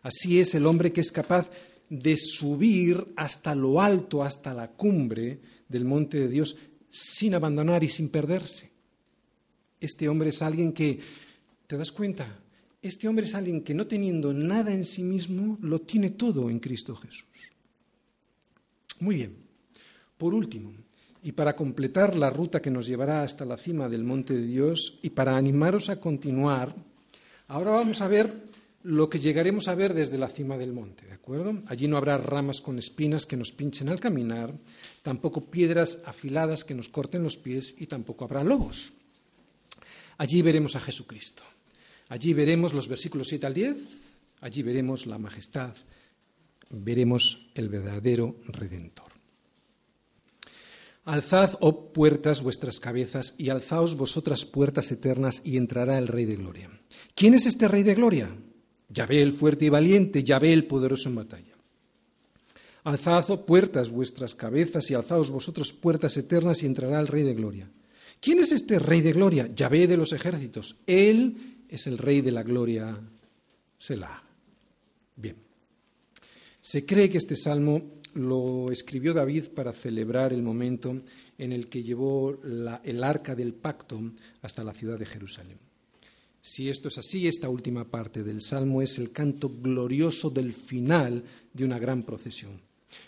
Así 0.00 0.40
es 0.40 0.54
el 0.54 0.64
hombre 0.64 0.92
que 0.92 1.02
es 1.02 1.12
capaz 1.12 1.50
de 1.90 2.16
subir 2.16 3.06
hasta 3.16 3.54
lo 3.54 3.82
alto, 3.82 4.24
hasta 4.24 4.54
la 4.54 4.70
cumbre 4.70 5.38
del 5.68 5.84
monte 5.84 6.18
de 6.18 6.28
Dios, 6.28 6.56
sin 6.88 7.34
abandonar 7.34 7.84
y 7.84 7.90
sin 7.90 8.08
perderse. 8.08 8.70
Este 9.78 10.08
hombre 10.08 10.30
es 10.30 10.40
alguien 10.40 10.72
que, 10.72 11.00
¿te 11.66 11.76
das 11.76 11.92
cuenta? 11.92 12.45
Este 12.86 13.08
hombre 13.08 13.26
es 13.26 13.34
alguien 13.34 13.62
que 13.62 13.74
no 13.74 13.88
teniendo 13.88 14.32
nada 14.32 14.72
en 14.72 14.84
sí 14.84 15.02
mismo, 15.02 15.58
lo 15.60 15.80
tiene 15.80 16.10
todo 16.10 16.48
en 16.48 16.60
Cristo 16.60 16.94
Jesús. 16.94 17.26
Muy 19.00 19.16
bien. 19.16 19.36
Por 20.16 20.32
último, 20.32 20.72
y 21.24 21.32
para 21.32 21.56
completar 21.56 22.16
la 22.16 22.30
ruta 22.30 22.62
que 22.62 22.70
nos 22.70 22.86
llevará 22.86 23.22
hasta 23.22 23.44
la 23.44 23.56
cima 23.56 23.88
del 23.88 24.04
monte 24.04 24.34
de 24.34 24.46
Dios 24.46 25.00
y 25.02 25.10
para 25.10 25.36
animaros 25.36 25.88
a 25.88 25.98
continuar, 25.98 26.76
ahora 27.48 27.72
vamos 27.72 28.00
a 28.02 28.06
ver 28.06 28.32
lo 28.84 29.10
que 29.10 29.18
llegaremos 29.18 29.66
a 29.66 29.74
ver 29.74 29.92
desde 29.92 30.16
la 30.16 30.28
cima 30.28 30.56
del 30.56 30.72
monte, 30.72 31.06
¿de 31.06 31.12
acuerdo? 31.12 31.64
Allí 31.66 31.88
no 31.88 31.96
habrá 31.96 32.18
ramas 32.18 32.60
con 32.60 32.78
espinas 32.78 33.26
que 33.26 33.36
nos 33.36 33.50
pinchen 33.50 33.88
al 33.88 33.98
caminar, 33.98 34.54
tampoco 35.02 35.50
piedras 35.50 36.04
afiladas 36.06 36.62
que 36.62 36.76
nos 36.76 36.88
corten 36.88 37.24
los 37.24 37.36
pies 37.36 37.74
y 37.78 37.88
tampoco 37.88 38.24
habrá 38.24 38.44
lobos. 38.44 38.92
Allí 40.18 40.40
veremos 40.40 40.76
a 40.76 40.80
Jesucristo. 40.80 41.42
Allí 42.08 42.34
veremos 42.34 42.72
los 42.72 42.88
versículos 42.88 43.28
7 43.28 43.46
al 43.46 43.54
10, 43.54 43.76
allí 44.40 44.62
veremos 44.62 45.06
la 45.06 45.18
majestad, 45.18 45.74
veremos 46.70 47.48
el 47.54 47.68
verdadero 47.68 48.36
redentor. 48.46 49.06
Alzad, 51.04 51.54
oh 51.60 51.92
puertas, 51.92 52.42
vuestras 52.42 52.80
cabezas, 52.80 53.34
y 53.38 53.50
alzaos 53.50 53.96
vosotras 53.96 54.44
puertas 54.44 54.90
eternas, 54.90 55.42
y 55.44 55.56
entrará 55.56 55.98
el 55.98 56.08
Rey 56.08 56.24
de 56.24 56.34
Gloria. 56.34 56.68
¿Quién 57.14 57.34
es 57.34 57.46
este 57.46 57.68
Rey 57.68 57.84
de 57.84 57.94
Gloria? 57.94 58.28
Yahvé 58.88 59.22
el 59.22 59.32
fuerte 59.32 59.66
y 59.66 59.68
valiente, 59.68 60.24
Yahvé 60.24 60.52
el 60.52 60.66
poderoso 60.66 61.08
en 61.08 61.14
batalla. 61.14 61.54
Alzad, 62.82 63.30
oh 63.30 63.46
puertas, 63.46 63.88
vuestras 63.88 64.34
cabezas, 64.34 64.90
y 64.90 64.94
alzaos 64.94 65.30
vosotras 65.30 65.72
puertas 65.72 66.16
eternas, 66.16 66.62
y 66.62 66.66
entrará 66.66 66.98
el 67.00 67.06
Rey 67.06 67.22
de 67.22 67.34
Gloria. 67.34 67.70
¿Quién 68.20 68.40
es 68.40 68.50
este 68.50 68.80
Rey 68.80 69.00
de 69.00 69.12
Gloria? 69.12 69.46
Yahvé 69.46 69.86
de 69.86 69.96
los 69.96 70.12
ejércitos. 70.12 70.76
Él 70.86 71.55
es 71.76 71.86
el 71.86 71.98
Rey 71.98 72.22
de 72.22 72.32
la 72.32 72.42
Gloria, 72.42 72.98
Selah. 73.78 74.22
Bien. 75.14 75.36
Se 76.60 76.84
cree 76.84 77.10
que 77.10 77.18
este 77.18 77.36
salmo 77.36 78.00
lo 78.14 78.72
escribió 78.72 79.12
David 79.12 79.48
para 79.54 79.74
celebrar 79.74 80.32
el 80.32 80.42
momento 80.42 81.02
en 81.36 81.52
el 81.52 81.68
que 81.68 81.82
llevó 81.82 82.40
el 82.42 83.04
arca 83.04 83.34
del 83.34 83.52
pacto 83.52 84.00
hasta 84.40 84.64
la 84.64 84.72
ciudad 84.72 84.98
de 84.98 85.04
Jerusalén. 85.04 85.58
Si 86.40 86.70
esto 86.70 86.88
es 86.88 86.96
así, 86.96 87.28
esta 87.28 87.50
última 87.50 87.84
parte 87.84 88.22
del 88.22 88.40
salmo 88.40 88.80
es 88.80 88.98
el 88.98 89.12
canto 89.12 89.50
glorioso 89.50 90.30
del 90.30 90.54
final 90.54 91.24
de 91.52 91.64
una 91.64 91.78
gran 91.78 92.04
procesión. 92.04 92.62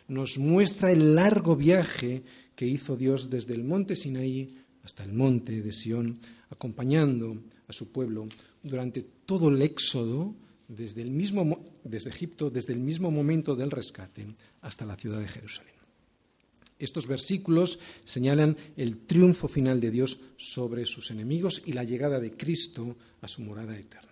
Nos 0.09 0.37
muestra 0.37 0.93
el 0.93 1.15
largo 1.15 1.57
viaje 1.57 2.23
que 2.55 2.67
hizo 2.67 2.97
Dios 2.97 3.31
desde 3.31 3.55
el 3.55 3.65
monte 3.65 3.97
Sinaí 3.97 4.59
hasta 4.83 5.05
el 5.05 5.13
monte 5.15 5.63
de 5.63 5.73
Sión, 5.73 6.19
acompañando 6.51 7.39
a 7.69 7.73
su 7.73 7.93
pueblo 7.93 8.27
durante 8.63 9.03
todo 9.03 9.51
el 9.51 9.63
éxodo 9.63 10.35
desde, 10.67 11.03
el 11.03 11.11
mismo, 11.11 11.65
desde 11.85 12.11
Egipto, 12.11 12.51
desde 12.51 12.73
el 12.73 12.81
mismo 12.81 13.11
momento 13.11 13.55
del 13.55 13.71
rescate 13.71 14.27
hasta 14.63 14.85
la 14.85 14.97
ciudad 14.97 15.21
de 15.21 15.29
Jerusalén. 15.29 15.75
Estos 16.79 17.09
versículos 17.09 17.81
señalan 18.05 18.57
el 18.77 18.99
triunfo 18.99 19.49
final 19.49 19.81
de 19.81 19.91
Dios 19.91 20.21
sobre 20.37 20.87
sus 20.87 21.11
enemigos 21.11 21.63
y 21.67 21.73
la 21.73 21.85
llegada 21.85 22.21
de 22.21 22.31
Cristo 22.31 22.97
a 23.21 23.29
su 23.29 23.43
morada 23.43 23.77
eterna. 23.77 24.09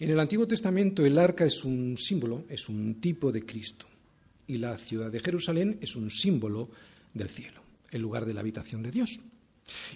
En 0.00 0.10
el 0.10 0.20
Antiguo 0.20 0.46
Testamento 0.46 1.04
el 1.04 1.18
arca 1.18 1.44
es 1.44 1.64
un 1.64 1.96
símbolo, 1.98 2.44
es 2.48 2.68
un 2.68 3.00
tipo 3.00 3.30
de 3.30 3.44
Cristo, 3.44 3.86
y 4.46 4.58
la 4.58 4.76
ciudad 4.78 5.10
de 5.10 5.20
Jerusalén 5.20 5.78
es 5.80 5.94
un 5.94 6.10
símbolo 6.10 6.70
del 7.14 7.28
cielo, 7.28 7.62
el 7.90 8.02
lugar 8.02 8.24
de 8.24 8.34
la 8.34 8.40
habitación 8.40 8.82
de 8.82 8.90
Dios. 8.90 9.20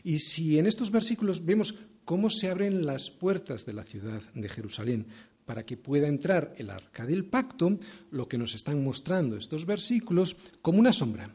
Y 0.05 0.18
si 0.18 0.59
en 0.59 0.66
estos 0.66 0.91
versículos 0.91 1.45
vemos 1.45 1.75
cómo 2.05 2.31
se 2.31 2.51
abren 2.51 2.85
las 2.85 3.11
puertas 3.11 3.64
de 3.64 3.75
la 3.75 3.85
ciudad 3.85 4.23
de 4.35 4.49
Jerusalén 4.49 5.07
para 5.45 5.64
que 5.64 5.77
pueda 5.77 6.09
entrar 6.09 6.55
el 6.57 6.70
arca 6.70 7.07
del 7.07 7.25
pacto, 7.25 7.79
lo 8.11 8.29
que 8.29 8.39
nos 8.39 8.55
están 8.55 8.83
mostrando 8.83 9.37
estos 9.37 9.66
versículos 9.66 10.37
como 10.61 10.79
una 10.79 10.93
sombra, 10.93 11.31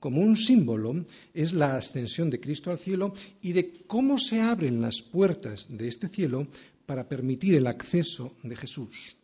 como 0.00 0.20
un 0.20 0.36
símbolo, 0.36 1.04
es 1.32 1.52
la 1.52 1.76
ascensión 1.76 2.30
de 2.30 2.40
Cristo 2.40 2.70
al 2.70 2.78
cielo 2.78 3.14
y 3.42 3.52
de 3.52 3.84
cómo 3.86 4.18
se 4.18 4.40
abren 4.40 4.80
las 4.80 5.02
puertas 5.02 5.66
de 5.68 5.88
este 5.88 6.08
cielo 6.08 6.46
para 6.86 7.08
permitir 7.08 7.54
el 7.54 7.66
acceso 7.66 8.34
de 8.42 8.56
Jesús. 8.56 9.16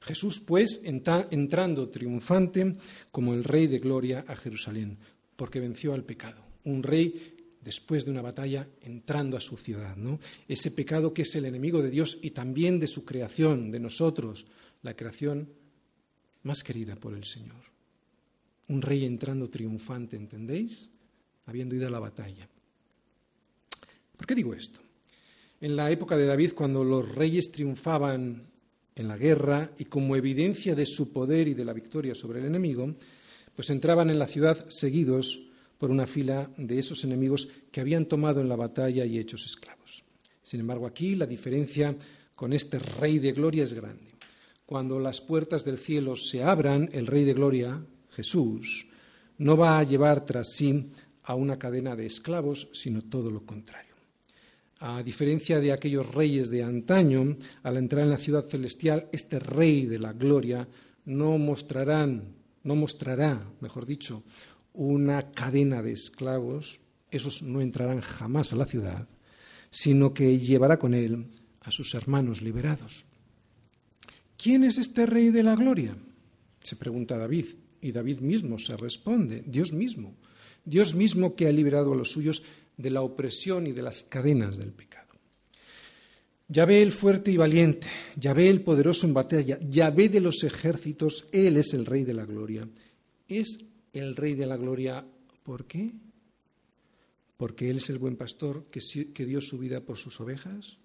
Jesús, 0.00 0.40
pues, 0.40 0.82
entrando 0.84 1.88
triunfante 1.88 2.76
como 3.10 3.34
el 3.34 3.44
Rey 3.44 3.66
de 3.66 3.78
Gloria 3.78 4.24
a 4.26 4.34
Jerusalén, 4.34 4.96
porque 5.36 5.60
venció 5.60 5.92
al 5.92 6.04
pecado. 6.04 6.42
Un 6.64 6.82
rey 6.82 7.36
después 7.60 8.04
de 8.04 8.10
una 8.10 8.22
batalla 8.22 8.66
entrando 8.82 9.36
a 9.36 9.40
su 9.40 9.56
ciudad, 9.56 9.96
¿no? 9.96 10.18
Ese 10.48 10.70
pecado 10.70 11.12
que 11.12 11.22
es 11.22 11.34
el 11.34 11.44
enemigo 11.44 11.82
de 11.82 11.90
Dios 11.90 12.18
y 12.22 12.30
también 12.30 12.80
de 12.80 12.86
su 12.86 13.04
creación, 13.04 13.70
de 13.70 13.80
nosotros, 13.80 14.46
la 14.82 14.94
creación 14.94 15.48
más 16.42 16.62
querida 16.62 16.96
por 16.96 17.14
el 17.14 17.24
Señor. 17.24 17.62
Un 18.68 18.82
rey 18.82 19.04
entrando 19.04 19.50
triunfante, 19.50 20.16
¿entendéis? 20.16 20.88
Habiendo 21.46 21.74
ido 21.74 21.86
a 21.86 21.90
la 21.90 21.98
batalla. 21.98 22.48
¿Por 24.16 24.26
qué 24.26 24.34
digo 24.34 24.54
esto? 24.54 24.80
En 25.60 25.76
la 25.76 25.90
época 25.90 26.16
de 26.16 26.26
David, 26.26 26.52
cuando 26.54 26.84
los 26.84 27.06
reyes 27.14 27.50
triunfaban 27.50 28.46
en 28.94 29.08
la 29.08 29.16
guerra 29.16 29.72
y 29.78 29.84
como 29.84 30.16
evidencia 30.16 30.74
de 30.74 30.86
su 30.86 31.12
poder 31.12 31.48
y 31.48 31.54
de 31.54 31.64
la 31.64 31.72
victoria 31.72 32.14
sobre 32.14 32.40
el 32.40 32.46
enemigo, 32.46 32.94
pues 33.54 33.70
entraban 33.70 34.08
en 34.08 34.18
la 34.18 34.26
ciudad 34.26 34.66
seguidos 34.68 35.49
por 35.80 35.90
una 35.90 36.06
fila 36.06 36.50
de 36.58 36.78
esos 36.78 37.04
enemigos 37.04 37.48
que 37.72 37.80
habían 37.80 38.04
tomado 38.04 38.42
en 38.42 38.50
la 38.50 38.56
batalla 38.56 39.06
y 39.06 39.18
hechos 39.18 39.46
esclavos. 39.46 40.04
Sin 40.42 40.60
embargo, 40.60 40.86
aquí 40.86 41.14
la 41.14 41.24
diferencia 41.24 41.96
con 42.34 42.52
este 42.52 42.78
Rey 42.78 43.18
de 43.18 43.32
Gloria 43.32 43.64
es 43.64 43.72
grande. 43.72 44.10
Cuando 44.66 45.00
las 45.00 45.22
puertas 45.22 45.64
del 45.64 45.78
cielo 45.78 46.16
se 46.16 46.42
abran, 46.42 46.90
el 46.92 47.06
Rey 47.06 47.24
de 47.24 47.32
Gloria, 47.32 47.82
Jesús, 48.10 48.88
no 49.38 49.56
va 49.56 49.78
a 49.78 49.82
llevar 49.84 50.26
tras 50.26 50.52
sí 50.52 50.90
a 51.22 51.34
una 51.34 51.58
cadena 51.58 51.96
de 51.96 52.04
esclavos, 52.04 52.68
sino 52.74 53.00
todo 53.00 53.30
lo 53.30 53.46
contrario. 53.46 53.94
A 54.80 55.02
diferencia 55.02 55.60
de 55.60 55.72
aquellos 55.72 56.14
reyes 56.14 56.50
de 56.50 56.62
antaño, 56.62 57.36
al 57.62 57.78
entrar 57.78 58.04
en 58.04 58.10
la 58.10 58.18
ciudad 58.18 58.46
celestial, 58.46 59.08
este 59.12 59.38
Rey 59.38 59.86
de 59.86 59.98
la 59.98 60.12
Gloria 60.12 60.68
no 61.06 61.38
mostrarán, 61.38 62.34
no 62.64 62.76
mostrará, 62.76 63.50
mejor 63.60 63.86
dicho, 63.86 64.24
una 64.72 65.32
cadena 65.32 65.82
de 65.82 65.92
esclavos, 65.92 66.80
esos 67.10 67.42
no 67.42 67.60
entrarán 67.60 68.00
jamás 68.00 68.52
a 68.52 68.56
la 68.56 68.66
ciudad, 68.66 69.08
sino 69.70 70.14
que 70.14 70.38
llevará 70.38 70.78
con 70.78 70.94
él 70.94 71.26
a 71.60 71.70
sus 71.70 71.94
hermanos 71.94 72.42
liberados. 72.42 73.04
¿Quién 74.36 74.64
es 74.64 74.78
este 74.78 75.06
rey 75.06 75.30
de 75.30 75.42
la 75.42 75.54
gloria? 75.54 75.96
Se 76.60 76.76
pregunta 76.76 77.18
David, 77.18 77.46
y 77.82 77.92
David 77.92 78.20
mismo 78.20 78.58
se 78.58 78.76
responde, 78.76 79.42
Dios 79.46 79.72
mismo, 79.72 80.14
Dios 80.64 80.94
mismo 80.94 81.34
que 81.34 81.46
ha 81.46 81.52
liberado 81.52 81.92
a 81.92 81.96
los 81.96 82.10
suyos 82.10 82.42
de 82.76 82.90
la 82.90 83.02
opresión 83.02 83.66
y 83.66 83.72
de 83.72 83.82
las 83.82 84.02
cadenas 84.02 84.56
del 84.56 84.72
pecado. 84.72 85.08
Ya 86.48 86.64
ve 86.64 86.82
el 86.82 86.92
fuerte 86.92 87.30
y 87.30 87.36
valiente, 87.36 87.86
ya 88.16 88.32
ve 88.32 88.48
el 88.48 88.62
poderoso 88.62 89.06
en 89.06 89.14
batalla, 89.14 89.58
ya 89.68 89.90
ve 89.90 90.08
de 90.08 90.20
los 90.20 90.42
ejércitos, 90.42 91.28
Él 91.32 91.56
es 91.56 91.74
el 91.74 91.86
Rey 91.86 92.04
de 92.04 92.14
la 92.14 92.24
Gloria. 92.24 92.68
Es 93.28 93.69
el 93.92 94.16
Rey 94.16 94.34
de 94.34 94.46
la 94.46 94.56
Gloria. 94.56 95.04
¿Por 95.42 95.66
qué? 95.66 95.92
Porque 97.36 97.70
Él 97.70 97.78
es 97.78 97.90
el 97.90 97.98
buen 97.98 98.16
pastor 98.16 98.66
que, 98.66 99.24
dio 99.24 99.40
su 99.40 99.58
vida 99.58 99.80
por 99.80 99.96
sus 99.96 100.20
ovejas. 100.20 100.78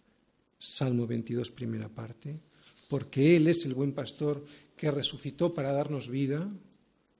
Salmo 0.58 1.06
22, 1.06 1.52
primera 1.52 1.90
parte. 1.90 2.40
Porque 2.88 3.36
Él 3.36 3.48
es 3.48 3.66
el 3.66 3.74
buen 3.74 3.94
pastor 3.94 4.44
que 4.76 4.92
resucitó 4.92 5.54
para 5.54 5.74
darnos 5.74 6.10
vida. 6.10 6.50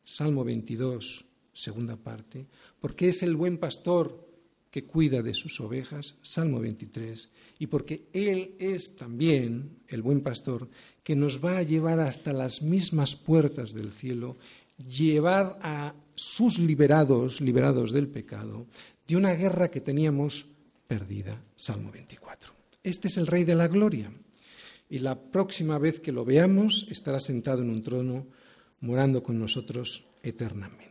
Salmo 0.04 0.44
22, 0.44 1.26
segunda 1.54 1.98
parte. 1.98 2.46
Porque 2.80 3.10
es 3.10 3.24
el 3.24 3.36
buen 3.36 3.58
pastor 3.58 4.26
que 4.76 4.84
cuida 4.84 5.22
de 5.22 5.34
sus 5.34 5.62
ovejas, 5.62 6.18
Salmo 6.22 6.60
23, 6.60 7.30
y 7.60 7.68
porque 7.68 8.10
Él 8.12 8.56
es 8.60 8.98
también 8.98 9.78
el 9.88 10.02
buen 10.02 10.20
pastor 10.20 10.68
que 11.02 11.16
nos 11.16 11.44
va 11.44 11.60
a 11.60 11.64
llevar 11.64 12.02
hasta 12.02 12.34
las 12.34 12.62
mismas 12.62 13.16
puertas 13.16 13.74
del 13.74 13.90
cielo 13.90 14.36
llevar 14.78 15.60
a 15.62 15.94
sus 16.16 16.60
liberados, 16.60 17.42
liberados 17.42 17.92
del 17.92 18.08
pecado, 18.08 18.68
de 19.08 19.16
una 19.16 19.34
guerra 19.34 19.70
que 19.70 19.82
teníamos 19.82 20.48
perdida. 20.88 21.42
Salmo 21.56 21.92
24. 21.92 22.54
Este 22.84 23.08
es 23.08 23.18
el 23.18 23.28
Rey 23.28 23.44
de 23.44 23.56
la 23.56 23.68
Gloria. 23.68 24.12
Y 24.90 25.00
la 25.00 25.20
próxima 25.20 25.80
vez 25.80 26.00
que 26.00 26.12
lo 26.12 26.24
veamos 26.24 26.88
estará 26.90 27.20
sentado 27.20 27.62
en 27.62 27.70
un 27.70 27.82
trono, 27.82 28.28
morando 28.82 29.24
con 29.24 29.40
nosotros 29.40 30.04
eternamente. 30.22 30.86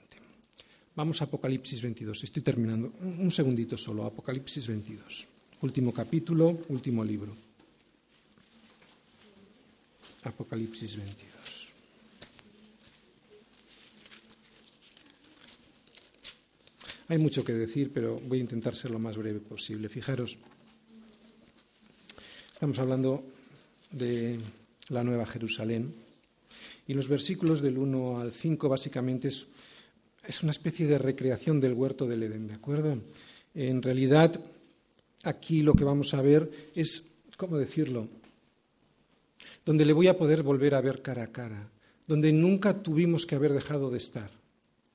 Vamos 0.97 1.20
a 1.20 1.24
Apocalipsis 1.24 1.82
22. 1.82 2.24
Estoy 2.24 2.43
terminando. 2.43 2.93
Un 3.01 3.30
segundito 3.30 3.76
solo. 3.76 4.05
Apocalipsis 4.05 4.66
22. 4.66 5.26
Último 5.62 5.93
capítulo, 5.93 6.59
último 6.68 7.05
libro. 7.05 7.35
Apocalipsis 10.22 10.97
22. 10.97 11.34
Hay 17.07 17.18
mucho 17.18 17.44
que 17.44 17.52
decir, 17.52 17.90
pero 17.92 18.18
voy 18.26 18.38
a 18.38 18.42
intentar 18.42 18.74
ser 18.74 18.90
lo 18.90 18.98
más 18.98 19.18
breve 19.18 19.38
posible. 19.38 19.90
Fijaros, 19.90 20.38
estamos 22.50 22.78
hablando 22.78 23.22
de 23.90 24.38
la 24.88 25.05
Nueva 25.05 25.26
Jerusalén 25.26 25.92
y 26.88 26.94
los 26.94 27.09
versículos 27.09 27.61
del 27.61 27.76
1 27.76 28.20
al 28.20 28.32
5 28.32 28.68
básicamente 28.70 29.28
es, 29.28 29.46
es 30.26 30.42
una 30.42 30.52
especie 30.52 30.86
de 30.86 30.96
recreación 30.96 31.61
del 31.61 31.74
huerto 31.74 32.07
del 32.07 32.22
Edén, 32.22 32.48
¿de 32.48 32.55
acuerdo? 32.55 32.98
En 33.55 33.82
realidad, 33.82 34.40
aquí 35.24 35.62
lo 35.62 35.74
que 35.74 35.84
vamos 35.84 36.14
a 36.14 36.22
ver 36.22 36.50
es, 36.74 37.11
¿cómo 37.36 37.59
decirlo? 37.59 38.09
Donde 39.66 39.84
le 39.84 39.92
voy 39.92 40.09
a 40.09 40.16
poder 40.16 40.42
volver 40.42 40.74
a 40.74 40.80
ver 40.80 41.02
cara 41.02 41.24
a 41.24 41.32
cara, 41.32 41.68
donde 42.07 42.32
nunca 42.32 42.82
tuvimos 42.82 43.26
que 43.26 43.34
haber 43.34 43.52
dejado 43.52 43.90
de 43.90 43.98
estar 43.98 44.43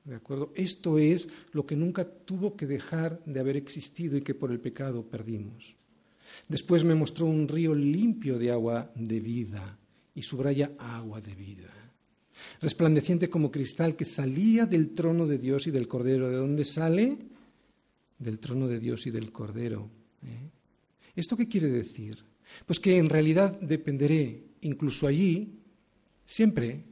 ¿De 0.10 0.16
acuerdo? 0.16 0.52
Esto 0.56 0.98
es 0.98 1.30
lo 1.52 1.68
que 1.68 1.76
nunca 1.76 2.04
tuvo 2.04 2.58
que 2.58 2.66
dejar 2.66 3.24
de 3.26 3.40
haber 3.40 3.56
existido 3.56 4.18
y 4.18 4.24
que 4.24 4.34
por 4.34 4.52
el 4.52 4.60
pecado 4.60 5.04
perdimos. 5.04 5.76
Después 6.48 6.84
me 6.84 6.96
mostró 6.96 7.28
un 7.28 7.48
río 7.48 7.76
limpio 7.76 8.40
de 8.40 8.50
agua 8.50 8.92
de 8.96 9.20
vida 9.20 9.78
y 10.16 10.24
subraya 10.24 10.72
agua 10.80 11.22
de 11.22 11.36
vida, 11.36 11.72
resplandeciente 12.60 13.30
como 13.30 13.52
cristal 13.52 13.96
que 13.96 14.04
salía 14.04 14.66
del 14.66 14.96
trono 14.96 15.28
de 15.28 15.38
Dios 15.38 15.68
y 15.68 15.72
del 15.72 15.88
Cordero. 15.88 16.28
¿De 16.28 16.38
dónde 16.38 16.66
sale? 16.66 17.16
Del 18.18 18.40
trono 18.40 18.68
de 18.68 18.80
Dios 18.80 19.06
y 19.06 19.12
del 19.12 19.32
Cordero. 19.32 19.92
¿eh? 20.24 20.50
¿Esto 21.16 21.38
qué 21.38 21.48
quiere 21.48 21.70
decir? 21.70 22.18
Pues 22.66 22.80
que 22.80 22.98
en 22.98 23.10
realidad 23.10 23.60
dependeré 23.62 24.42
incluso 24.62 25.06
allí, 25.06 25.60
siempre, 26.26 26.89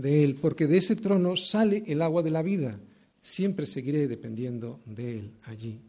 de 0.00 0.24
Él, 0.24 0.36
porque 0.36 0.66
de 0.66 0.78
ese 0.78 0.96
trono 0.96 1.36
sale 1.36 1.82
el 1.86 2.02
agua 2.02 2.22
de 2.22 2.30
la 2.30 2.42
vida. 2.42 2.78
Siempre 3.20 3.66
seguiré 3.66 4.08
dependiendo 4.08 4.80
de 4.86 5.18
Él 5.18 5.30
allí. 5.44 5.80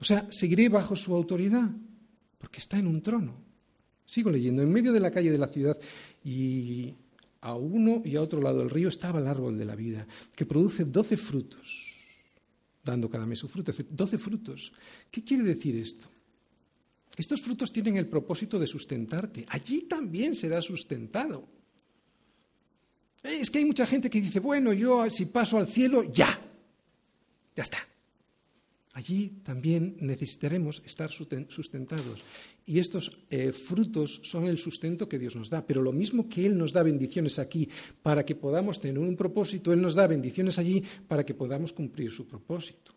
O 0.00 0.04
sea, 0.04 0.26
seguiré 0.30 0.68
bajo 0.68 0.96
su 0.96 1.14
autoridad, 1.14 1.70
porque 2.38 2.58
está 2.58 2.78
en 2.78 2.86
un 2.86 3.02
trono. 3.02 3.34
Sigo 4.06 4.30
leyendo, 4.30 4.62
en 4.62 4.72
medio 4.72 4.92
de 4.92 5.00
la 5.00 5.10
calle 5.10 5.30
de 5.30 5.38
la 5.38 5.48
ciudad 5.48 5.78
y 6.24 6.92
a 7.40 7.54
uno 7.54 8.02
y 8.04 8.16
a 8.16 8.22
otro 8.22 8.40
lado 8.40 8.58
del 8.58 8.70
río 8.70 8.88
estaba 8.88 9.20
el 9.20 9.26
árbol 9.26 9.58
de 9.58 9.64
la 9.64 9.76
vida, 9.76 10.06
que 10.34 10.46
produce 10.46 10.84
doce 10.84 11.16
frutos, 11.16 11.92
dando 12.82 13.08
cada 13.08 13.26
mes 13.26 13.38
su 13.38 13.48
fruto. 13.48 13.72
Doce 13.90 14.18
frutos. 14.18 14.72
¿Qué 15.10 15.22
quiere 15.22 15.44
decir 15.44 15.76
esto? 15.76 16.08
Estos 17.16 17.40
frutos 17.40 17.72
tienen 17.72 17.96
el 17.96 18.08
propósito 18.08 18.58
de 18.58 18.66
sustentarte. 18.66 19.46
Allí 19.48 19.82
también 19.82 20.34
será 20.34 20.60
sustentado. 20.60 21.46
Es 23.24 23.50
que 23.50 23.58
hay 23.58 23.64
mucha 23.64 23.86
gente 23.86 24.10
que 24.10 24.20
dice, 24.20 24.38
bueno, 24.38 24.74
yo 24.74 25.08
si 25.08 25.24
paso 25.26 25.56
al 25.56 25.66
cielo, 25.66 26.04
ya, 26.04 26.28
ya 27.56 27.62
está. 27.62 27.78
allí 28.92 29.40
también 29.42 29.96
necesitaremos 30.00 30.82
estar 30.84 31.10
sustentados. 31.10 32.22
Y 32.66 32.78
estos 32.78 33.16
eh, 33.30 33.50
frutos 33.52 34.20
son 34.22 34.44
el 34.44 34.58
sustento 34.58 35.08
que 35.08 35.18
Dios 35.18 35.36
nos 35.36 35.48
da. 35.48 35.66
Pero 35.66 35.82
lo 35.82 35.90
mismo 35.90 36.28
que 36.28 36.44
Él 36.44 36.56
nos 36.56 36.72
da 36.72 36.82
bendiciones 36.82 37.38
aquí 37.38 37.68
para 38.02 38.24
que 38.26 38.34
podamos 38.34 38.78
tener 38.78 38.98
un 38.98 39.16
propósito, 39.16 39.72
Él 39.72 39.80
nos 39.80 39.94
da 39.94 40.06
bendiciones 40.06 40.58
allí 40.58 40.84
para 41.08 41.24
que 41.24 41.34
podamos 41.34 41.72
cumplir 41.72 42.12
su 42.12 42.26
propósito. 42.26 42.92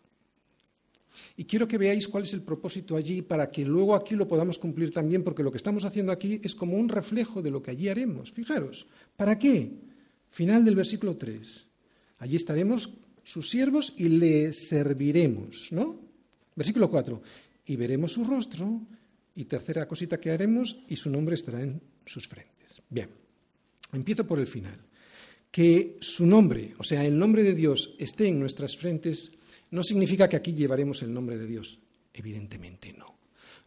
Y 1.36 1.44
quiero 1.44 1.66
que 1.66 1.78
veáis 1.78 2.06
cuál 2.06 2.24
es 2.24 2.34
el 2.34 2.42
propósito 2.42 2.96
allí 2.96 3.22
para 3.22 3.48
que 3.48 3.64
luego 3.64 3.94
aquí 3.94 4.14
lo 4.14 4.28
podamos 4.28 4.58
cumplir 4.58 4.92
también, 4.92 5.24
porque 5.24 5.42
lo 5.42 5.50
que 5.50 5.56
estamos 5.56 5.84
haciendo 5.84 6.12
aquí 6.12 6.38
es 6.44 6.54
como 6.54 6.76
un 6.76 6.88
reflejo 6.88 7.40
de 7.40 7.50
lo 7.50 7.62
que 7.62 7.70
allí 7.70 7.88
haremos. 7.88 8.30
Fijaros, 8.30 8.86
¿para 9.16 9.38
qué? 9.38 9.87
Final 10.30 10.64
del 10.64 10.76
versículo 10.76 11.16
3. 11.16 11.66
Allí 12.18 12.36
estaremos 12.36 12.90
sus 13.24 13.50
siervos 13.50 13.92
y 13.96 14.08
le 14.08 14.52
serviremos, 14.52 15.68
¿no? 15.70 16.00
Versículo 16.56 16.90
4. 16.90 17.22
Y 17.66 17.76
veremos 17.76 18.12
su 18.12 18.24
rostro, 18.24 18.80
y 19.36 19.44
tercera 19.44 19.86
cosita 19.86 20.18
que 20.18 20.30
haremos, 20.30 20.78
y 20.88 20.96
su 20.96 21.10
nombre 21.10 21.34
estará 21.34 21.60
en 21.60 21.80
sus 22.04 22.26
frentes. 22.26 22.82
Bien, 22.88 23.08
empiezo 23.92 24.26
por 24.26 24.40
el 24.40 24.46
final. 24.46 24.78
Que 25.50 25.96
su 26.00 26.26
nombre, 26.26 26.74
o 26.78 26.82
sea, 26.82 27.04
el 27.04 27.18
nombre 27.18 27.42
de 27.42 27.54
Dios, 27.54 27.94
esté 27.98 28.28
en 28.28 28.40
nuestras 28.40 28.76
frentes, 28.76 29.30
no 29.70 29.84
significa 29.84 30.28
que 30.28 30.36
aquí 30.36 30.54
llevaremos 30.54 31.02
el 31.02 31.12
nombre 31.12 31.38
de 31.38 31.46
Dios. 31.46 31.78
Evidentemente 32.12 32.92
no. 32.92 33.16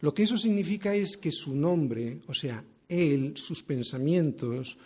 Lo 0.00 0.12
que 0.12 0.24
eso 0.24 0.36
significa 0.36 0.94
es 0.94 1.16
que 1.16 1.30
su 1.30 1.54
nombre, 1.54 2.20
o 2.26 2.34
sea, 2.34 2.62
Él, 2.88 3.34
sus 3.36 3.62
pensamientos, 3.62 4.76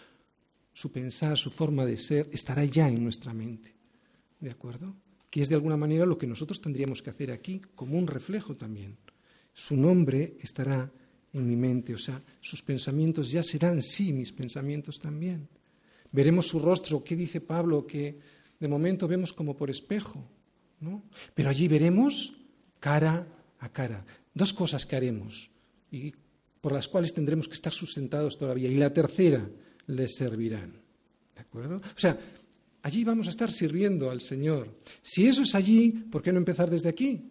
su 0.76 0.92
pensar, 0.92 1.38
su 1.38 1.48
forma 1.48 1.86
de 1.86 1.96
ser, 1.96 2.28
estará 2.34 2.62
ya 2.66 2.86
en 2.86 3.02
nuestra 3.02 3.32
mente. 3.32 3.74
¿De 4.38 4.50
acuerdo? 4.50 4.94
Que 5.30 5.40
es 5.40 5.48
de 5.48 5.54
alguna 5.54 5.78
manera 5.78 6.04
lo 6.04 6.18
que 6.18 6.26
nosotros 6.26 6.60
tendríamos 6.60 7.00
que 7.00 7.08
hacer 7.08 7.32
aquí, 7.32 7.62
como 7.74 7.96
un 7.96 8.06
reflejo 8.06 8.54
también. 8.54 8.98
Su 9.54 9.74
nombre 9.74 10.36
estará 10.38 10.92
en 11.32 11.48
mi 11.48 11.56
mente, 11.56 11.94
o 11.94 11.98
sea, 11.98 12.22
sus 12.42 12.60
pensamientos 12.60 13.30
ya 13.30 13.42
serán 13.42 13.80
sí 13.80 14.12
mis 14.12 14.32
pensamientos 14.32 15.00
también. 15.00 15.48
Veremos 16.12 16.48
su 16.48 16.58
rostro, 16.58 17.02
¿qué 17.02 17.16
dice 17.16 17.40
Pablo? 17.40 17.86
Que 17.86 18.18
de 18.60 18.68
momento 18.68 19.08
vemos 19.08 19.32
como 19.32 19.56
por 19.56 19.70
espejo, 19.70 20.28
¿no? 20.80 21.04
Pero 21.32 21.48
allí 21.48 21.68
veremos 21.68 22.34
cara 22.80 23.26
a 23.60 23.70
cara. 23.70 24.04
Dos 24.34 24.52
cosas 24.52 24.84
que 24.84 24.96
haremos 24.96 25.50
y 25.90 26.12
por 26.60 26.72
las 26.72 26.86
cuales 26.86 27.14
tendremos 27.14 27.48
que 27.48 27.54
estar 27.54 27.72
sustentados 27.72 28.36
todavía. 28.36 28.68
Y 28.68 28.74
la 28.74 28.92
tercera, 28.92 29.48
les 29.86 30.16
servirán. 30.16 30.72
¿De 31.34 31.40
acuerdo? 31.40 31.76
O 31.76 31.98
sea, 31.98 32.18
allí 32.82 33.04
vamos 33.04 33.26
a 33.26 33.30
estar 33.30 33.50
sirviendo 33.50 34.10
al 34.10 34.20
Señor. 34.20 34.68
Si 35.02 35.26
eso 35.26 35.42
es 35.42 35.54
allí, 35.54 35.90
¿por 35.90 36.22
qué 36.22 36.32
no 36.32 36.38
empezar 36.38 36.70
desde 36.70 36.88
aquí? 36.88 37.28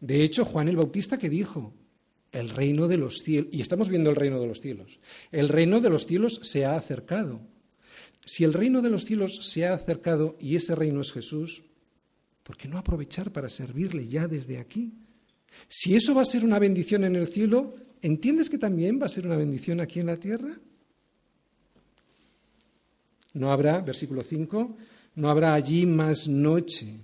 De 0.00 0.22
hecho, 0.22 0.44
Juan 0.44 0.68
el 0.68 0.76
Bautista 0.76 1.18
que 1.18 1.28
dijo, 1.28 1.72
el 2.32 2.48
reino 2.48 2.88
de 2.88 2.96
los 2.96 3.18
cielos, 3.18 3.50
y 3.52 3.60
estamos 3.60 3.88
viendo 3.88 4.10
el 4.10 4.16
reino 4.16 4.40
de 4.40 4.46
los 4.46 4.60
cielos, 4.60 4.98
el 5.30 5.48
reino 5.48 5.80
de 5.80 5.90
los 5.90 6.06
cielos 6.06 6.40
se 6.42 6.64
ha 6.64 6.76
acercado. 6.76 7.40
Si 8.24 8.44
el 8.44 8.52
reino 8.52 8.82
de 8.82 8.90
los 8.90 9.04
cielos 9.04 9.40
se 9.42 9.66
ha 9.66 9.74
acercado 9.74 10.36
y 10.40 10.56
ese 10.56 10.74
reino 10.74 11.00
es 11.02 11.12
Jesús, 11.12 11.62
¿por 12.42 12.56
qué 12.56 12.68
no 12.68 12.78
aprovechar 12.78 13.32
para 13.32 13.48
servirle 13.48 14.08
ya 14.08 14.28
desde 14.28 14.58
aquí? 14.58 14.92
Si 15.68 15.94
eso 15.94 16.14
va 16.14 16.22
a 16.22 16.26
ser 16.26 16.44
una 16.44 16.58
bendición 16.58 17.04
en 17.04 17.16
el 17.16 17.28
cielo, 17.28 17.74
¿entiendes 18.00 18.48
que 18.48 18.58
también 18.58 19.00
va 19.00 19.06
a 19.06 19.10
ser 19.10 19.26
una 19.26 19.36
bendición 19.36 19.80
aquí 19.80 20.00
en 20.00 20.06
la 20.06 20.16
tierra? 20.16 20.58
No 23.34 23.50
habrá, 23.50 23.80
versículo 23.80 24.22
5, 24.22 24.76
no 25.16 25.28
habrá 25.28 25.54
allí 25.54 25.86
más 25.86 26.28
noche. 26.28 27.00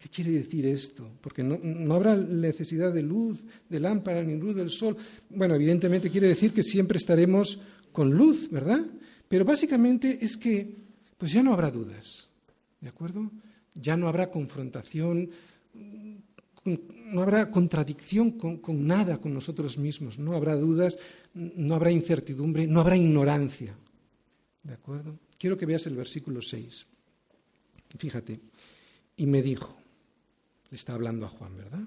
¿Qué 0.00 0.08
quiere 0.08 0.32
decir 0.32 0.66
esto? 0.66 1.08
Porque 1.20 1.44
no, 1.44 1.58
no, 1.62 1.94
habrá 1.94 2.16
necesidad 2.16 2.92
de 2.92 3.02
luz, 3.02 3.44
de 3.68 3.78
lámpara, 3.78 4.22
ni 4.22 4.36
luz 4.36 4.56
del 4.56 4.70
sol. 4.70 4.96
Bueno, 5.30 5.54
evidentemente 5.54 6.10
quiere 6.10 6.28
decir 6.28 6.52
que 6.52 6.64
siempre 6.64 6.98
estaremos 6.98 7.60
con 7.92 8.10
luz, 8.10 8.50
¿verdad? 8.50 8.84
Pero 9.28 9.44
básicamente 9.44 10.18
es 10.20 10.36
que 10.36 10.82
pues 11.16 11.32
ya 11.32 11.42
no 11.42 11.52
habrá 11.52 11.70
dudas, 11.70 12.28
¿de 12.80 12.88
acuerdo? 12.88 13.30
Ya 13.74 13.96
no 13.96 14.08
habrá 14.08 14.30
confrontación, 14.30 15.30
no 16.64 17.22
habrá 17.22 17.50
contradicción 17.50 18.32
con, 18.32 18.56
con 18.56 18.84
nada 18.86 19.18
con 19.18 19.32
nosotros 19.32 19.78
mismos, 19.78 20.18
no 20.18 20.34
habrá 20.34 20.56
dudas, 20.56 20.98
no 21.34 21.76
habrá 21.76 21.92
incertidumbre, 21.92 22.66
no 22.66 22.80
habrá 22.80 22.96
ignorancia, 22.96 23.76
¿de 24.64 24.74
acuerdo? 24.74 25.16
Quiero 25.42 25.58
que 25.58 25.66
veas 25.66 25.88
el 25.88 25.96
versículo 25.96 26.40
6. 26.40 26.86
Fíjate, 27.98 28.38
y 29.16 29.26
me 29.26 29.42
dijo, 29.42 29.76
le 30.70 30.76
está 30.76 30.94
hablando 30.94 31.26
a 31.26 31.30
Juan, 31.30 31.56
¿verdad? 31.56 31.82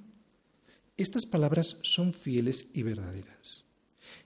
Estas 0.98 1.26
palabras 1.26 1.78
son 1.82 2.12
fieles 2.14 2.72
y 2.74 2.84
verdaderas. 2.84 3.64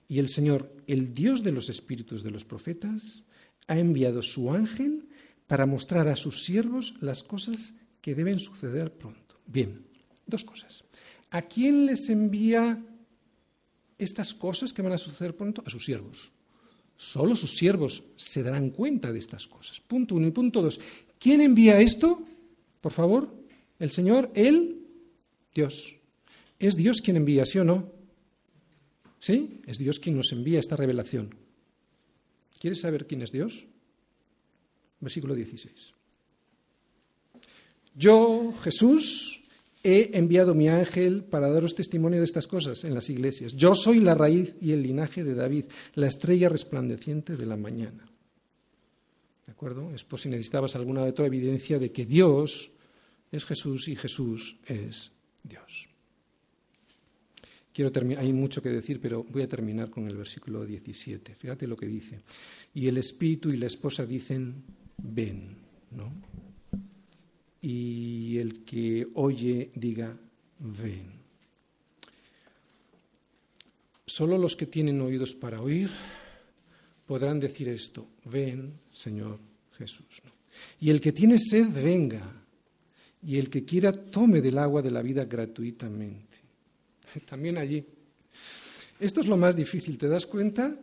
Y 0.08 0.18
el 0.18 0.30
Señor, 0.30 0.74
el 0.88 1.14
Dios 1.14 1.44
de 1.44 1.52
los 1.52 1.68
espíritus 1.68 2.24
de 2.24 2.32
los 2.32 2.44
profetas, 2.44 3.22
ha 3.68 3.78
enviado 3.78 4.20
su 4.20 4.52
ángel 4.52 5.08
para 5.46 5.64
mostrar 5.64 6.08
a 6.08 6.16
sus 6.16 6.44
siervos 6.44 6.94
las 7.00 7.22
cosas 7.22 7.74
que 8.00 8.16
deben 8.16 8.40
suceder 8.40 8.92
pronto. 8.92 9.38
Bien, 9.46 9.86
dos 10.26 10.42
cosas. 10.42 10.82
¿A 11.30 11.42
quién 11.42 11.86
les 11.86 12.08
envía 12.08 12.84
estas 13.96 14.34
cosas 14.34 14.72
que 14.72 14.82
van 14.82 14.94
a 14.94 14.98
suceder 14.98 15.36
pronto? 15.36 15.62
A 15.64 15.70
sus 15.70 15.84
siervos. 15.84 16.32
Solo 17.00 17.34
sus 17.34 17.56
siervos 17.56 18.04
se 18.14 18.42
darán 18.42 18.68
cuenta 18.68 19.10
de 19.10 19.18
estas 19.18 19.46
cosas. 19.46 19.80
Punto 19.80 20.16
uno 20.16 20.26
y 20.26 20.32
punto 20.32 20.60
dos. 20.60 20.78
¿Quién 21.18 21.40
envía 21.40 21.80
esto? 21.80 22.22
Por 22.82 22.92
favor, 22.92 23.34
el 23.78 23.90
Señor, 23.90 24.30
Él, 24.34 24.86
Dios. 25.54 25.96
¿Es 26.58 26.74
Dios 26.76 27.00
quien 27.00 27.16
envía, 27.16 27.46
sí 27.46 27.58
o 27.58 27.64
no? 27.64 27.90
¿Sí? 29.18 29.62
Es 29.66 29.78
Dios 29.78 29.98
quien 29.98 30.14
nos 30.14 30.30
envía 30.32 30.58
esta 30.58 30.76
revelación. 30.76 31.34
¿Quieres 32.60 32.82
saber 32.82 33.06
quién 33.06 33.22
es 33.22 33.32
Dios? 33.32 33.64
Versículo 35.00 35.34
16. 35.34 35.94
Yo, 37.94 38.52
Jesús, 38.60 39.39
he 39.82 40.10
enviado 40.18 40.54
mi 40.54 40.68
ángel 40.68 41.24
para 41.24 41.50
daros 41.50 41.74
testimonio 41.74 42.18
de 42.18 42.24
estas 42.24 42.46
cosas 42.46 42.84
en 42.84 42.94
las 42.94 43.08
iglesias. 43.08 43.54
Yo 43.54 43.74
soy 43.74 44.00
la 44.00 44.14
raíz 44.14 44.54
y 44.60 44.72
el 44.72 44.82
linaje 44.82 45.24
de 45.24 45.34
David, 45.34 45.64
la 45.94 46.08
estrella 46.08 46.48
resplandeciente 46.48 47.36
de 47.36 47.46
la 47.46 47.56
mañana. 47.56 48.06
¿De 49.46 49.52
acuerdo? 49.52 49.92
Es 49.94 50.04
por 50.04 50.20
si 50.20 50.28
necesitabas 50.28 50.76
alguna 50.76 51.02
otra 51.02 51.26
evidencia 51.26 51.78
de 51.78 51.90
que 51.90 52.04
Dios 52.04 52.70
es 53.32 53.44
Jesús 53.44 53.88
y 53.88 53.96
Jesús 53.96 54.56
es 54.66 55.12
Dios. 55.42 55.88
Quiero 57.72 57.90
hay 58.18 58.32
mucho 58.32 58.62
que 58.62 58.68
decir, 58.68 59.00
pero 59.00 59.24
voy 59.24 59.42
a 59.42 59.48
terminar 59.48 59.90
con 59.90 60.06
el 60.06 60.16
versículo 60.16 60.66
17. 60.66 61.36
Fíjate 61.36 61.66
lo 61.66 61.76
que 61.76 61.86
dice. 61.86 62.20
Y 62.74 62.88
el 62.88 62.98
espíritu 62.98 63.50
y 63.50 63.56
la 63.56 63.66
esposa 63.66 64.04
dicen, 64.04 64.64
ven, 64.98 65.56
¿no? 65.92 66.12
y 67.62 68.19
el 68.40 68.64
que 68.64 69.06
oye 69.14 69.70
diga, 69.74 70.16
ven. 70.58 71.20
Solo 74.06 74.36
los 74.36 74.56
que 74.56 74.66
tienen 74.66 75.00
oídos 75.00 75.34
para 75.34 75.60
oír 75.60 75.90
podrán 77.06 77.38
decir 77.38 77.68
esto, 77.68 78.06
ven, 78.24 78.72
Señor 78.92 79.38
Jesús. 79.78 80.22
Y 80.80 80.90
el 80.90 81.00
que 81.00 81.12
tiene 81.12 81.38
sed, 81.38 81.68
venga. 81.72 82.22
Y 83.22 83.38
el 83.38 83.50
que 83.50 83.64
quiera, 83.64 83.92
tome 83.92 84.40
del 84.40 84.58
agua 84.58 84.82
de 84.82 84.90
la 84.90 85.02
vida 85.02 85.24
gratuitamente. 85.24 86.38
También 87.28 87.58
allí. 87.58 87.84
Esto 88.98 89.20
es 89.20 89.26
lo 89.26 89.36
más 89.36 89.56
difícil, 89.56 89.96
¿te 89.98 90.08
das 90.08 90.26
cuenta? 90.26 90.76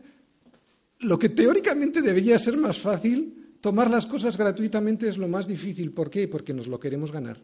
Lo 1.00 1.20
que 1.20 1.30
teóricamente 1.30 2.02
debería 2.02 2.40
ser 2.40 2.58
más 2.58 2.80
fácil, 2.80 3.47
Tomar 3.62 3.90
las 3.90 4.06
cosas 4.06 4.38
gratuitamente 4.38 5.10
es 5.10 5.18
lo 5.18 5.28
más 5.28 5.48
difícil. 5.48 5.92
¿Por 5.92 6.10
qué? 6.10 6.28
Porque 6.28 6.54
nos 6.54 6.68
lo 6.68 6.80
queremos 6.80 7.12
ganar. 7.12 7.40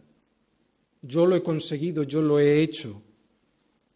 Yo 1.01 1.25
lo 1.25 1.35
he 1.35 1.43
conseguido, 1.43 2.03
yo 2.03 2.21
lo 2.21 2.39
he 2.39 2.61
hecho. 2.61 3.01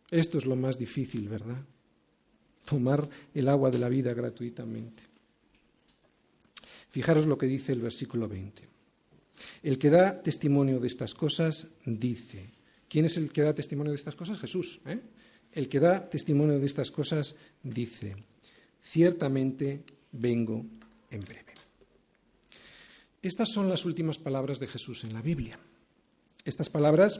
Esto 0.09 0.37
es 0.37 0.45
lo 0.45 0.55
más 0.55 0.77
difícil, 0.77 1.29
¿verdad? 1.29 1.63
Tomar 2.65 3.07
el 3.33 3.47
agua 3.47 3.71
de 3.71 3.79
la 3.79 3.89
vida 3.89 4.13
gratuitamente. 4.13 5.03
Fijaros 6.89 7.25
lo 7.27 7.37
que 7.37 7.45
dice 7.45 7.73
el 7.73 7.81
versículo 7.81 8.27
20. 8.27 8.67
El 9.63 9.77
que 9.77 9.89
da 9.89 10.21
testimonio 10.21 10.79
de 10.79 10.87
estas 10.87 11.13
cosas 11.13 11.67
dice. 11.85 12.49
¿Quién 12.89 13.05
es 13.05 13.17
el 13.17 13.31
que 13.31 13.43
da 13.43 13.53
testimonio 13.53 13.91
de 13.91 13.97
estas 13.97 14.15
cosas? 14.15 14.39
Jesús. 14.39 14.79
¿eh? 14.85 14.99
El 15.51 15.69
que 15.69 15.79
da 15.79 16.09
testimonio 16.09 16.59
de 16.59 16.65
estas 16.65 16.91
cosas 16.91 17.35
dice, 17.63 18.15
ciertamente 18.81 19.83
vengo 20.11 20.65
en 21.11 21.21
breve. 21.21 21.56
Estas 23.21 23.49
son 23.49 23.69
las 23.69 23.85
últimas 23.85 24.17
palabras 24.17 24.59
de 24.59 24.67
Jesús 24.67 25.03
en 25.03 25.13
la 25.13 25.21
Biblia. 25.21 25.59
Estas 26.45 26.69
palabras 26.69 27.19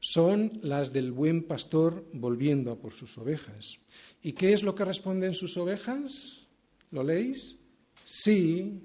son 0.00 0.58
las 0.62 0.92
del 0.92 1.12
buen 1.12 1.42
pastor 1.44 2.04
volviendo 2.12 2.78
por 2.78 2.92
sus 2.92 3.18
ovejas. 3.18 3.78
¿Y 4.22 4.32
qué 4.32 4.52
es 4.52 4.62
lo 4.62 4.74
que 4.74 4.84
responden 4.84 5.34
sus 5.34 5.56
ovejas? 5.56 6.46
¿Lo 6.90 7.02
leéis? 7.02 7.56
Sí, 8.04 8.80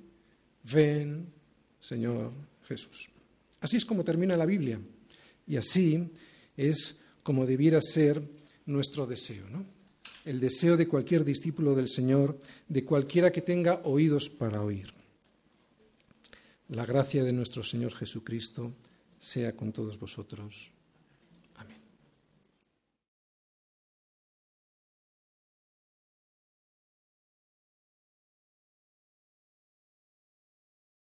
ven, 0.72 1.28
Señor 1.80 2.32
Jesús. 2.68 3.10
Así 3.60 3.78
es 3.78 3.86
como 3.86 4.04
termina 4.04 4.36
la 4.36 4.46
Biblia 4.46 4.80
y 5.48 5.56
así 5.56 6.12
es 6.58 7.04
como 7.24 7.46
debiera 7.46 7.80
ser 7.82 8.22
nuestro 8.66 9.06
deseo, 9.06 9.48
¿no? 9.50 9.66
El 10.26 10.40
deseo 10.40 10.78
de 10.78 10.88
cualquier 10.88 11.26
discípulo 11.26 11.74
del 11.74 11.90
Señor, 11.90 12.38
de 12.68 12.86
cualquiera 12.86 13.32
que 13.32 13.42
tenga 13.42 13.82
oídos 13.84 14.30
para 14.30 14.62
oír. 14.62 15.01
La 16.72 16.86
gracia 16.86 17.26
de 17.26 17.34
nuestro 17.34 17.64
Señor 17.64 17.94
Jesucristo 17.94 18.72
sea 19.20 19.58
con 19.58 19.74
todos 19.74 20.00
vosotros. 20.00 20.72